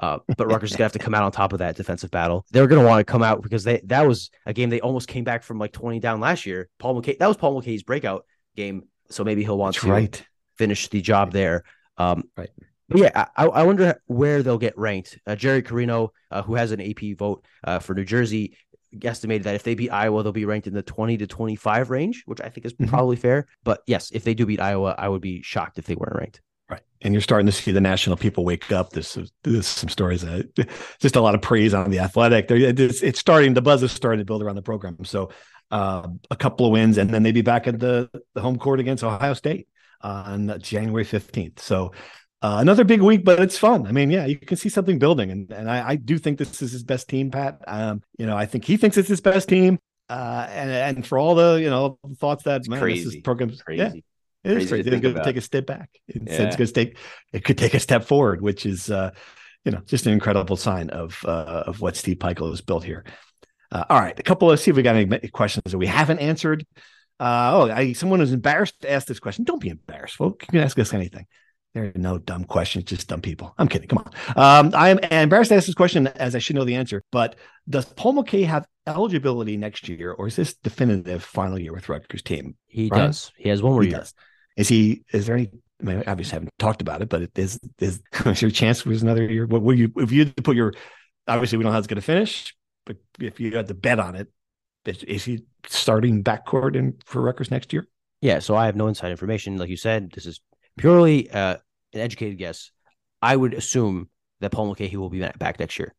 Uh, 0.00 0.18
but 0.36 0.46
Rutgers 0.46 0.70
is 0.70 0.76
gonna 0.76 0.86
have 0.86 0.92
to 0.92 0.98
come 0.98 1.14
out 1.14 1.22
on 1.22 1.30
top 1.30 1.52
of 1.52 1.58
that 1.58 1.76
defensive 1.76 2.10
battle. 2.10 2.46
They're 2.50 2.66
gonna 2.66 2.86
want 2.86 3.06
to 3.06 3.10
come 3.10 3.22
out 3.22 3.42
because 3.42 3.64
they 3.64 3.82
that 3.84 4.06
was 4.06 4.30
a 4.46 4.52
game 4.52 4.70
they 4.70 4.80
almost 4.80 5.08
came 5.08 5.24
back 5.24 5.42
from 5.42 5.58
like 5.58 5.72
20 5.72 6.00
down 6.00 6.20
last 6.20 6.46
year. 6.46 6.68
Paul 6.78 7.00
McKay, 7.00 7.18
that 7.18 7.26
was 7.26 7.36
Paul 7.36 7.60
McKay's 7.60 7.82
breakout 7.82 8.24
game, 8.56 8.84
so 9.10 9.24
maybe 9.24 9.44
he'll 9.44 9.58
want 9.58 9.76
That's 9.76 9.84
to 9.84 9.90
right. 9.90 10.26
finish 10.56 10.88
the 10.88 11.02
job 11.02 11.32
there. 11.32 11.64
Um, 11.98 12.24
right. 12.36 12.48
But 12.88 12.98
yeah, 12.98 13.28
I, 13.36 13.46
I 13.46 13.62
wonder 13.62 14.00
where 14.06 14.42
they'll 14.42 14.58
get 14.58 14.76
ranked. 14.76 15.18
Uh, 15.24 15.36
Jerry 15.36 15.62
Carino, 15.62 16.12
uh, 16.30 16.42
who 16.42 16.56
has 16.56 16.72
an 16.72 16.80
AP 16.80 17.16
vote 17.16 17.44
uh, 17.62 17.78
for 17.78 17.94
New 17.94 18.04
Jersey, 18.04 18.56
estimated 19.04 19.44
that 19.44 19.54
if 19.54 19.62
they 19.62 19.74
beat 19.74 19.90
Iowa, 19.90 20.22
they'll 20.22 20.32
be 20.32 20.44
ranked 20.44 20.66
in 20.66 20.74
the 20.74 20.82
20 20.82 21.18
to 21.18 21.26
25 21.26 21.90
range, 21.90 22.24
which 22.26 22.40
I 22.40 22.48
think 22.48 22.66
is 22.66 22.72
mm-hmm. 22.72 22.86
probably 22.86 23.16
fair. 23.16 23.46
But 23.62 23.82
yes, 23.86 24.10
if 24.12 24.24
they 24.24 24.34
do 24.34 24.44
beat 24.46 24.60
Iowa, 24.60 24.96
I 24.98 25.08
would 25.08 25.20
be 25.20 25.42
shocked 25.42 25.78
if 25.78 25.86
they 25.86 25.94
weren't 25.94 26.16
ranked. 26.16 26.40
Right. 26.70 26.82
And 27.02 27.12
you're 27.14 27.20
starting 27.20 27.46
to 27.46 27.52
see 27.52 27.72
the 27.72 27.80
national 27.80 28.16
people 28.16 28.44
wake 28.44 28.70
up. 28.70 28.90
There's, 28.90 29.18
there's 29.42 29.66
some 29.66 29.88
stories 29.88 30.22
that 30.22 30.68
just 31.00 31.16
a 31.16 31.20
lot 31.20 31.34
of 31.34 31.42
praise 31.42 31.74
on 31.74 31.90
the 31.90 31.98
athletic. 31.98 32.50
It's, 32.50 33.02
it's, 33.02 33.18
starting, 33.18 33.54
the 33.54 33.62
buzz 33.62 33.82
is 33.82 33.92
starting 33.92 34.20
to 34.20 34.24
build 34.24 34.42
around 34.42 34.56
the 34.56 34.62
program. 34.62 35.04
So 35.04 35.30
uh, 35.70 36.06
a 36.30 36.36
couple 36.36 36.66
of 36.66 36.72
wins, 36.72 36.98
and 36.98 37.10
then 37.10 37.22
they'd 37.22 37.32
be 37.32 37.42
back 37.42 37.66
at 37.66 37.78
the, 37.80 38.08
the 38.34 38.40
home 38.40 38.58
court 38.58 38.80
against 38.80 39.02
Ohio 39.02 39.34
State 39.34 39.68
on 40.02 40.58
January 40.60 41.04
15th. 41.04 41.58
So 41.58 41.92
uh, 42.42 42.56
another 42.60 42.84
big 42.84 43.02
week, 43.02 43.24
but 43.24 43.40
it's 43.40 43.58
fun. 43.58 43.86
I 43.86 43.92
mean, 43.92 44.10
yeah, 44.10 44.24
you 44.26 44.38
can 44.38 44.56
see 44.56 44.68
something 44.68 44.98
building. 44.98 45.30
And, 45.30 45.50
and 45.50 45.70
I, 45.70 45.90
I 45.90 45.96
do 45.96 46.18
think 46.18 46.38
this 46.38 46.62
is 46.62 46.72
his 46.72 46.82
best 46.82 47.08
team, 47.08 47.30
Pat. 47.30 47.60
Um, 47.66 48.02
you 48.18 48.26
know, 48.26 48.36
I 48.36 48.46
think 48.46 48.64
he 48.64 48.76
thinks 48.76 48.96
it's 48.96 49.08
his 49.08 49.20
best 49.20 49.48
team. 49.48 49.78
Uh, 50.08 50.46
and, 50.50 50.70
and 50.70 51.06
for 51.06 51.18
all 51.18 51.34
the, 51.34 51.60
you 51.60 51.70
know, 51.70 51.98
thoughts 52.16 52.44
that, 52.44 52.66
man, 52.66 52.80
crazy. 52.80 53.04
this 53.04 53.14
is 53.14 53.20
program, 53.22 53.54
crazy. 53.64 53.82
Yeah, 53.82 53.92
it 54.44 54.56
is 54.56 54.68
crazy. 54.68 54.90
It's 54.90 55.00
going 55.00 55.14
to 55.14 55.24
take 55.24 55.36
a 55.36 55.40
step 55.40 55.66
back. 55.66 55.90
It's, 56.08 56.32
yeah. 56.32 56.42
it's 56.46 56.56
going 56.56 56.66
to 56.66 56.72
take. 56.72 56.96
It 57.32 57.44
could 57.44 57.58
take 57.58 57.74
a 57.74 57.80
step 57.80 58.04
forward, 58.04 58.40
which 58.40 58.66
is, 58.66 58.90
uh, 58.90 59.10
you 59.64 59.72
know, 59.72 59.80
just 59.86 60.06
an 60.06 60.12
incredible 60.12 60.56
sign 60.56 60.90
of 60.90 61.22
uh, 61.24 61.64
of 61.66 61.80
what 61.80 61.96
Steve 61.96 62.18
Pikiell 62.18 62.50
has 62.50 62.60
built 62.60 62.84
here. 62.84 63.04
Uh, 63.72 63.84
all 63.88 64.00
right, 64.00 64.18
a 64.18 64.22
couple. 64.22 64.50
of 64.50 64.58
see 64.58 64.70
if 64.70 64.76
we 64.76 64.82
got 64.82 64.96
any 64.96 65.28
questions 65.28 65.70
that 65.70 65.78
we 65.78 65.86
haven't 65.86 66.18
answered. 66.18 66.66
Uh, 67.18 67.50
oh, 67.52 67.70
I, 67.70 67.92
someone 67.92 68.22
is 68.22 68.32
embarrassed 68.32 68.80
to 68.80 68.90
ask 68.90 69.06
this 69.06 69.20
question. 69.20 69.44
Don't 69.44 69.60
be 69.60 69.68
embarrassed, 69.68 70.16
folks. 70.16 70.46
You 70.46 70.58
can 70.58 70.64
ask 70.64 70.78
us 70.78 70.94
anything. 70.94 71.26
There 71.74 71.84
are 71.84 71.92
no 71.94 72.18
dumb 72.18 72.44
questions, 72.44 72.86
just 72.86 73.08
dumb 73.08 73.20
people. 73.20 73.54
I'm 73.56 73.68
kidding. 73.68 73.88
Come 73.88 73.98
on. 73.98 74.66
Um, 74.66 74.74
I 74.74 74.88
am 74.88 74.98
embarrassed 74.98 75.50
to 75.50 75.54
ask 75.54 75.66
this 75.66 75.74
question 75.74 76.08
as 76.08 76.34
I 76.34 76.40
should 76.40 76.56
know 76.56 76.64
the 76.64 76.74
answer. 76.74 77.04
But 77.12 77.36
does 77.68 77.84
Paul 77.84 78.14
Mulcahy 78.14 78.44
have 78.44 78.66
eligibility 78.88 79.56
next 79.56 79.88
year, 79.88 80.10
or 80.10 80.26
is 80.26 80.34
this 80.34 80.54
definitive 80.54 81.22
final 81.22 81.58
year 81.58 81.72
with 81.72 81.88
Rutgers 81.88 82.22
team? 82.22 82.56
He 82.66 82.88
does. 82.88 83.30
He 83.36 83.50
has 83.50 83.62
one 83.62 83.72
more 83.72 83.82
he 83.82 83.90
year. 83.90 83.98
Does. 83.98 84.14
Is 84.56 84.68
he? 84.68 85.04
Is 85.12 85.26
there 85.26 85.36
any? 85.36 85.50
I 85.80 85.84
mean, 85.84 86.02
obviously, 86.06 86.34
haven't 86.34 86.50
talked 86.58 86.82
about 86.82 87.02
it, 87.02 87.08
but 87.08 87.30
is 87.36 87.58
is, 87.78 88.00
is 88.26 88.40
there 88.40 88.48
a 88.48 88.52
chance 88.52 88.82
for 88.82 88.90
another 88.90 89.24
year? 89.24 89.46
What 89.46 89.62
will 89.62 89.78
you 89.78 89.92
if 89.96 90.12
you 90.12 90.24
had 90.24 90.36
to 90.36 90.42
put 90.42 90.56
your? 90.56 90.74
Obviously, 91.26 91.58
we 91.58 91.64
don't 91.64 91.70
know 91.70 91.74
how 91.74 91.78
it's 91.78 91.86
going 91.86 91.96
to 91.96 92.02
finish, 92.02 92.54
but 92.86 92.96
if 93.20 93.40
you 93.40 93.56
had 93.56 93.68
to 93.68 93.74
bet 93.74 94.00
on 94.00 94.16
it, 94.16 94.28
is, 94.84 95.02
is 95.04 95.24
he 95.24 95.44
starting 95.68 96.24
backcourt 96.24 96.74
in 96.74 96.94
for 97.04 97.20
Rutgers 97.20 97.50
next 97.50 97.72
year? 97.72 97.86
Yeah. 98.20 98.40
So 98.40 98.56
I 98.56 98.66
have 98.66 98.76
no 98.76 98.88
inside 98.88 99.10
information. 99.10 99.56
Like 99.56 99.68
you 99.68 99.76
said, 99.76 100.10
this 100.12 100.26
is 100.26 100.40
purely 100.76 101.30
uh, 101.30 101.56
an 101.92 102.00
educated 102.00 102.38
guess. 102.38 102.70
I 103.22 103.36
would 103.36 103.54
assume 103.54 104.08
that 104.40 104.50
Paul 104.50 104.66
Mulcahy 104.66 104.96
will 104.96 105.10
be 105.10 105.20
back 105.20 105.60
next 105.60 105.78
year. 105.78 105.94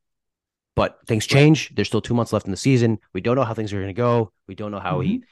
But 0.75 0.97
things 1.05 1.27
change. 1.27 1.73
There's 1.75 1.87
still 1.87 2.01
two 2.01 2.13
months 2.13 2.33
left 2.33 2.45
in 2.45 2.51
the 2.51 2.57
season. 2.57 2.99
We 3.13 3.21
don't 3.21 3.35
know 3.35 3.43
how 3.43 3.53
things 3.53 3.73
are 3.73 3.77
going 3.77 3.87
to 3.87 3.93
go. 3.93 4.31
We 4.47 4.55
don't 4.55 4.71
know 4.71 4.79
how 4.79 4.99
mm-hmm. 4.99 5.09
he 5.09 5.23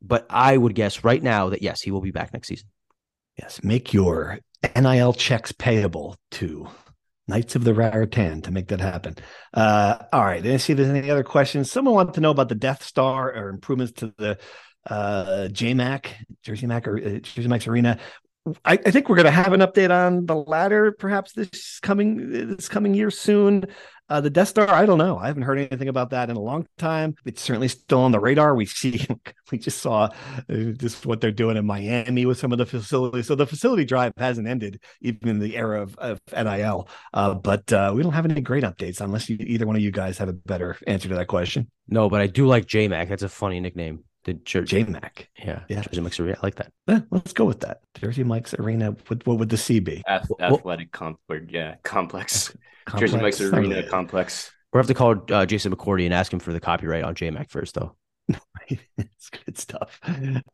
but 0.00 0.26
I 0.30 0.56
would 0.56 0.74
guess 0.74 1.04
right 1.04 1.22
now 1.22 1.50
that 1.50 1.62
yes, 1.62 1.82
he 1.82 1.90
will 1.90 2.00
be 2.00 2.10
back 2.10 2.32
next 2.32 2.48
season. 2.48 2.68
Yes, 3.38 3.62
make 3.62 3.92
your 3.92 4.38
NIL 4.76 5.12
checks 5.12 5.52
payable 5.52 6.16
to 6.32 6.68
Knights 7.28 7.54
of 7.54 7.64
the 7.64 7.74
Raritan 7.74 8.40
to 8.42 8.50
make 8.50 8.68
that 8.68 8.80
happen. 8.80 9.14
Uh, 9.52 9.98
all 10.12 10.24
right. 10.24 10.42
Let's 10.42 10.64
see 10.64 10.72
if 10.72 10.78
there's 10.78 10.88
any 10.88 11.10
other 11.10 11.22
questions. 11.22 11.70
Someone 11.70 11.94
wanted 11.94 12.14
to 12.14 12.20
know 12.20 12.30
about 12.30 12.48
the 12.48 12.54
Death 12.54 12.82
Star 12.82 13.30
or 13.34 13.50
improvements 13.50 13.92
to 14.00 14.14
the 14.16 14.38
uh, 14.88 15.48
JMac, 15.50 16.06
Jersey 16.42 16.66
Mac 16.66 16.88
or 16.88 16.96
uh, 16.96 17.18
Jersey 17.18 17.48
Max 17.48 17.66
Arena. 17.66 17.98
I, 18.64 18.72
I, 18.72 18.90
think 18.90 19.10
we're 19.10 19.16
going 19.16 19.26
to 19.26 19.30
have 19.30 19.52
an 19.52 19.60
update 19.60 19.90
on 19.90 20.24
the 20.24 20.34
latter 20.34 20.92
perhaps 20.92 21.32
this 21.34 21.80
coming 21.80 22.56
this 22.56 22.66
coming 22.66 22.94
year 22.94 23.10
soon. 23.10 23.66
Uh, 24.08 24.20
the 24.20 24.30
Death 24.30 24.48
Star, 24.48 24.70
I 24.70 24.86
don't 24.86 24.98
know. 24.98 25.18
I 25.18 25.26
haven't 25.26 25.42
heard 25.42 25.58
anything 25.58 25.88
about 25.88 26.10
that 26.10 26.30
in 26.30 26.36
a 26.36 26.40
long 26.40 26.66
time. 26.78 27.14
It's 27.26 27.42
certainly 27.42 27.68
still 27.68 28.00
on 28.00 28.12
the 28.12 28.20
radar. 28.20 28.54
We 28.54 28.64
see, 28.64 29.06
we 29.52 29.58
just 29.58 29.78
saw 29.78 30.08
uh, 30.48 30.54
just 30.76 31.04
what 31.04 31.20
they're 31.20 31.30
doing 31.30 31.56
in 31.56 31.66
Miami 31.66 32.24
with 32.24 32.38
some 32.38 32.52
of 32.52 32.58
the 32.58 32.66
facilities. 32.66 33.26
So 33.26 33.34
the 33.34 33.46
facility 33.46 33.84
drive 33.84 34.12
hasn't 34.16 34.48
ended, 34.48 34.80
even 35.02 35.28
in 35.28 35.38
the 35.38 35.56
era 35.56 35.82
of, 35.82 35.96
of 35.98 36.20
NIL. 36.32 36.88
Uh, 37.12 37.34
but 37.34 37.70
uh, 37.72 37.92
we 37.94 38.02
don't 38.02 38.12
have 38.12 38.24
any 38.24 38.40
great 38.40 38.64
updates 38.64 39.00
unless 39.00 39.28
you, 39.28 39.36
either 39.40 39.66
one 39.66 39.76
of 39.76 39.82
you 39.82 39.90
guys 39.90 40.16
have 40.18 40.28
a 40.28 40.32
better 40.32 40.78
answer 40.86 41.08
to 41.08 41.14
that 41.14 41.26
question. 41.26 41.70
No, 41.86 42.08
but 42.08 42.20
I 42.20 42.26
do 42.26 42.46
like 42.46 42.66
JMac. 42.66 43.08
That's 43.08 43.22
a 43.22 43.28
funny 43.28 43.60
nickname. 43.60 44.04
The 44.28 44.34
Jersey 44.34 44.84
Mac. 44.84 45.30
Yeah. 45.38 45.60
Yeah. 45.70 45.80
Jersey 45.80 46.02
Mike's 46.02 46.20
Arena. 46.20 46.36
I 46.36 46.46
like 46.46 46.56
that. 46.56 46.70
Yeah, 46.86 47.00
let's 47.10 47.32
go 47.32 47.46
with 47.46 47.60
that. 47.60 47.80
Jersey 47.98 48.24
Mike's 48.24 48.52
Arena. 48.52 48.94
What, 49.06 49.26
what 49.26 49.38
would 49.38 49.48
the 49.48 49.56
C 49.56 49.80
be? 49.80 50.02
athletic 50.06 50.92
complex. 50.92 51.46
Yeah. 51.48 51.76
Complex. 51.82 52.54
complex. 52.84 53.10
Jersey 53.10 53.22
Mike's 53.22 53.40
Arena 53.40 53.88
complex. 53.88 54.52
We'll 54.70 54.80
have 54.80 54.86
to 54.88 54.92
call 54.92 55.16
uh, 55.30 55.46
Jason 55.46 55.74
McCourty 55.74 56.04
and 56.04 56.12
ask 56.12 56.30
him 56.30 56.40
for 56.40 56.52
the 56.52 56.60
copyright 56.60 57.04
on 57.04 57.14
JMac 57.14 57.48
first, 57.48 57.74
though. 57.74 57.96
it's 58.68 59.30
good 59.30 59.56
stuff. 59.56 59.98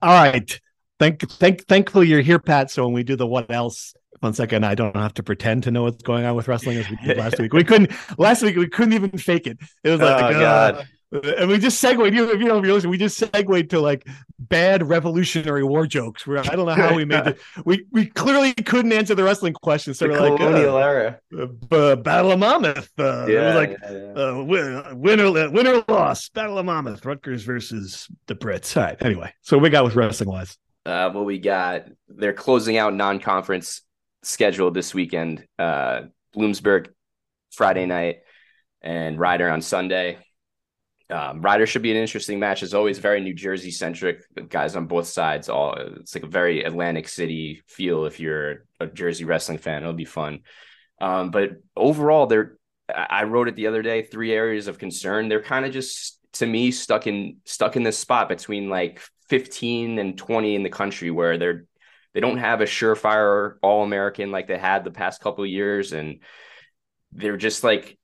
All 0.01 0.23
right. 0.23 0.61
Thank, 1.01 1.29
thank, 1.29 1.67
thankfully 1.67 2.07
you're 2.07 2.21
here, 2.21 2.39
Pat. 2.39 2.71
So 2.71 2.85
when 2.85 2.93
we 2.93 3.03
do 3.03 3.17
the 3.17 3.27
what 3.27 3.51
else, 3.51 3.93
one 4.21 4.35
second, 4.35 4.65
I 4.65 4.77
don't 4.77 4.95
have 4.95 5.15
to 5.15 5.25
pretend 5.25 5.65
to 5.65 5.73
know 5.73 5.83
what's 5.83 6.05
going 6.05 6.25
on 6.25 6.37
with 6.37 6.47
wrestling 6.47 6.77
as 6.77 6.89
we 6.89 6.97
did 7.05 7.17
last 7.17 7.39
week. 7.41 7.53
We 7.53 7.65
couldn't 7.65 7.91
last 8.19 8.41
week. 8.45 8.55
We 8.55 8.69
couldn't 8.69 8.93
even 8.93 9.19
fake 9.19 9.49
it. 9.49 9.59
It 9.83 9.91
was 9.91 9.99
like, 9.99 10.23
oh, 10.23 10.27
uh, 10.27 10.73
God 10.73 10.89
and 11.15 11.49
we 11.49 11.59
just 11.59 11.79
segued. 11.79 12.15
You, 12.15 12.31
if 12.33 12.41
you 12.41 12.47
know, 12.47 12.59
if 12.59 12.65
you're 12.65 12.91
we 12.91 12.99
just 12.99 13.17
segued 13.17 13.71
to 13.71 13.81
like 13.81 14.07
bad 14.39 14.89
Revolutionary 14.89 15.65
War 15.65 15.87
jokes. 15.87 16.27
Where 16.27 16.39
I 16.39 16.57
don't 16.57 16.67
know 16.67 16.75
how 16.75 16.95
we 16.95 17.05
made 17.05 17.27
it. 17.27 17.41
We 17.65 17.87
we 17.91 18.07
clearly 18.07 18.53
couldn't 18.55 18.93
answer 18.93 19.15
the 19.15 19.25
wrestling 19.25 19.55
questions. 19.55 19.99
So 19.99 20.07
the 20.07 20.13
we're 20.13 20.37
colonial 20.37 20.75
like, 20.75 20.85
uh, 20.85 20.89
era, 20.89 21.21
uh, 21.71 21.97
Battle 21.97 22.33
of 22.33 22.39
Monmouth. 22.39 22.91
Uh, 22.99 23.27
yeah, 23.27 23.41
it 23.41 23.47
was 23.47 23.55
like 23.55 23.79
yeah, 23.83 23.93
yeah. 23.93 24.23
Uh, 24.23 24.95
winner 24.95 25.51
winner 25.51 25.85
loss. 25.89 26.29
Battle 26.31 26.59
of 26.59 26.67
Monmouth. 26.67 27.05
Rutgers 27.05 27.45
versus 27.45 28.09
the 28.27 28.35
Brits. 28.35 28.77
All 28.77 28.85
right. 28.85 28.97
Anyway, 29.01 29.33
so 29.43 29.59
we 29.59 29.71
got 29.71 29.85
with 29.85 29.95
wrestling 29.95 30.29
wise. 30.29 30.59
Uh, 30.87 31.11
what 31.11 31.25
we 31.25 31.39
got? 31.39 31.87
They're 32.09 32.35
closing 32.35 32.77
out 32.77 32.95
non-conference 32.95 33.83
schedule 34.23 34.71
this 34.71 34.93
weekend. 34.93 35.47
Uh, 35.59 36.03
Bloomsburg 36.37 36.89
Friday 37.53 37.87
night 37.87 38.17
and 38.83 39.19
Rider 39.19 39.51
on 39.51 39.63
Sunday. 39.63 40.19
Um, 41.11 41.43
Rider 41.43 41.67
should 41.67 41.83
be 41.83 41.91
an 41.91 41.99
interesting 41.99 42.39
match. 42.39 42.63
It's 42.63 42.75
always 42.75 42.99
very 42.99 43.21
New 43.21 43.35
Jersey 43.35 43.71
centric. 43.71 44.23
Guys 44.49 44.75
on 44.75 44.87
both 44.87 45.07
sides. 45.07 45.49
All 45.49 45.75
it's 45.75 46.15
like 46.15 46.25
a 46.25 46.29
very 46.29 46.65
Atlantic 46.65 47.09
City 47.09 47.63
feel. 47.67 48.07
If 48.07 48.21
you're 48.21 48.65
a 48.81 48.87
Jersey 48.87 49.25
wrestling 49.25 49.59
fan, 49.59 49.83
it'll 49.83 49.93
be 49.93 50.07
fun. 50.07 50.41
Um, 51.01 51.31
but 51.31 51.51
overall, 51.77 52.27
they're. 52.27 52.57
I 52.89 53.25
wrote 53.25 53.49
it 53.49 53.57
the 53.57 53.67
other 53.67 53.83
day. 53.83 54.03
Three 54.03 54.33
areas 54.33 54.69
of 54.69 54.79
concern. 54.79 55.29
They're 55.29 55.43
kind 55.43 55.65
of 55.65 55.73
just 55.73 56.19
to 56.35 56.47
me 56.47 56.71
stuck 56.71 57.07
in 57.07 57.39
stuck 57.45 57.77
in 57.77 57.83
this 57.83 57.99
spot 57.99 58.29
between 58.29 58.69
like 58.69 59.01
15 59.29 59.99
and 59.99 60.19
20 60.19 60.55
in 60.55 60.63
the 60.63 60.69
country 60.69 61.11
where 61.11 61.39
they're 61.39 61.65
they 62.13 62.21
don't 62.21 62.39
have 62.39 62.61
a 62.61 62.65
surefire 62.65 63.55
all 63.63 63.83
American 63.83 64.31
like 64.31 64.47
they 64.47 64.59
had 64.59 64.85
the 64.85 64.91
past 64.91 65.21
couple 65.21 65.45
years, 65.45 65.93
and 65.93 66.21
they're 67.13 67.37
just 67.37 67.65
like 67.65 67.99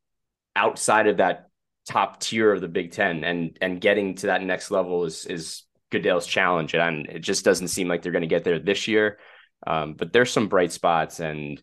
outside 0.57 1.07
of 1.07 1.19
that 1.19 1.50
top 1.89 2.21
tier 2.21 2.53
of 2.53 2.61
the 2.61 2.69
Big 2.69 2.93
Ten, 2.93 3.25
and 3.25 3.57
and 3.61 3.81
getting 3.81 4.15
to 4.17 4.27
that 4.27 4.43
next 4.43 4.71
level 4.71 5.05
is 5.05 5.27
is 5.27 5.65
Goodale's 5.91 6.27
challenge, 6.27 6.75
and 6.75 7.07
it 7.07 7.21
just 7.21 7.45
doesn't 7.45 7.69
seem 7.69 7.89
like 7.89 8.03
they're 8.03 8.13
going 8.13 8.23
to 8.23 8.29
get 8.29 8.45
there 8.45 8.59
this 8.59 8.89
year. 8.89 9.19
Um, 9.67 9.95
but 9.95 10.13
there's 10.13 10.31
some 10.31 10.49
bright 10.49 10.73
spots, 10.73 11.21
and 11.21 11.63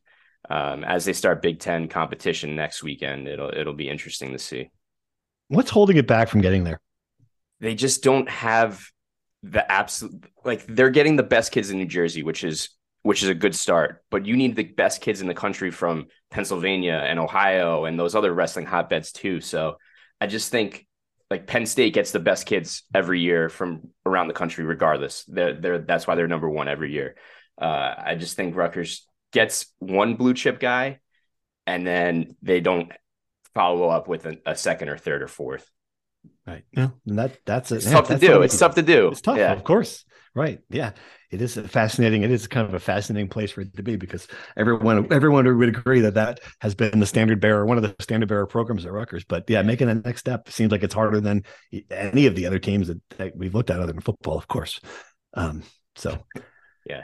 um, 0.50 0.84
as 0.84 1.06
they 1.06 1.14
start 1.14 1.42
Big 1.42 1.60
Ten 1.60 1.88
competition 1.88 2.56
next 2.56 2.84
weekend, 2.84 3.28
it'll 3.28 3.50
it'll 3.50 3.74
be 3.74 3.90
interesting 3.90 4.32
to 4.34 4.40
see. 4.40 4.70
What's 5.50 5.70
holding 5.70 5.98
it 5.98 6.08
back 6.08 6.28
from 6.28 6.42
getting 6.42 6.64
there? 6.64 6.80
They 7.60 7.74
just 7.74 8.04
don't 8.04 8.30
have 8.30 8.86
the 9.44 9.70
absolute 9.72 10.26
like 10.44 10.66
they're 10.68 10.90
getting 10.90 11.16
the 11.16 11.24
best 11.24 11.52
kids 11.52 11.70
in 11.70 11.78
New 11.78 11.86
Jersey, 11.86 12.24
which 12.24 12.44
is 12.44 12.70
which 13.04 13.24
is 13.24 13.30
a 13.30 13.36
good 13.36 13.56
start. 13.56 14.04
But 14.12 14.26
you 14.26 14.36
need 14.36 14.56
the 14.56 14.64
best 14.64 15.02
kids 15.02 15.22
in 15.22 15.28
the 15.28 15.34
country 15.34 15.72
from 15.72 16.08
Pennsylvania 16.30 17.02
and 17.06 17.20
Ohio 17.20 17.86
and 17.86 17.98
those 17.98 18.16
other 18.16 18.34
wrestling 18.34 18.66
hotbeds 18.66 19.12
too. 19.12 19.40
So 19.40 19.78
I 20.20 20.28
just 20.28 20.52
think 20.52 20.88
like 21.30 21.48
Penn 21.48 21.66
State 21.66 21.94
gets 21.94 22.12
the 22.12 22.20
best 22.20 22.46
kids 22.46 22.84
every 22.94 23.20
year 23.20 23.50
from 23.50 23.90
around 24.06 24.28
the 24.28 24.34
country, 24.34 24.64
regardless. 24.64 25.26
They're, 25.26 25.54
they're 25.54 25.80
that's 25.80 26.08
why 26.08 26.16
they're 26.16 26.28
number 26.28 26.50
one 26.50 26.68
every 26.68 26.92
year. 26.92 27.16
Uh, 27.62 27.94
I 27.98 28.16
just 28.16 28.36
think 28.36 28.56
Rutgers 28.56 29.06
gets 29.34 29.74
one 29.80 30.16
blue 30.16 30.34
chip 30.34 30.60
guy, 30.60 31.00
and 31.66 31.86
then 31.86 32.36
they 32.42 32.62
don't 32.62 32.92
follow 33.54 33.90
up 33.90 34.08
with 34.08 34.26
a, 34.26 34.38
a 34.46 34.56
second 34.56 34.90
or 34.90 34.98
third 34.98 35.22
or 35.22 35.28
fourth. 35.28 35.70
Right. 36.46 36.64
Yeah. 36.72 36.90
And 37.06 37.20
that 37.20 37.38
that's 37.46 37.72
it's 37.72 37.90
tough 37.90 38.08
to 38.08 38.18
do. 38.18 38.42
It's 38.42 38.58
tough 38.58 38.76
to 38.76 38.82
do. 38.82 39.10
It's 39.10 39.22
tough, 39.22 39.38
yeah. 39.38 39.54
of 39.54 39.64
course. 39.64 40.06
Right. 40.34 40.60
Yeah. 40.70 40.92
It 41.30 41.42
is 41.42 41.56
fascinating. 41.56 42.24
It 42.24 42.32
is 42.32 42.48
kind 42.48 42.68
of 42.68 42.74
a 42.74 42.80
fascinating 42.80 43.28
place 43.28 43.52
for 43.52 43.62
it 43.62 43.76
to 43.76 43.84
be 43.84 43.98
because 43.98 44.28
everyone 44.56 45.12
everyone 45.12 45.58
would 45.58 45.70
agree 45.70 46.02
that 46.02 46.14
that 46.14 46.40
has 46.62 46.74
been 46.74 47.00
the 47.00 47.06
standard 47.06 47.42
bearer, 47.42 47.66
one 47.66 47.78
of 47.78 47.84
the 47.84 47.96
standard 48.00 48.30
bearer 48.30 48.46
programs 48.46 48.86
at 48.86 48.92
Rutgers. 48.92 49.26
But 49.26 49.50
yeah, 49.50 49.62
making 49.62 49.88
the 49.88 49.96
next 49.96 50.22
step 50.22 50.50
seems 50.50 50.72
like 50.72 50.84
it's 50.84 50.94
harder 50.94 51.20
than 51.20 51.44
any 51.92 52.28
of 52.28 52.36
the 52.36 52.46
other 52.46 52.60
teams 52.60 52.88
that, 52.88 53.02
that 53.18 53.36
we've 53.36 53.54
looked 53.54 53.70
at 53.70 53.80
other 53.80 53.92
than 53.92 54.02
football, 54.02 54.38
of 54.38 54.48
course. 54.48 54.80
Um, 55.34 55.64
so 55.96 56.24
yeah. 56.86 57.04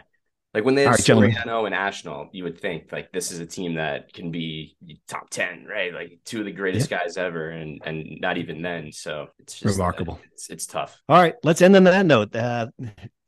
Like 0.54 0.66
when 0.66 0.76
they 0.76 0.84
had 0.84 1.10
right, 1.10 1.36
and 1.46 1.74
Ashnault, 1.74 2.30
you 2.32 2.44
would 2.44 2.62
think 2.62 2.92
like 2.92 3.12
this 3.12 3.32
is 3.32 3.40
a 3.40 3.46
team 3.46 3.74
that 3.76 4.14
can 4.14 4.30
be 4.30 4.78
top 5.08 5.32
ten, 5.32 5.66
right? 5.66 5.92
Like 5.92 6.20
two 6.26 6.40
of 6.40 6.46
the 6.46 6.52
greatest 6.52 6.92
yeah. 6.92 7.00
guys 7.00 7.18
ever, 7.18 7.50
and 7.50 7.82
and 7.84 8.20
not 8.22 8.38
even 8.38 8.62
then. 8.62 8.92
So 8.92 9.30
it's 9.40 9.60
just 9.60 9.76
remarkable. 9.78 10.16
Uh, 10.22 10.28
it's, 10.32 10.50
it's 10.52 10.68
tough. 10.68 11.02
All 11.10 11.20
right, 11.20 11.34
let's 11.44 11.64
end 11.64 11.76
on 11.76 11.86
that 11.86 12.06
note. 12.06 12.36
Uh, 12.36 12.68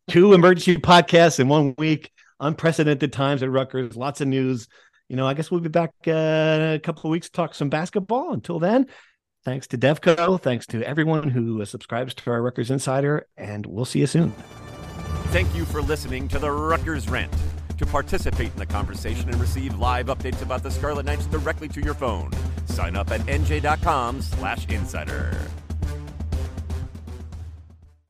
two 0.08 0.34
emergency 0.34 0.78
podcasts 0.78 1.40
in 1.40 1.48
one 1.48 1.74
week, 1.80 2.12
unprecedented 2.40 3.12
times 3.12 3.42
at 3.42 3.50
Rutgers, 3.50 3.96
lots 3.96 4.22
of 4.22 4.28
news. 4.28 4.68
You 5.10 5.16
know, 5.16 5.26
I 5.26 5.34
guess 5.34 5.50
we'll 5.50 5.62
be 5.62 5.70
back 5.70 5.94
uh, 6.06 6.12
in 6.12 6.62
a 6.74 6.80
couple 6.80 7.10
of 7.10 7.12
weeks 7.12 7.28
to 7.28 7.32
talk 7.32 7.56
some 7.56 7.70
basketball. 7.70 8.34
Until 8.34 8.60
then, 8.60 8.86
thanks 9.44 9.66
to 9.68 9.80
Devco, 9.80 10.40
thanks 10.40 10.68
to 10.68 10.84
everyone 10.84 11.30
who 11.30 11.66
subscribes 11.66 12.14
to 12.14 12.30
our 12.30 12.44
Rutgers 12.44 12.70
Insider, 12.70 13.26
and 13.36 13.66
we'll 13.66 13.86
see 13.86 14.00
you 14.00 14.08
soon. 14.08 14.32
Thank 15.36 15.54
you 15.54 15.65
for 15.65 15.82
listening 15.82 16.30
to 16.30 16.39
the 16.39 16.50
Rutgers 16.50 17.10
Rant. 17.10 17.34
To 17.78 17.86
participate 17.86 18.54
in 18.54 18.58
the 18.58 18.65
conversation 18.65 19.28
and 19.30 19.36
receive 19.41 19.78
live 19.78 20.06
updates 20.06 20.41
about 20.41 20.63
the 20.63 20.71
Scarlet 20.71 21.06
Knights 21.06 21.26
directly 21.26 21.67
to 21.67 21.82
your 21.82 21.93
phone, 21.93 22.32
sign 22.67 22.95
up 22.95 23.12
at 23.12 23.19
nj.com 23.19 24.21
slash 24.21 24.65
insider. 24.69 25.38